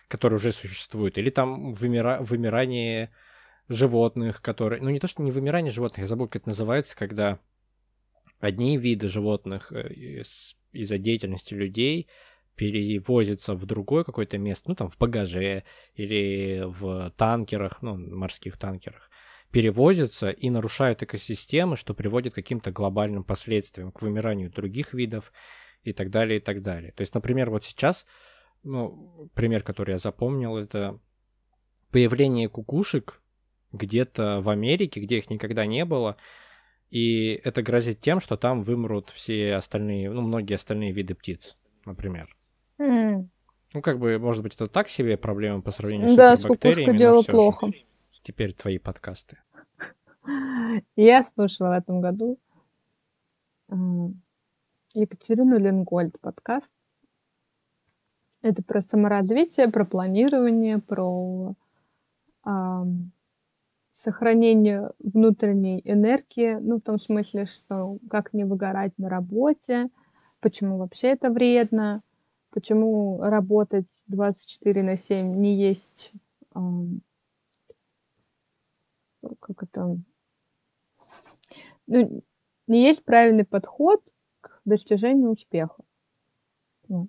которые 0.07 0.37
уже 0.37 0.51
существуют. 0.51 1.17
Или 1.17 1.29
там 1.29 1.73
вымира... 1.73 2.19
вымирание 2.21 3.11
животных, 3.67 4.41
которые... 4.41 4.81
Ну, 4.81 4.89
не 4.89 4.99
то, 4.99 5.07
что 5.07 5.23
не 5.23 5.31
вымирание 5.31 5.71
животных, 5.71 5.99
я 5.99 6.07
забыл, 6.07 6.27
как 6.27 6.43
это 6.43 6.49
называется, 6.49 6.95
когда 6.95 7.39
одни 8.39 8.77
виды 8.77 9.07
животных 9.07 9.71
э, 9.71 10.21
из-за 10.71 10.97
деятельности 10.97 11.53
людей 11.53 12.07
перевозятся 12.55 13.53
в 13.53 13.65
другое 13.65 14.03
какое-то 14.03 14.37
место, 14.37 14.69
ну, 14.69 14.75
там, 14.75 14.89
в 14.89 14.97
багаже 14.97 15.63
или 15.95 16.63
в 16.65 17.11
танкерах, 17.17 17.81
ну, 17.81 17.97
морских 17.97 18.57
танкерах 18.57 19.09
перевозятся 19.51 20.29
и 20.29 20.49
нарушают 20.49 21.01
экосистемы, 21.03 21.77
что 21.77 21.93
приводит 21.93 22.33
к 22.33 22.35
каким-то 22.35 22.71
глобальным 22.71 23.23
последствиям, 23.23 23.91
к 23.91 24.01
вымиранию 24.01 24.51
других 24.51 24.93
видов 24.93 25.31
и 25.83 25.93
так 25.93 26.09
далее, 26.09 26.39
и 26.39 26.41
так 26.41 26.61
далее. 26.61 26.91
То 26.91 27.01
есть, 27.01 27.13
например, 27.13 27.49
вот 27.49 27.63
сейчас, 27.63 28.05
ну, 28.63 29.29
пример, 29.33 29.63
который 29.63 29.91
я 29.91 29.97
запомнил, 29.97 30.57
это 30.57 30.99
появление 31.91 32.49
кукушек 32.49 33.21
где-то 33.71 34.41
в 34.41 34.49
Америке, 34.49 34.99
где 34.99 35.17
их 35.19 35.29
никогда 35.29 35.65
не 35.65 35.85
было, 35.85 36.17
и 36.89 37.39
это 37.43 37.61
грозит 37.61 37.99
тем, 37.99 38.19
что 38.19 38.37
там 38.37 38.61
вымрут 38.61 39.09
все 39.09 39.55
остальные, 39.55 40.11
ну, 40.11 40.21
многие 40.21 40.55
остальные 40.55 40.91
виды 40.91 41.15
птиц, 41.15 41.55
например. 41.85 42.35
Mm. 42.79 43.27
Ну, 43.73 43.81
как 43.81 43.99
бы, 43.99 44.17
может 44.19 44.43
быть, 44.43 44.55
это 44.55 44.67
так 44.67 44.89
себе 44.89 45.17
проблема 45.17 45.61
по 45.61 45.71
сравнению 45.71 46.09
с 46.09 46.15
да, 46.15 46.37
супербактериями. 46.37 46.91
Да, 46.93 46.97
дело 46.97 47.21
плохо. 47.23 47.67
Же. 47.67 47.73
Теперь 48.25 48.53
твои 48.53 48.79
подкасты. 48.79 49.37
Я 50.95 51.21
слушала 51.21 51.69
в 51.69 51.73
этом 51.73 52.01
году 52.01 52.39
Екатерину 54.95 55.59
Ленгольд 55.59 56.19
подкаст. 56.19 56.67
Это 58.41 58.63
про 58.63 58.81
саморазвитие, 58.81 59.69
про 59.69 59.85
планирование, 59.85 60.79
про 60.79 61.53
э, 62.47 62.49
сохранение 63.91 64.89
внутренней 64.97 65.81
энергии, 65.83 66.55
ну, 66.55 66.77
в 66.77 66.81
том 66.81 66.97
смысле, 66.97 67.45
что 67.45 67.99
как 68.09 68.33
не 68.33 68.43
выгорать 68.43 68.97
на 68.97 69.07
работе, 69.07 69.89
почему 70.39 70.79
вообще 70.79 71.09
это 71.09 71.29
вредно, 71.29 72.01
почему 72.49 73.21
работать 73.21 74.03
24 74.07 74.81
на 74.81 74.97
7 74.97 75.35
не 75.35 75.55
есть, 75.55 76.11
э, 76.55 76.59
как 79.39 79.63
это, 79.63 79.97
ну, 81.87 82.23
не 82.67 82.83
есть 82.83 83.03
правильный 83.03 83.45
подход 83.45 84.01
к 84.41 84.61
достижению 84.65 85.31
успеха. 85.31 85.83
Вот. 86.87 87.07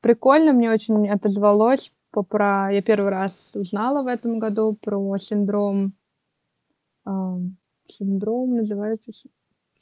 Прикольно, 0.00 0.52
мне 0.52 0.70
очень 0.70 1.08
отозвалось 1.08 1.92
про... 2.10 2.70
Я 2.70 2.82
первый 2.82 3.10
раз 3.10 3.52
узнала 3.54 4.02
в 4.02 4.06
этом 4.06 4.38
году 4.38 4.74
про 4.74 5.16
синдром... 5.18 5.94
Э, 7.06 7.38
синдром 7.88 8.56
называется 8.56 9.12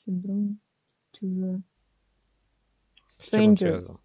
синдром. 0.04 0.60
Strangers. 3.20 3.98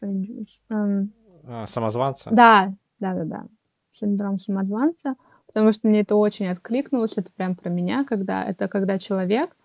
Strangers. 0.00 0.48
Um, 0.70 1.08
а, 1.46 1.66
самозванца? 1.66 2.30
Да, 2.32 2.74
да, 2.98 3.14
да, 3.14 3.24
да. 3.24 3.46
Синдром 3.94 4.38
самозванца 4.38 5.16
потому 5.54 5.70
что 5.70 5.86
мне 5.86 6.00
это 6.00 6.16
очень 6.16 6.48
откликнулось, 6.48 7.12
это 7.16 7.30
прям 7.32 7.54
про 7.54 7.70
меня, 7.70 8.04
когда 8.04 8.44
это 8.44 8.66
когда 8.66 8.98
человек, 8.98 9.56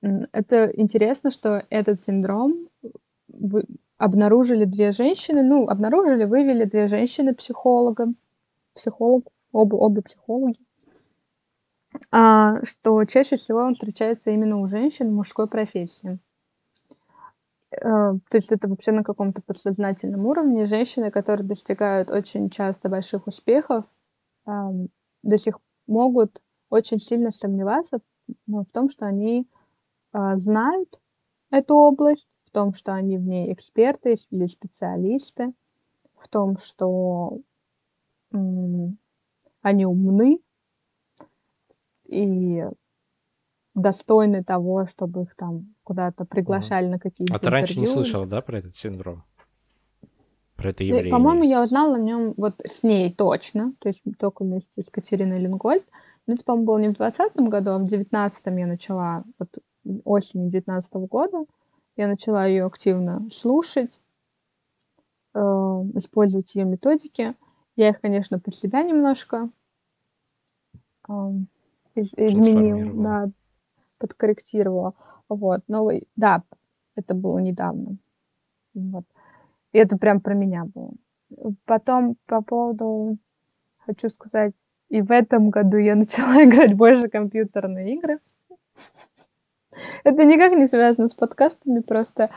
это 0.00 0.72
интересно, 0.74 1.30
что 1.30 1.64
этот 1.68 2.00
синдром 2.00 2.68
вы, 3.28 3.64
обнаружили 3.98 4.64
две 4.64 4.90
женщины, 4.90 5.42
ну, 5.42 5.68
обнаружили, 5.68 6.24
вывели 6.24 6.64
две 6.64 6.86
женщины 6.86 7.34
психолога, 7.34 8.14
психолог, 8.74 9.26
оба, 9.52 9.76
обе 9.76 10.00
психологи, 10.00 10.60
а, 12.10 12.64
что 12.64 13.04
чаще 13.04 13.36
всего 13.36 13.60
он 13.60 13.74
встречается 13.74 14.30
именно 14.30 14.60
у 14.60 14.66
женщин 14.66 15.10
в 15.10 15.12
мужской 15.12 15.46
профессии. 15.46 16.18
А, 17.80 18.12
то 18.12 18.36
есть 18.36 18.52
это 18.52 18.68
вообще 18.68 18.92
на 18.92 19.02
каком-то 19.02 19.42
подсознательном 19.42 20.26
уровне. 20.26 20.66
Женщины, 20.66 21.10
которые 21.10 21.46
достигают 21.46 22.10
очень 22.10 22.50
часто 22.50 22.88
больших 22.88 23.26
успехов, 23.26 23.84
до 24.44 25.38
сих 25.38 25.58
могут 25.86 26.40
очень 26.68 27.00
сильно 27.00 27.30
сомневаться 27.32 28.00
в 28.46 28.64
том, 28.72 28.90
что 28.90 29.06
они 29.06 29.46
э, 30.12 30.36
знают 30.36 30.98
эту 31.50 31.76
область, 31.76 32.26
в 32.46 32.50
том, 32.50 32.74
что 32.74 32.94
они 32.94 33.18
в 33.18 33.22
ней 33.22 33.52
эксперты 33.52 34.16
или 34.30 34.46
специалисты, 34.46 35.52
в 36.16 36.28
том, 36.28 36.56
что 36.58 37.40
э, 38.32 38.36
они 39.60 39.86
умны. 39.86 40.40
И 42.06 42.64
достойны 43.74 44.44
того, 44.44 44.86
чтобы 44.86 45.22
их 45.22 45.34
там 45.36 45.74
куда-то 45.82 46.24
приглашали 46.24 46.84
угу. 46.84 46.92
на 46.92 46.98
какие-то. 46.98 47.34
А 47.34 47.38
ты 47.38 47.50
раньше 47.50 47.78
не 47.78 47.86
слышала, 47.86 48.26
да, 48.26 48.40
про 48.40 48.58
этот 48.58 48.76
синдром? 48.76 49.24
про 50.62 50.70
это 50.70 50.84
явление? 50.84 51.10
По-моему, 51.10 51.44
я 51.44 51.62
узнала 51.62 51.96
о 51.96 52.00
нем 52.00 52.34
вот 52.36 52.60
с 52.64 52.82
ней 52.82 53.12
точно, 53.12 53.74
то 53.80 53.88
есть 53.88 54.00
только 54.18 54.44
вместе 54.44 54.82
с 54.82 54.90
Катериной 54.90 55.38
Лингольд. 55.38 55.84
Но 56.26 56.34
это, 56.34 56.44
по-моему, 56.44 56.66
было 56.66 56.78
не 56.78 56.88
в 56.88 56.92
2020 56.92 57.36
году, 57.48 57.70
а 57.72 57.78
в 57.78 57.86
2019 57.86 58.46
я 58.46 58.66
начала, 58.66 59.24
вот 59.38 59.48
осенью 60.04 60.50
2019 60.50 60.92
года, 61.10 61.44
я 61.96 62.06
начала 62.06 62.46
ее 62.46 62.64
активно 62.64 63.28
слушать, 63.32 64.00
э, 65.34 65.38
использовать 65.38 66.54
ее 66.54 66.64
методики. 66.64 67.34
Я 67.74 67.88
их, 67.88 68.00
конечно, 68.00 68.38
под 68.38 68.54
себя 68.54 68.82
немножко 68.82 69.50
э, 71.08 71.12
из- 71.96 72.14
изменила, 72.14 73.02
да, 73.02 73.30
подкорректировала. 74.02 74.94
Вот, 75.28 75.60
но 75.68 75.88
да, 76.16 76.42
Это 76.96 77.14
было 77.14 77.38
недавно. 77.38 77.96
Вот. 78.74 79.04
И 79.72 79.78
это 79.78 79.96
прям 79.96 80.20
про 80.20 80.34
меня 80.34 80.64
было. 80.64 80.92
Потом 81.64 82.16
по 82.26 82.42
поводу, 82.42 83.16
хочу 83.78 84.08
сказать, 84.10 84.52
и 84.88 85.00
в 85.00 85.10
этом 85.12 85.50
году 85.50 85.76
я 85.76 85.94
начала 86.02 86.44
играть 86.44 86.74
больше 86.74 87.08
компьютерные 87.08 87.94
игры. 87.94 88.18
Это 90.04 90.24
никак 90.24 90.52
не 90.52 90.66
связано 90.66 91.08
с 91.08 91.14
подкастами, 91.14 91.80
просто, 91.80 92.28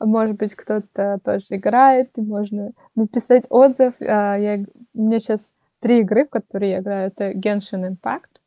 может 0.00 0.36
быть, 0.36 0.54
кто-то 0.54 1.20
тоже 1.22 1.46
играет, 1.50 2.10
и 2.16 2.22
можно 2.22 2.72
написать 2.96 3.44
отзыв. 3.50 3.94
А, 4.00 4.36
я, 4.36 4.64
у 4.94 5.02
меня 5.02 5.20
сейчас 5.20 5.52
три 5.80 6.00
игры, 6.00 6.24
в 6.24 6.30
которые 6.30 6.72
я 6.72 6.78
играю. 6.80 7.08
Это 7.08 7.30
Genshin 7.30 7.88
Impact. 7.88 8.39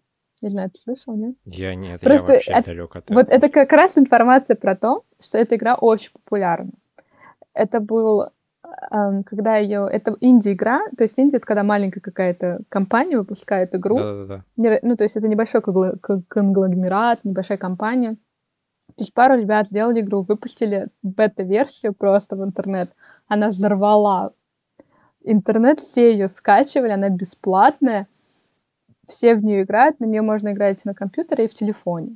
Не 0.44 0.50
знаю, 0.50 0.70
ты 0.70 0.80
слышал, 0.80 1.16
нет? 1.16 1.36
Я 1.46 1.74
нет, 1.74 2.02
Просто 2.02 2.28
я 2.28 2.34
вообще 2.34 2.52
от, 2.52 2.66
далек 2.66 2.96
от 2.98 3.06
этого. 3.06 3.18
Вот 3.18 3.30
это 3.30 3.48
как 3.48 3.72
раз 3.72 3.98
информация 3.98 4.58
про 4.58 4.76
то, 4.76 5.06
что 5.18 5.38
эта 5.38 5.56
игра 5.56 5.76
очень 5.76 6.12
популярна. 6.12 6.72
Это 7.54 7.80
был 7.80 8.28
когда 9.26 9.56
ее... 9.58 9.88
Это 9.90 10.18
инди-игра, 10.20 10.82
то 10.98 11.04
есть 11.04 11.18
инди— 11.18 11.36
это 11.38 11.46
когда 11.46 11.64
маленькая 11.64 12.02
какая-то 12.02 12.60
компания 12.68 13.18
выпускает 13.18 13.74
игру. 13.76 13.96
Да-да-да. 13.96 14.44
Ну, 14.82 14.98
то 14.98 15.04
есть 15.04 15.16
это 15.16 15.30
небольшой 15.30 15.62
конгломерат, 16.28 17.20
небольшая 17.24 17.58
компания. 17.58 18.18
То 18.96 19.04
есть 19.04 19.14
пару 19.14 19.38
ребят 19.40 19.70
сделали 19.70 20.02
игру, 20.02 20.24
выпустили 20.24 20.88
бета-версию 21.04 21.94
просто 21.94 22.36
в 22.36 22.44
интернет. 22.44 22.92
Она 23.28 23.50
взорвала 23.50 24.34
интернет, 25.24 25.80
все 25.80 26.12
ее 26.12 26.28
скачивали, 26.28 26.92
она 26.92 27.08
бесплатная. 27.10 28.08
Все 29.08 29.36
в 29.36 29.44
нее 29.44 29.64
играют, 29.64 30.00
на 30.00 30.06
нее 30.06 30.22
можно 30.22 30.54
играть 30.54 30.84
на 30.86 30.94
компьютере 30.94 31.46
и 31.46 31.48
в 31.50 31.54
телефоне. 31.54 32.16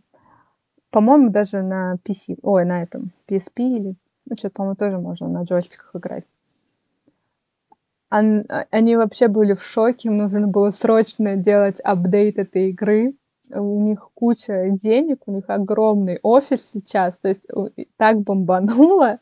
По-моему, 0.89 1.29
даже 1.29 1.61
на 1.61 1.97
PC, 2.03 2.39
ой, 2.41 2.65
на 2.65 2.81
этом, 2.81 3.11
PSP 3.27 3.51
или, 3.57 3.95
ну, 4.25 4.37
что-то, 4.37 4.53
по-моему, 4.55 4.75
тоже 4.75 4.97
можно 4.99 5.27
на 5.27 5.43
джойстиках 5.43 5.95
играть. 5.95 6.23
Они 8.09 8.95
вообще 8.95 9.27
были 9.27 9.53
в 9.53 9.61
шоке, 9.61 10.07
им 10.07 10.17
нужно 10.17 10.47
было 10.47 10.69
срочно 10.69 11.35
делать 11.35 11.81
апдейт 11.81 12.39
этой 12.39 12.69
игры. 12.69 13.13
У 13.49 13.81
них 13.81 14.09
куча 14.13 14.69
денег, 14.69 15.23
у 15.25 15.33
них 15.33 15.43
огромный 15.47 16.19
офис 16.23 16.71
сейчас, 16.71 17.17
то 17.17 17.27
есть 17.27 17.45
так 17.97 18.21
бомбануло. 18.21 19.19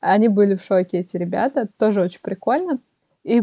Они 0.00 0.28
были 0.28 0.54
в 0.54 0.62
шоке, 0.62 0.98
эти 0.98 1.16
ребята, 1.16 1.68
тоже 1.78 2.02
очень 2.02 2.20
прикольно. 2.22 2.78
И, 3.24 3.42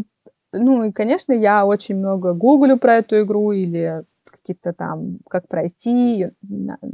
ну, 0.58 0.84
и, 0.84 0.92
конечно, 0.92 1.32
я 1.32 1.66
очень 1.66 1.96
много 1.96 2.32
гуглю 2.32 2.78
про 2.78 2.96
эту 2.96 3.20
игру 3.22 3.52
или 3.52 4.04
какие-то 4.24 4.72
там, 4.72 5.18
как 5.28 5.48
пройти, 5.48 6.28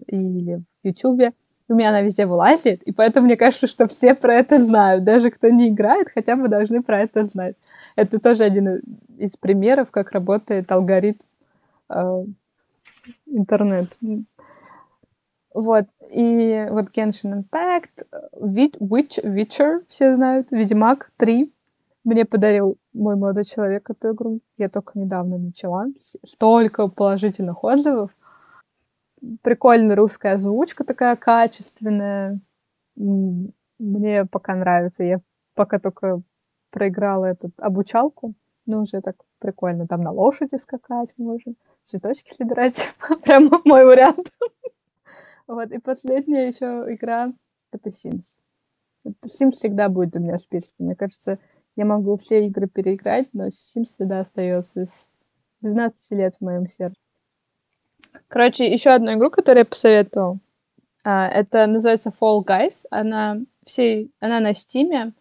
или 0.07 0.63
в 0.83 0.87
Ютубе 0.87 1.33
у 1.73 1.75
меня 1.75 1.89
она 1.89 2.03
везде 2.03 2.27
вылазит, 2.27 2.83
и 2.83 2.93
поэтому 2.93 3.27
мне 3.27 3.37
кажется, 3.37 3.67
что 3.67 3.87
все 3.89 4.15
про 4.15 4.35
это 4.35 4.59
знают. 4.59 5.05
Даже 5.05 5.31
кто 5.31 5.49
не 5.49 5.69
играет, 5.69 6.09
хотя 6.13 6.37
бы 6.37 6.49
должны 6.49 6.83
про 6.83 7.01
это 7.01 7.27
знать. 7.27 7.57
Это 7.97 8.19
тоже 8.19 8.45
один 8.45 8.83
из 9.19 9.37
примеров, 9.37 9.91
как 9.91 10.13
работает 10.13 10.71
алгоритм 10.71 11.25
э, 11.89 12.25
интернет. 13.27 13.97
Вот. 15.55 15.87
И 16.11 16.67
вот 16.71 16.91
Genshin 16.97 17.43
Impact, 17.43 18.07
Witch, 18.39 19.23
Witcher, 19.23 19.83
все 19.89 20.15
знают, 20.17 20.49
Ведьмак 20.51 21.11
3. 21.17 21.53
Мне 22.05 22.25
подарил 22.25 22.79
мой 22.93 23.17
молодой 23.17 23.45
человек 23.45 23.89
эту 23.91 24.13
игру. 24.13 24.41
Я 24.57 24.69
только 24.69 24.99
недавно 24.99 25.39
начала. 25.39 25.87
Столько 26.25 26.89
положительных 26.89 27.63
отзывов 27.63 28.11
прикольная 29.43 29.97
русская 29.97 30.35
озвучка 30.35 30.85
такая 30.85 31.17
качественная. 31.17 32.41
Мне 32.97 34.25
пока 34.27 34.55
нравится. 34.55 35.05
Я 35.05 35.21
пока 35.55 35.79
только 35.79 36.23
проиграла 36.71 37.27
эту 37.27 37.51
обучалку, 37.57 38.35
но 38.67 38.83
уже 38.83 39.01
так 39.01 39.17
прикольно. 39.39 39.87
Там 39.87 40.03
на 40.03 40.11
лошади 40.11 40.57
скакать 40.57 41.13
можно, 41.17 41.55
цветочки 41.85 42.33
собирать. 42.33 42.89
Прям 43.25 43.51
мой 43.65 43.85
вариант. 43.85 44.33
Вот, 45.47 45.71
и 45.71 45.79
последняя 45.79 46.49
еще 46.49 46.85
игра— 46.89 47.33
это 47.73 47.91
Sims. 47.91 48.41
Sims 49.05 49.53
всегда 49.53 49.89
будет 49.89 50.15
у 50.17 50.21
меня 50.21 50.37
в 50.37 50.41
списке. 50.41 50.75
Мне 50.79 50.95
кажется, 50.95 51.39
я 51.77 51.85
могу 51.85 52.17
все 52.17 52.47
игры 52.47 52.67
переиграть, 52.67 53.29
но 53.33 53.49
Sims 53.49 53.85
всегда 53.85 54.21
остается 54.21 54.87
с 54.87 55.21
12 55.61 56.11
лет 56.13 56.35
в 56.39 56.45
моем 56.45 56.69
сердце. 56.69 56.97
Короче, 58.29 58.71
еще 58.71 58.91
одну 58.91 59.15
игру, 59.15 59.31
которую 59.31 59.61
я 59.61 59.65
посоветовал. 59.65 60.39
А, 61.05 61.29
это 61.29 61.67
называется 61.67 62.11
Fall 62.11 62.45
Guys. 62.45 62.85
Она 62.91 63.41
всей, 63.65 64.11
она 64.21 64.41
на 64.41 64.55
Стиме. 64.55 65.13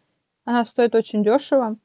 Она 0.43 0.65
стоит 0.65 0.95
очень 0.95 1.23
дешево, 1.23 1.77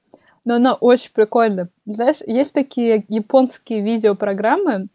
но 0.45 0.55
она 0.55 0.75
очень 0.75 1.13
прикольная. 1.13 1.69
Знаешь, 1.85 2.21
есть 2.27 2.53
такие 2.53 3.05
японские 3.09 3.83
видеопрограммы, 3.83 4.89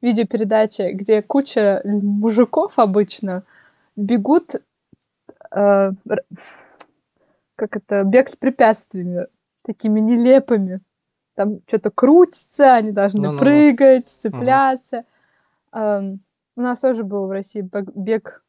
видеопередачи, 0.00 0.92
где 0.92 1.20
куча 1.20 1.82
мужиков 1.84 2.78
обычно 2.78 3.42
бегут, 3.96 4.54
э, 5.50 5.92
как 7.60 7.76
это, 7.76 8.04
бег 8.04 8.30
с 8.30 8.36
препятствиями, 8.36 9.26
такими 9.62 10.00
нелепыми. 10.00 10.80
Там 11.34 11.60
что-то 11.66 11.90
крутится, 11.90 12.74
они 12.74 12.90
должны 12.90 13.32
ну, 13.32 13.38
прыгать, 13.38 14.10
ну, 14.24 14.30
цепляться. 14.30 15.04
Угу. 15.72 15.80
Um, 15.82 16.18
у 16.56 16.62
нас 16.62 16.80
тоже 16.80 17.04
был 17.04 17.26
в 17.26 17.30
России 17.30 17.68
бег. 17.94 18.42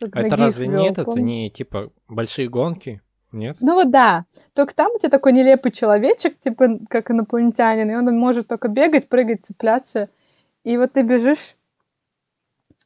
А 0.00 0.22
это 0.22 0.36
разве 0.36 0.66
вел, 0.66 0.80
нет? 0.80 0.98
Это 0.98 1.20
не 1.20 1.50
типа 1.50 1.92
большие 2.08 2.48
гонки? 2.48 3.02
Нет? 3.30 3.58
Ну 3.60 3.74
вот 3.74 3.90
да. 3.90 4.24
Только 4.54 4.74
там 4.74 4.92
у 4.94 4.98
тебя 4.98 5.10
такой 5.10 5.32
нелепый 5.32 5.70
человечек, 5.70 6.38
типа 6.38 6.80
как 6.88 7.10
инопланетянин, 7.10 7.90
и 7.90 7.94
он 7.94 8.06
может 8.18 8.48
только 8.48 8.68
бегать, 8.68 9.08
прыгать, 9.08 9.44
цепляться. 9.44 10.08
И 10.64 10.76
вот 10.78 10.92
ты 10.92 11.02
бежишь 11.02 11.56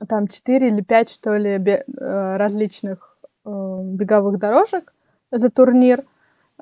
там 0.09 0.27
4 0.27 0.69
или 0.69 0.83
5, 0.83 1.09
что 1.09 1.37
ли, 1.37 1.51
э, 1.51 2.37
различных 2.37 3.17
э, 3.45 3.81
беговых 3.85 4.39
дорожек 4.39 4.93
за 5.39 5.51
турнир. 5.51 6.05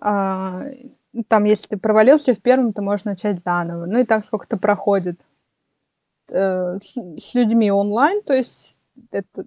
А, 0.01 0.65
там, 1.29 1.45
если 1.45 1.69
ты 1.69 1.77
провалился 1.77 2.35
в 2.35 2.41
первом, 2.41 2.73
то 2.73 2.83
можешь 2.83 3.05
начать 3.05 3.41
заново. 3.45 3.87
Ну 3.87 3.99
и 3.99 4.05
так 4.05 4.25
сколько-то 4.25 4.57
проходит 4.57 5.21
э, 6.31 6.79
с, 6.81 7.35
людьми 7.35 7.71
онлайн, 7.71 8.23
то 8.23 8.35
есть 8.35 8.77
это 9.11 9.45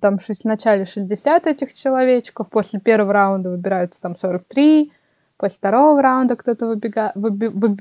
там 0.00 0.18
в 0.18 0.44
начале 0.44 0.84
60 0.84 1.46
этих 1.46 1.72
человечков, 1.72 2.50
после 2.50 2.80
первого 2.80 3.12
раунда 3.12 3.50
выбираются 3.50 4.00
там 4.00 4.16
43, 4.16 4.92
после 5.36 5.56
второго 5.56 6.02
раунда 6.02 6.36
кто-то 6.36 6.66
выбега... 6.66 7.12
выби... 7.14 7.46
Выб... 7.46 7.80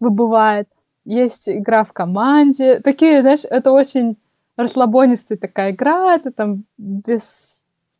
выбывает. 0.00 0.68
Есть 1.04 1.48
игра 1.48 1.84
в 1.84 1.92
команде. 1.92 2.80
Такие, 2.80 3.22
знаешь, 3.22 3.44
это 3.48 3.72
очень 3.72 4.18
расслабонистая 4.56 5.38
такая 5.38 5.72
игра, 5.72 6.14
это 6.14 6.32
там 6.32 6.64
без... 6.76 7.55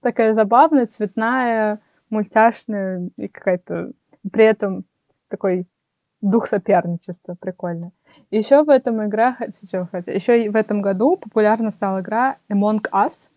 такая 0.06 0.34
забавная, 0.34 0.86
цветная, 0.86 1.80
мультяшная 2.10 3.10
и 3.16 3.26
какая-то 3.26 3.90
при 4.30 4.44
этом 4.44 4.84
такой 5.28 5.66
дух 6.20 6.46
соперничества 6.46 7.34
прикольный. 7.34 7.90
Еще 8.30 8.62
в 8.62 8.70
этом 8.70 9.04
игра, 9.04 9.36
еще 9.40 10.48
в 10.48 10.54
этом 10.54 10.80
году 10.80 11.16
популярна 11.16 11.72
стала 11.72 12.02
игра 12.02 12.36
Among 12.48 12.88
Us. 12.92 13.30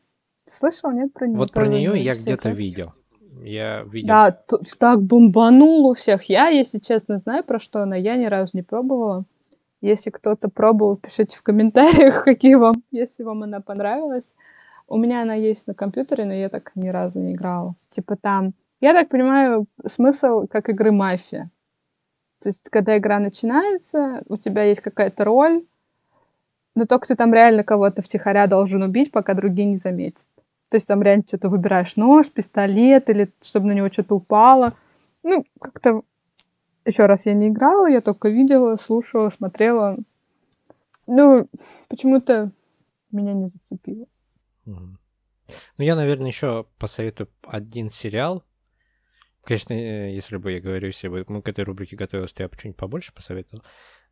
Слышал, 0.46 0.92
нет, 0.92 1.12
про 1.12 1.26
нее? 1.26 1.38
Вот 1.38 1.52
про 1.52 1.68
нее 1.68 2.00
я 2.00 2.14
где-то 2.14 2.52
видел. 2.52 2.94
Я 3.42 3.82
видел. 3.82 4.08
Да, 4.08 4.38
так 4.78 5.02
бомбанул 5.02 5.88
у 5.88 5.96
всех. 5.96 6.26
Я, 6.26 6.50
если 6.50 6.78
честно, 6.78 7.18
знаю, 7.18 7.44
про 7.44 7.58
что 7.58 7.82
она. 7.82 7.96
Я 7.96 8.16
ни 8.16 8.26
разу 8.26 8.52
не 8.54 8.62
пробовала. 8.62 9.26
Если 9.82 10.12
кто-то 10.12 10.50
пробовал, 10.50 10.98
пишите 10.98 11.36
в 11.36 11.42
комментариях, 11.42 12.24
какие 12.26 12.54
вам, 12.54 12.76
если 12.92 13.24
вам 13.24 13.42
она 13.42 13.60
понравилась. 13.60 14.36
У 14.90 14.98
меня 14.98 15.22
она 15.22 15.36
есть 15.36 15.68
на 15.68 15.76
компьютере, 15.76 16.26
но 16.26 16.34
я 16.34 16.50
так 16.50 16.72
ни 16.74 16.90
разу 16.90 17.20
не 17.20 17.34
играла. 17.34 17.76
Типа 17.92 18.16
там, 18.16 18.54
я 18.82 18.94
так 18.94 19.10
понимаю, 19.10 19.68
смысл 19.86 20.48
как 20.48 20.68
игры 20.70 20.92
мафия. 20.92 21.52
То 22.42 22.50
есть, 22.50 22.64
когда 22.72 22.98
игра 22.98 23.20
начинается, 23.20 24.24
у 24.28 24.38
тебя 24.38 24.64
есть 24.64 24.82
какая-то 24.82 25.26
роль, 25.26 25.64
но 26.74 26.86
только 26.86 27.08
ты 27.08 27.16
там 27.16 27.34
реально 27.34 27.64
кого-то 27.64 28.02
втихаря 28.02 28.48
должен 28.48 28.82
убить, 28.82 29.12
пока 29.12 29.36
другие 29.36 29.68
не 29.68 29.78
заметят. 29.78 30.26
То 30.70 30.76
есть 30.76 30.88
там 30.88 31.04
реально 31.04 31.24
что-то 31.28 31.50
выбираешь 31.50 31.96
нож, 31.96 32.32
пистолет, 32.32 33.10
или 33.10 33.32
чтобы 33.42 33.68
на 33.68 33.74
него 33.74 33.90
что-то 33.90 34.16
упало. 34.16 34.74
Ну, 35.24 35.46
как-то... 35.60 36.02
Еще 36.86 37.06
раз 37.06 37.28
я 37.28 37.34
не 37.34 37.50
играла, 37.50 37.88
я 37.88 38.02
только 38.02 38.30
видела, 38.30 38.76
слушала, 38.76 39.30
смотрела. 39.30 39.98
Ну, 41.06 41.48
почему-то 41.90 42.52
меня 43.12 43.34
не 43.34 43.50
зацепило. 43.50 44.08
Ну, 44.70 45.84
я, 45.84 45.96
наверное, 45.96 46.28
еще 46.28 46.66
посоветую 46.78 47.30
один 47.44 47.90
сериал, 47.90 48.46
Конечно, 49.44 49.74
э, 49.74 50.14
если 50.14 50.38
бы 50.38 50.52
я 50.52 50.60
говорю, 50.60 50.92
бы 51.04 51.26
мы 51.28 51.42
к 51.42 51.48
этой 51.48 51.64
рубрике 51.64 51.96
готовились, 51.96 52.34
то 52.34 52.44
я 52.44 52.50
бы 52.50 52.56
что-нибудь 52.58 52.78
побольше 52.78 53.14
посоветовал. 53.14 53.64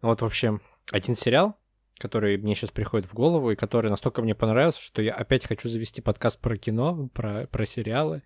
Ну 0.02 0.10
вот, 0.10 0.22
в 0.22 0.26
общем, 0.26 0.62
один 0.92 1.16
сериал, 1.16 1.60
который 2.00 2.38
мне 2.38 2.56
сейчас 2.56 2.72
приходит 2.72 3.08
в 3.08 3.14
голову 3.14 3.52
и 3.52 3.56
который 3.56 3.90
настолько 3.90 4.22
мне 4.22 4.36
понравился, 4.36 4.82
что 4.82 5.02
я 5.02 5.14
опять 5.14 5.46
хочу 5.46 5.70
завести 5.70 6.02
подкаст 6.02 6.40
про 6.40 6.58
кино, 6.58 7.10
про, 7.14 7.46
про 7.48 7.66
сериалы. 7.66 8.24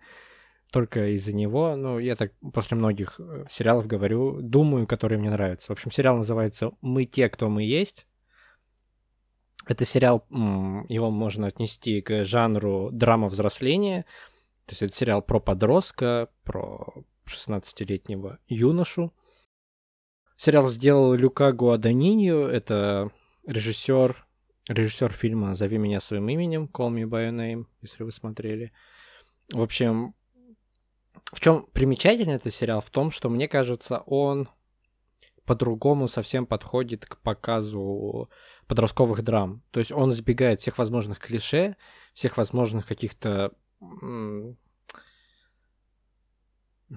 Только 0.70 1.08
из-за 1.14 1.34
него, 1.34 1.76
ну, 1.76 1.98
я 1.98 2.14
так 2.14 2.32
после 2.54 2.78
многих 2.78 3.20
э, 3.20 3.44
сериалов 3.50 3.86
говорю, 3.86 4.40
думаю, 4.40 4.86
которые 4.86 5.18
мне 5.18 5.28
нравятся. 5.28 5.66
В 5.66 5.70
общем, 5.72 5.90
сериал 5.90 6.16
называется 6.16 6.70
«Мы 6.80 7.04
те, 7.04 7.28
кто 7.28 7.50
мы 7.50 7.62
есть». 7.62 8.06
Это 9.66 9.84
сериал, 9.84 10.26
его 10.30 11.10
можно 11.10 11.46
отнести 11.46 12.00
к 12.00 12.24
жанру 12.24 12.90
драма 12.92 13.28
взросления. 13.28 14.04
То 14.66 14.72
есть 14.72 14.82
это 14.82 14.94
сериал 14.94 15.22
про 15.22 15.40
подростка, 15.40 16.28
про 16.44 17.04
16-летнего 17.26 18.38
юношу. 18.46 19.12
Сериал 20.36 20.68
сделал 20.68 21.14
Люка 21.14 21.52
Гуаданиньо, 21.52 22.48
это 22.48 23.10
режиссер, 23.46 24.26
режиссер 24.68 25.12
фильма 25.12 25.54
«Зови 25.54 25.78
меня 25.78 26.00
своим 26.00 26.28
именем», 26.28 26.68
«Call 26.72 26.90
me 26.90 27.04
by 27.04 27.28
your 27.28 27.36
name», 27.36 27.66
если 27.80 28.02
вы 28.02 28.10
смотрели. 28.10 28.72
В 29.52 29.62
общем, 29.62 30.14
в 31.32 31.40
чем 31.40 31.66
примечательный 31.72 32.34
этот 32.34 32.52
сериал? 32.52 32.80
В 32.80 32.90
том, 32.90 33.10
что 33.10 33.28
мне 33.28 33.46
кажется, 33.46 33.98
он 34.06 34.48
по-другому 35.44 36.08
совсем 36.08 36.46
подходит 36.46 37.06
к 37.06 37.18
показу 37.18 38.30
подростковых 38.66 39.22
драм. 39.22 39.62
То 39.70 39.80
есть 39.80 39.92
он 39.92 40.10
избегает 40.10 40.60
всех 40.60 40.78
возможных 40.78 41.18
клише, 41.18 41.76
всех 42.12 42.36
возможных 42.36 42.86
каких-то 42.86 43.52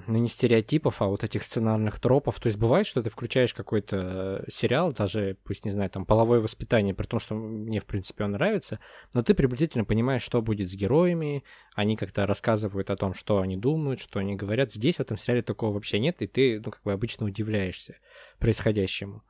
ну, 0.07 0.17
не 0.17 0.27
стереотипов, 0.27 1.01
а 1.01 1.07
вот 1.07 1.23
этих 1.23 1.43
сценарных 1.43 1.99
тропов. 1.99 2.39
То 2.39 2.47
есть 2.47 2.57
бывает, 2.57 2.85
что 2.85 3.01
ты 3.01 3.09
включаешь 3.09 3.53
какой-то 3.53 4.43
э, 4.45 4.51
сериал, 4.51 4.91
даже, 4.91 5.37
пусть, 5.43 5.63
не 5.63 5.71
знаю, 5.71 5.89
там, 5.89 6.05
половое 6.05 6.41
воспитание, 6.41 6.93
при 6.93 7.05
том, 7.05 7.19
что 7.19 7.35
мне, 7.35 7.79
в 7.79 7.85
принципе, 7.85 8.25
он 8.25 8.31
нравится, 8.31 8.79
но 9.13 9.23
ты 9.23 9.33
приблизительно 9.33 9.85
понимаешь, 9.85 10.21
что 10.21 10.41
будет 10.41 10.69
с 10.69 10.75
героями, 10.75 11.43
они 11.75 11.95
как-то 11.95 12.27
рассказывают 12.27 12.89
о 12.89 12.97
том, 12.97 13.13
что 13.13 13.39
они 13.39 13.55
думают, 13.55 14.01
что 14.01 14.19
они 14.19 14.35
говорят. 14.35 14.73
Здесь 14.73 14.97
в 14.97 14.99
этом 14.99 15.17
сериале 15.17 15.43
такого 15.43 15.73
вообще 15.73 15.99
нет, 15.99 16.21
и 16.21 16.27
ты, 16.27 16.61
ну, 16.63 16.71
как 16.71 16.83
бы 16.83 16.91
обычно 16.91 17.25
удивляешься 17.25 17.95
происходящему. 18.39 19.23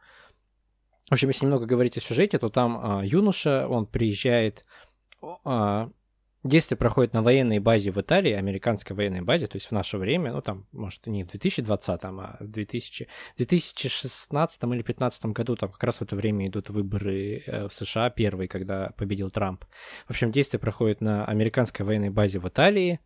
В 1.09 1.13
общем, 1.13 1.27
если 1.27 1.45
немного 1.45 1.67
говорить 1.67 1.97
о 1.97 2.01
сюжете, 2.01 2.39
то 2.39 2.49
там 2.49 2.79
а, 2.81 3.05
юноша, 3.05 3.67
он 3.67 3.85
приезжает 3.85 4.63
а, 5.43 5.91
Действие 6.45 6.77
проходит 6.77 7.15
на 7.15 7.23
военной 7.23 7.57
базе 7.57 7.89
в 7.89 7.99
Италии, 7.99 8.31
американской 8.31 8.95
военной 8.95 9.21
базе, 9.21 9.47
то 9.47 9.55
есть 9.55 9.65
в 9.65 9.71
наше 9.71 9.97
время, 9.97 10.31
ну 10.31 10.43
там, 10.43 10.67
может, 10.73 11.07
не 11.07 11.23
в 11.23 11.27
2020, 11.27 12.03
а 12.03 12.37
в 12.39 12.47
2000, 12.47 13.07
2016 13.37 14.63
или 14.63 14.69
2015 14.69 15.25
году, 15.25 15.55
там 15.55 15.71
как 15.71 15.83
раз 15.83 15.97
в 15.97 16.01
это 16.03 16.15
время 16.15 16.45
идут 16.45 16.69
выборы 16.69 17.41
э, 17.47 17.67
в 17.67 17.73
США, 17.73 18.11
первые, 18.11 18.47
когда 18.47 18.91
победил 18.95 19.31
Трамп. 19.31 19.65
В 20.05 20.11
общем, 20.11 20.31
действие 20.31 20.59
проходит 20.59 21.01
на 21.01 21.25
американской 21.25 21.83
военной 21.83 22.11
базе 22.11 22.37
в 22.37 22.47
Италии, 22.47 22.99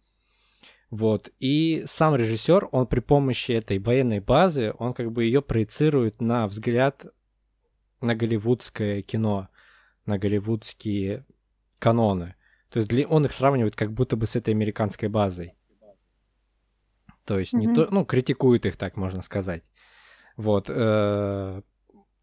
вот, 0.90 1.30
и 1.40 1.86
сам 1.88 2.18
режиссер, 2.18 2.68
он 2.74 2.88
при 2.88 3.00
помощи 3.00 3.54
этой 3.54 3.80
военной 3.80 4.20
базы, 4.20 4.74
он 4.80 4.94
как 4.94 5.14
бы 5.14 5.24
ее 5.24 5.42
проецирует 5.42 6.20
на 6.20 6.46
взгляд 6.46 7.06
на 8.02 8.16
голливудское 8.16 9.02
кино, 9.02 9.48
на 10.06 10.18
голливудские 10.18 11.26
каноны. 11.80 12.36
То 12.70 12.78
есть 12.78 12.90
для, 12.90 13.08
он 13.08 13.26
их 13.26 13.34
сравнивает 13.34 13.76
как 13.76 13.92
будто 13.92 14.16
бы 14.16 14.26
с 14.26 14.36
этой 14.36 14.54
американской 14.54 15.10
базой. 15.10 15.56
То 17.26 17.38
есть 17.40 17.54
mm-hmm. 17.54 17.58
не 17.58 17.76
то, 17.76 17.88
ну, 17.92 18.06
критикует 18.06 18.66
их, 18.66 18.78
так 18.78 18.98
можно 18.98 19.22
сказать. 19.22 19.64
Вот. 20.36 20.70
Э, 20.70 21.62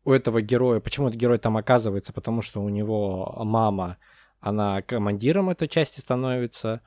у 0.05 0.13
этого 0.13 0.41
героя, 0.41 0.81
почему 0.81 1.09
этот 1.09 1.21
герой 1.21 1.39
там 1.39 1.57
оказывается? 1.57 2.13
Потому 2.13 2.43
что 2.43 2.63
у 2.63 2.69
него 2.69 3.33
мама, 3.45 3.99
она 4.41 4.83
командиром 4.83 5.51
этой 5.51 5.69
части 5.69 6.01
становится. 6.01 6.81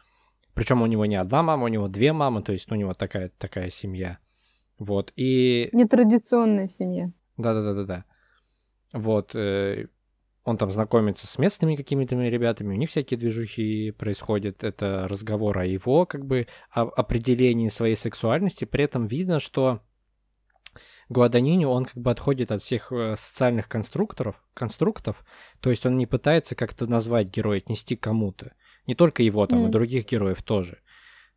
Причем 0.53 0.81
у 0.81 0.86
него 0.86 1.06
не 1.06 1.15
одна 1.15 1.44
мама, 1.44 1.65
у 1.65 1.68
него 1.68 1.88
две 1.88 2.11
мамы, 2.11 2.41
то 2.41 2.52
есть 2.52 2.72
у 2.72 2.76
него 2.76 2.94
такая, 2.94 3.30
такая 3.38 3.69
семья. 3.69 4.19
Вот. 4.77 5.14
И... 5.15 5.69
Нетрадиционная 5.72 6.68
семья. 6.68 7.11
Да-да-да-да-да. 7.38 8.06
Вот. 8.94 9.36
Э, 9.36 9.88
он 10.49 10.57
там 10.57 10.71
знакомится 10.71 11.27
с 11.27 11.38
местными 11.38 11.76
какими-то 11.76 12.15
ребятами, 12.15 12.73
у 12.73 12.77
них 12.77 12.89
всякие 12.89 13.19
движухи 13.19 13.91
происходят, 13.91 14.63
это 14.63 15.07
разговор 15.07 15.57
о 15.59 15.65
его, 15.65 16.05
как 16.05 16.26
бы, 16.26 16.47
о 16.71 16.81
определении 16.81 17.69
своей 17.69 17.95
сексуальности, 17.95 18.65
при 18.65 18.84
этом 18.84 19.05
видно, 19.05 19.39
что 19.39 19.81
Гуаданини, 21.09 21.65
он 21.65 21.85
как 21.85 21.97
бы 21.97 22.11
отходит 22.11 22.51
от 22.51 22.61
всех 22.61 22.91
э, 22.91 23.15
социальных 23.17 23.67
конструкторов, 23.67 24.43
конструктов, 24.53 25.26
то 25.59 25.71
есть 25.71 25.85
он 25.85 25.97
не 25.97 26.05
пытается 26.05 26.55
как-то 26.55 26.85
назвать 26.85 27.27
героя, 27.27 27.57
отнести 27.57 27.95
кому-то. 27.95 28.53
Не 28.85 28.95
только 28.95 29.23
его, 29.23 29.45
там, 29.47 29.65
mm. 29.65 29.67
и 29.67 29.71
других 29.71 30.05
героев 30.07 30.43
тоже. 30.43 30.80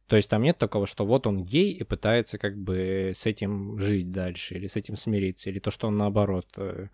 То 0.09 0.17
есть 0.17 0.29
там 0.29 0.43
нет 0.43 0.59
такого, 0.59 0.87
что 0.87 1.07
вот 1.07 1.27
он 1.27 1.43
гей 1.43 1.73
и 1.73 1.85
пытается 1.85 2.37
как 2.37 2.59
бы 2.59 3.13
с 3.17 3.25
этим 3.25 3.79
жить 3.79 4.11
дальше, 4.11 4.57
или 4.57 4.67
с 4.67 4.77
этим 4.77 4.97
смириться, 4.97 5.49
или 5.49 5.59
то, 5.59 5.71
что 5.71 5.89
он 5.89 5.97
наоборот 5.97 6.49
э, 6.57 6.89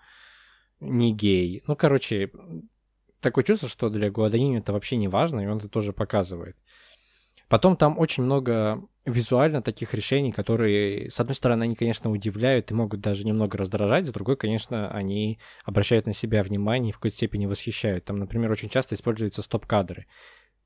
не 0.81 1.13
гей. 1.13 1.63
Ну, 1.67 1.77
короче, 1.77 2.31
такое 3.21 3.45
чувство, 3.45 3.69
что 3.69 3.91
для 3.91 4.11
Гуаданини 4.11 4.59
это 4.59 4.73
вообще 4.73 4.97
не 4.97 5.09
важно, 5.09 5.41
и 5.41 5.47
он 5.47 5.59
это 5.59 5.69
тоже 5.69 5.93
показывает. 5.93 6.57
Потом 7.49 7.77
там 7.77 7.99
очень 7.99 8.25
много 8.25 8.83
визуально 9.07 9.63
таких 9.63 9.95
решений, 9.95 10.33
которые, 10.33 11.11
с 11.11 11.19
одной 11.19 11.35
стороны, 11.35 11.63
они, 11.63 11.75
конечно, 11.75 12.11
удивляют 12.11 12.71
и 12.71 12.75
могут 12.75 13.01
даже 13.01 13.25
немного 13.25 13.57
раздражать, 13.57 14.07
с 14.07 14.11
другой, 14.11 14.37
конечно, 14.37 14.91
они 14.91 15.39
обращают 15.65 16.07
на 16.07 16.13
себя 16.13 16.43
внимание 16.43 16.91
и 16.91 16.93
в 16.93 16.97
какой-то 16.97 17.17
степени 17.17 17.47
восхищают. 17.47 18.05
Там, 18.05 18.19
например, 18.19 18.53
очень 18.53 18.69
часто 18.69 18.95
используются 18.95 19.41
стоп-кадры. 19.41 20.07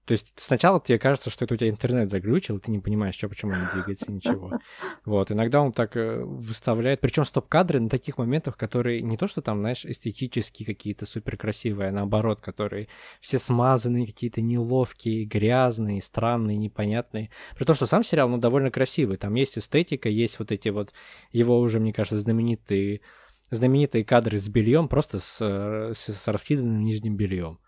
То 0.04 0.12
есть 0.12 0.32
сначала 0.36 0.80
тебе 0.80 0.98
кажется, 0.98 1.30
что 1.30 1.44
это 1.44 1.54
у 1.54 1.56
тебя 1.56 1.70
интернет 1.70 2.10
заглючил, 2.10 2.58
ты 2.58 2.72
не 2.72 2.80
понимаешь, 2.80 3.14
что, 3.14 3.28
почему 3.28 3.52
он 3.52 3.60
не 3.60 3.66
двигается, 3.72 4.10
ничего. 4.10 4.58
Вот, 5.04 5.30
иногда 5.30 5.60
он 5.60 5.72
так 5.72 5.96
э, 5.96 6.22
выставляет, 6.24 7.00
причем 7.00 7.24
стоп-кадры 7.24 7.80
на 7.80 7.88
таких 7.88 8.18
моментах, 8.18 8.56
которые 8.56 9.00
не 9.02 9.16
то, 9.16 9.28
что 9.28 9.42
там, 9.42 9.60
знаешь, 9.60 9.84
эстетические 9.84 10.66
какие-то 10.66 11.06
супер 11.06 11.36
красивые, 11.36 11.90
а 11.90 11.92
наоборот, 11.92 12.40
которые 12.40 12.88
все 13.20 13.38
смазанные, 13.38 14.06
какие-то 14.06 14.40
неловкие, 14.40 15.24
грязные, 15.24 16.02
странные, 16.02 16.56
непонятные. 16.56 17.30
При 17.56 17.64
том, 17.64 17.76
что 17.76 17.86
сам 17.86 18.02
сериал, 18.02 18.28
ну, 18.28 18.38
довольно 18.38 18.70
красивый, 18.72 19.18
там 19.18 19.34
есть 19.34 19.56
эстетика, 19.56 20.08
есть 20.08 20.38
вот 20.40 20.50
эти 20.50 20.68
вот 20.70 20.92
его 21.30 21.60
уже, 21.60 21.78
мне 21.78 21.92
кажется, 21.92 22.18
знаменитые 22.18 23.02
знаменитые 23.50 24.04
кадры 24.04 24.38
с 24.38 24.48
бельем, 24.48 24.88
просто 24.88 25.18
с, 25.18 25.36
э, 25.40 25.92
с, 25.94 26.08
с 26.08 26.28
раскиданным 26.28 26.82
нижним 26.82 27.16
бельем. 27.16 27.58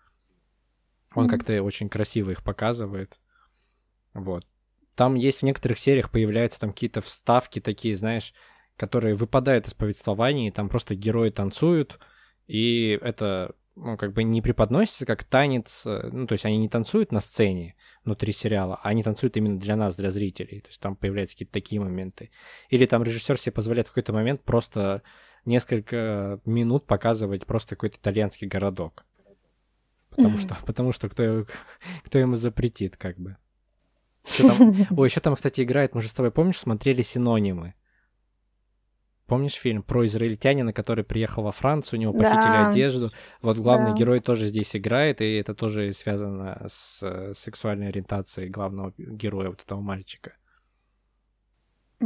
Он 1.15 1.25
mm-hmm. 1.25 1.29
как-то 1.29 1.63
очень 1.63 1.89
красиво 1.89 2.31
их 2.31 2.43
показывает. 2.43 3.19
Вот. 4.13 4.45
Там 4.95 5.15
есть 5.15 5.39
в 5.39 5.43
некоторых 5.43 5.79
сериях 5.79 6.09
появляются 6.09 6.59
там 6.59 6.71
какие-то 6.71 7.01
вставки 7.01 7.59
такие, 7.59 7.95
знаешь, 7.95 8.33
которые 8.77 9.15
выпадают 9.15 9.67
из 9.67 9.73
повествования, 9.73 10.47
и 10.47 10.51
там 10.51 10.69
просто 10.69 10.95
герои 10.95 11.29
танцуют, 11.29 11.99
и 12.47 12.97
это, 13.01 13.55
ну, 13.75 13.97
как 13.97 14.13
бы 14.13 14.23
не 14.23 14.41
преподносится 14.41 15.05
как 15.05 15.23
танец, 15.23 15.85
э, 15.85 16.09
ну, 16.11 16.27
то 16.27 16.33
есть 16.33 16.45
они 16.45 16.57
не 16.57 16.69
танцуют 16.69 17.11
на 17.11 17.19
сцене 17.19 17.75
внутри 18.03 18.33
сериала, 18.33 18.79
а 18.83 18.89
они 18.89 19.03
танцуют 19.03 19.37
именно 19.37 19.59
для 19.59 19.75
нас, 19.75 19.95
для 19.95 20.11
зрителей, 20.11 20.61
то 20.61 20.67
есть 20.67 20.79
там 20.79 20.95
появляются 20.95 21.35
какие-то 21.35 21.53
такие 21.53 21.81
моменты. 21.81 22.31
Или 22.69 22.85
там 22.85 23.03
режиссер 23.03 23.37
себе 23.37 23.53
позволяет 23.53 23.87
в 23.87 23.91
какой-то 23.91 24.13
момент 24.13 24.43
просто 24.43 25.01
несколько 25.45 26.39
минут 26.45 26.85
показывать 26.85 27.45
просто 27.45 27.75
какой-то 27.75 27.97
итальянский 27.97 28.47
городок. 28.47 29.05
Потому 30.15 30.37
что, 30.37 30.57
потому 30.65 30.91
что 30.91 31.09
кто, 31.09 31.45
кто 32.03 32.19
ему 32.19 32.35
запретит, 32.35 32.97
как 32.97 33.17
бы. 33.17 33.37
Ой, 34.39 35.07
еще 35.07 35.19
там, 35.19 35.35
кстати, 35.35 35.61
играет, 35.61 35.93
мы 35.93 36.01
же 36.01 36.07
с 36.07 36.13
тобой, 36.13 36.31
помнишь, 36.31 36.59
смотрели 36.59 37.01
синонимы? 37.01 37.75
Помнишь 39.27 39.53
фильм 39.53 39.81
про 39.81 40.05
израильтянина, 40.05 40.71
который 40.71 41.03
приехал 41.03 41.43
во 41.43 41.51
Францию, 41.51 41.99
у 41.99 42.01
него 42.01 42.13
похитили 42.13 42.53
да. 42.53 42.69
одежду? 42.69 43.11
Вот 43.41 43.57
главный 43.57 43.91
да. 43.91 43.97
герой 43.97 44.19
тоже 44.19 44.45
здесь 44.47 44.75
играет, 44.75 45.19
и 45.19 45.33
это 45.33 45.55
тоже 45.55 45.91
связано 45.93 46.67
с 46.67 47.01
э, 47.01 47.33
сексуальной 47.35 47.87
ориентацией 47.87 48.49
главного 48.49 48.93
героя, 48.97 49.49
вот 49.49 49.63
этого 49.63 49.81
мальчика. 49.81 50.33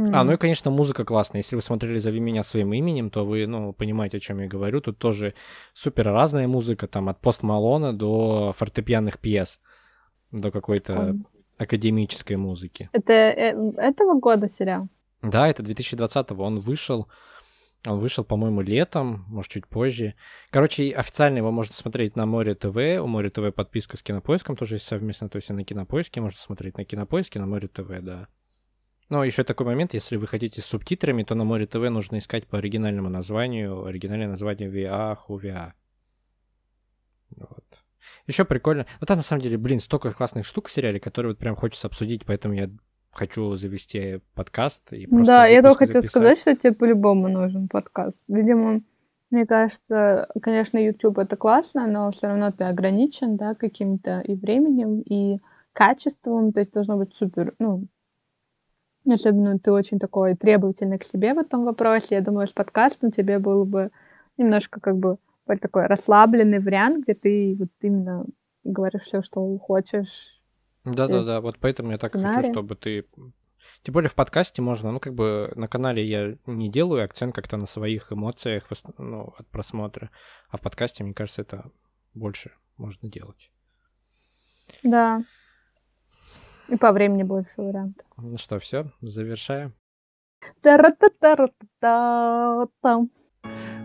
Mm. 0.00 0.10
А, 0.14 0.24
ну 0.24 0.32
и, 0.32 0.36
конечно, 0.36 0.70
музыка 0.70 1.04
классная. 1.04 1.40
Если 1.40 1.56
вы 1.56 1.62
смотрели 1.62 1.98
«Зови 1.98 2.20
меня 2.20 2.42
своим 2.42 2.72
именем», 2.72 3.10
то 3.10 3.26
вы, 3.26 3.46
ну, 3.46 3.72
понимаете, 3.74 4.16
о 4.16 4.20
чем 4.20 4.40
я 4.40 4.48
говорю. 4.48 4.80
Тут 4.80 4.98
тоже 4.98 5.34
супер 5.74 6.06
разная 6.06 6.48
музыка, 6.48 6.86
там, 6.86 7.08
от 7.08 7.20
пост 7.20 7.42
Малона 7.42 7.92
до 7.92 8.54
фортепианных 8.56 9.18
пьес, 9.18 9.60
до 10.30 10.50
какой-то 10.50 10.92
mm. 10.92 11.22
академической 11.58 12.36
музыки. 12.36 12.88
Это 12.92 13.12
э, 13.12 13.54
этого 13.76 14.18
года 14.18 14.48
сериал? 14.48 14.88
Да, 15.22 15.48
это 15.48 15.62
2020-го. 15.62 16.42
Он 16.42 16.60
вышел, 16.60 17.08
он 17.86 17.98
вышел, 17.98 18.24
по-моему, 18.24 18.62
летом, 18.62 19.26
может, 19.28 19.52
чуть 19.52 19.66
позже. 19.66 20.14
Короче, 20.48 20.92
официально 20.92 21.38
его 21.38 21.50
можно 21.50 21.74
смотреть 21.74 22.16
на 22.16 22.24
Море 22.24 22.54
ТВ. 22.54 23.02
У 23.02 23.06
Море 23.06 23.28
ТВ 23.28 23.54
подписка 23.54 23.98
с 23.98 24.02
Кинопоиском 24.02 24.56
тоже 24.56 24.76
есть 24.76 24.86
совместно. 24.86 25.28
То 25.28 25.36
есть 25.36 25.50
и 25.50 25.52
на 25.52 25.62
Кинопоиске 25.62 26.22
можно 26.22 26.38
смотреть 26.38 26.78
на 26.78 26.86
Кинопоиске, 26.86 27.38
на 27.38 27.46
Море 27.46 27.68
ТВ, 27.68 27.90
да. 28.00 28.28
Но 29.10 29.24
еще 29.24 29.42
такой 29.42 29.66
момент, 29.66 29.92
если 29.92 30.16
вы 30.16 30.26
хотите 30.28 30.62
с 30.62 30.66
субтитрами, 30.66 31.24
то 31.24 31.34
на 31.34 31.44
Море 31.44 31.66
ТВ 31.66 31.90
нужно 31.90 32.18
искать 32.18 32.46
по 32.46 32.58
оригинальному 32.58 33.08
названию, 33.08 33.84
оригинальное 33.84 34.28
название 34.28 34.70
VA, 34.70 35.18
HUVA. 35.28 35.72
Вот. 37.36 37.64
Еще 38.28 38.44
прикольно. 38.44 38.86
Ну 39.00 39.06
там 39.06 39.16
на 39.18 39.22
самом 39.24 39.42
деле, 39.42 39.58
блин, 39.58 39.80
столько 39.80 40.12
классных 40.12 40.46
штук 40.46 40.68
в 40.68 40.70
сериале, 40.70 41.00
которые 41.00 41.32
вот 41.32 41.38
прям 41.38 41.56
хочется 41.56 41.88
обсудить, 41.88 42.24
поэтому 42.24 42.54
я 42.54 42.70
хочу 43.10 43.56
завести 43.56 44.20
подкаст 44.34 44.92
и 44.92 45.06
просто 45.06 45.26
Да, 45.26 45.46
я 45.46 45.62
только 45.62 45.86
хотела 45.86 46.02
записать. 46.02 46.10
сказать, 46.10 46.38
что 46.38 46.56
тебе 46.56 46.72
по-любому 46.72 47.28
нужен 47.28 47.66
подкаст. 47.66 48.16
Видимо, 48.28 48.82
мне 49.32 49.44
кажется, 49.44 50.28
конечно, 50.40 50.78
YouTube 50.78 51.18
это 51.18 51.36
классно, 51.36 51.88
но 51.88 52.12
все 52.12 52.28
равно 52.28 52.52
ты 52.52 52.62
ограничен, 52.62 53.36
да, 53.36 53.56
каким-то 53.56 54.20
и 54.20 54.34
временем, 54.34 55.00
и 55.00 55.40
качеством, 55.72 56.52
то 56.52 56.60
есть 56.60 56.72
должно 56.72 56.96
быть 56.96 57.14
супер, 57.14 57.54
ну, 57.58 57.86
особенно 59.06 59.58
ты 59.58 59.72
очень 59.72 59.98
такой 59.98 60.36
требовательный 60.36 60.98
к 60.98 61.04
себе 61.04 61.34
в 61.34 61.38
этом 61.38 61.64
вопросе. 61.64 62.16
Я 62.16 62.20
думаю, 62.20 62.46
с 62.46 62.52
подкастом 62.52 63.10
тебе 63.10 63.38
было 63.38 63.64
бы 63.64 63.90
немножко 64.36 64.80
как 64.80 64.96
бы 64.96 65.18
такой 65.60 65.86
расслабленный 65.86 66.60
вариант, 66.60 67.04
где 67.04 67.14
ты 67.14 67.56
вот 67.58 67.70
именно 67.80 68.24
говоришь 68.64 69.02
все, 69.02 69.22
что 69.22 69.58
хочешь. 69.58 70.40
Да-да-да, 70.84 71.40
вот 71.40 71.58
поэтому 71.58 71.90
я 71.90 71.98
так 71.98 72.12
хочу, 72.12 72.24
сценария. 72.24 72.52
чтобы 72.52 72.76
ты... 72.76 73.06
Тем 73.82 73.92
более 73.92 74.08
в 74.08 74.14
подкасте 74.14 74.62
можно, 74.62 74.92
ну, 74.92 75.00
как 75.00 75.14
бы 75.14 75.52
на 75.54 75.68
канале 75.68 76.04
я 76.04 76.36
не 76.46 76.70
делаю 76.70 77.04
акцент 77.04 77.34
как-то 77.34 77.56
на 77.56 77.66
своих 77.66 78.12
эмоциях 78.12 78.68
ну, 78.98 79.34
от 79.38 79.46
просмотра, 79.48 80.10
а 80.48 80.56
в 80.56 80.60
подкасте, 80.60 81.04
мне 81.04 81.14
кажется, 81.14 81.42
это 81.42 81.70
больше 82.14 82.52
можно 82.76 83.08
делать. 83.08 83.50
Да. 84.82 85.22
И 86.70 86.76
по 86.76 86.92
времени 86.92 87.24
больше 87.24 87.50
вариантов. 87.56 88.06
Ну 88.16 88.38
что, 88.38 88.58
все, 88.60 88.86
завершаем. 89.00 89.74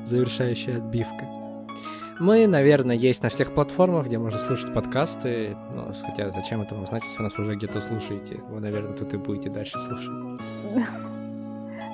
Завершающая 0.04 0.78
отбивка. 0.78 1.26
Мы, 2.20 2.48
наверное, 2.48 2.96
есть 2.96 3.24
на 3.24 3.30
всех 3.30 3.54
платформах, 3.54 4.06
где 4.06 4.18
можно 4.18 4.40
слушать 4.40 4.74
подкасты. 4.74 5.58
Ну, 5.74 5.92
хотя 6.06 6.30
зачем 6.30 6.62
это 6.62 6.76
вам 6.76 6.88
знать, 6.88 7.04
если 7.04 7.18
вы 7.18 7.24
нас 7.24 7.38
уже 7.38 7.56
где-то 7.56 7.82
слушаете? 7.82 8.40
Вы, 8.50 8.62
наверное, 8.62 8.96
тут 8.96 9.14
и 9.14 9.18
будете 9.18 9.50
дальше 9.50 9.78
слушать. 9.80 10.42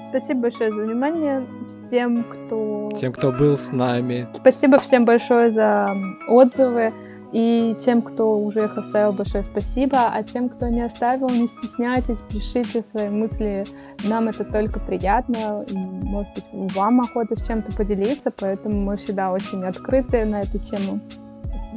Спасибо 0.10 0.42
большое 0.42 0.72
за 0.72 0.82
внимание 0.82 1.48
всем, 1.86 2.24
кто... 2.24 2.92
Тем, 3.00 3.14
кто 3.14 3.32
был 3.32 3.58
с 3.58 3.72
нами. 3.72 4.28
Спасибо 4.36 4.80
всем 4.80 5.06
большое 5.06 5.52
за 5.52 5.96
отзывы. 6.28 6.94
И 7.32 7.78
тем, 7.80 8.02
кто 8.02 8.38
уже 8.38 8.66
их 8.66 8.78
оставил, 8.78 9.14
большое 9.14 9.44
спасибо. 9.44 10.10
А 10.14 10.22
тем, 10.22 10.50
кто 10.50 10.68
не 10.68 10.82
оставил, 10.82 11.30
не 11.30 11.48
стесняйтесь, 11.48 12.18
пишите 12.30 12.84
свои 12.84 13.10
мысли. 13.10 13.64
Нам 14.04 14.28
это 14.28 14.44
только 14.44 14.80
приятно. 14.82 15.64
И, 15.70 15.76
может 15.76 16.30
быть, 16.36 16.74
вам 16.76 17.00
охота 17.00 17.38
с 17.38 17.48
чем-то 17.48 17.74
поделиться, 17.74 18.32
поэтому 18.38 18.82
мы 18.82 18.98
всегда 18.98 19.32
очень 19.32 19.64
открыты 19.64 20.26
на 20.26 20.42
эту 20.42 20.60
тему. 20.60 21.00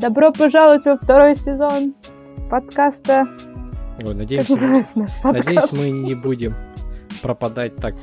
Добро 0.01 0.33
пожаловать 0.33 0.87
во 0.87 0.97
второй 0.97 1.37
сезон 1.37 1.95
подкаста. 2.51 3.29
Ой, 4.05 4.15
наш 4.15 4.47
подкаст? 5.23 5.47
надеюсь, 5.47 5.73
мы 5.73 5.91
не 5.91 6.17
будем 6.17 6.55
пропадать 7.23 7.77
так, 7.77 7.95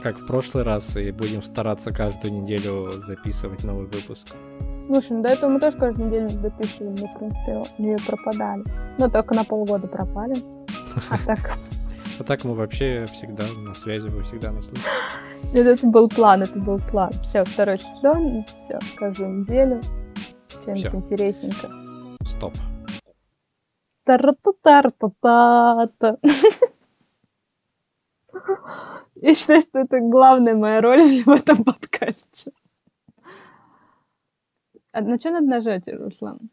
как 0.00 0.16
в 0.18 0.26
прошлый 0.28 0.62
раз, 0.62 0.96
и 0.96 1.10
будем 1.10 1.42
стараться 1.42 1.90
каждую 1.90 2.42
неделю 2.42 2.92
записывать 3.08 3.64
новый 3.64 3.86
выпуск. 3.86 4.28
Слушай, 4.86 5.12
ну 5.16 5.22
до 5.22 5.28
этого 5.30 5.50
мы 5.50 5.60
тоже 5.60 5.78
каждую 5.78 6.08
неделю 6.08 6.28
записывали, 6.28 6.88
мы, 7.00 7.08
в 7.08 7.18
принципе, 7.18 7.62
не 7.78 7.96
пропадали. 7.96 8.64
Но 8.98 9.08
только 9.08 9.34
на 9.34 9.44
полгода 9.44 9.86
пропали. 9.86 10.34
А 11.10 11.18
так, 11.26 11.58
А 12.20 12.24
так 12.24 12.44
мы 12.44 12.54
вообще 12.54 13.04
всегда 13.06 13.44
на 13.58 13.74
связи, 13.74 14.08
вы 14.08 14.22
всегда 14.22 14.52
нас 14.52 14.66
слышите. 14.66 14.88
это 15.54 15.86
был 15.86 16.08
план, 16.08 16.42
это 16.42 16.58
был 16.58 16.78
план. 16.78 17.10
Все, 17.24 17.44
второй 17.44 17.78
сезон, 17.78 18.44
все, 18.44 18.78
каждую 18.96 19.40
неделю. 19.40 19.80
Чем-нибудь 20.64 20.94
интересненько. 20.94 21.68
Стоп. 22.26 22.52
Тара-та-тара-та-та-та. 24.04 26.16
Я 29.16 29.34
считаю, 29.34 29.60
что 29.62 29.78
это 29.78 30.00
главная 30.00 30.54
моя 30.54 30.80
роль 30.80 31.22
в 31.24 31.30
этом 31.30 31.64
подкасте. 31.64 32.52
А 34.94 35.00
на 35.00 35.18
что 35.18 35.30
надо 35.32 35.46
нажать, 35.46 35.88
Руслан? 35.88 36.50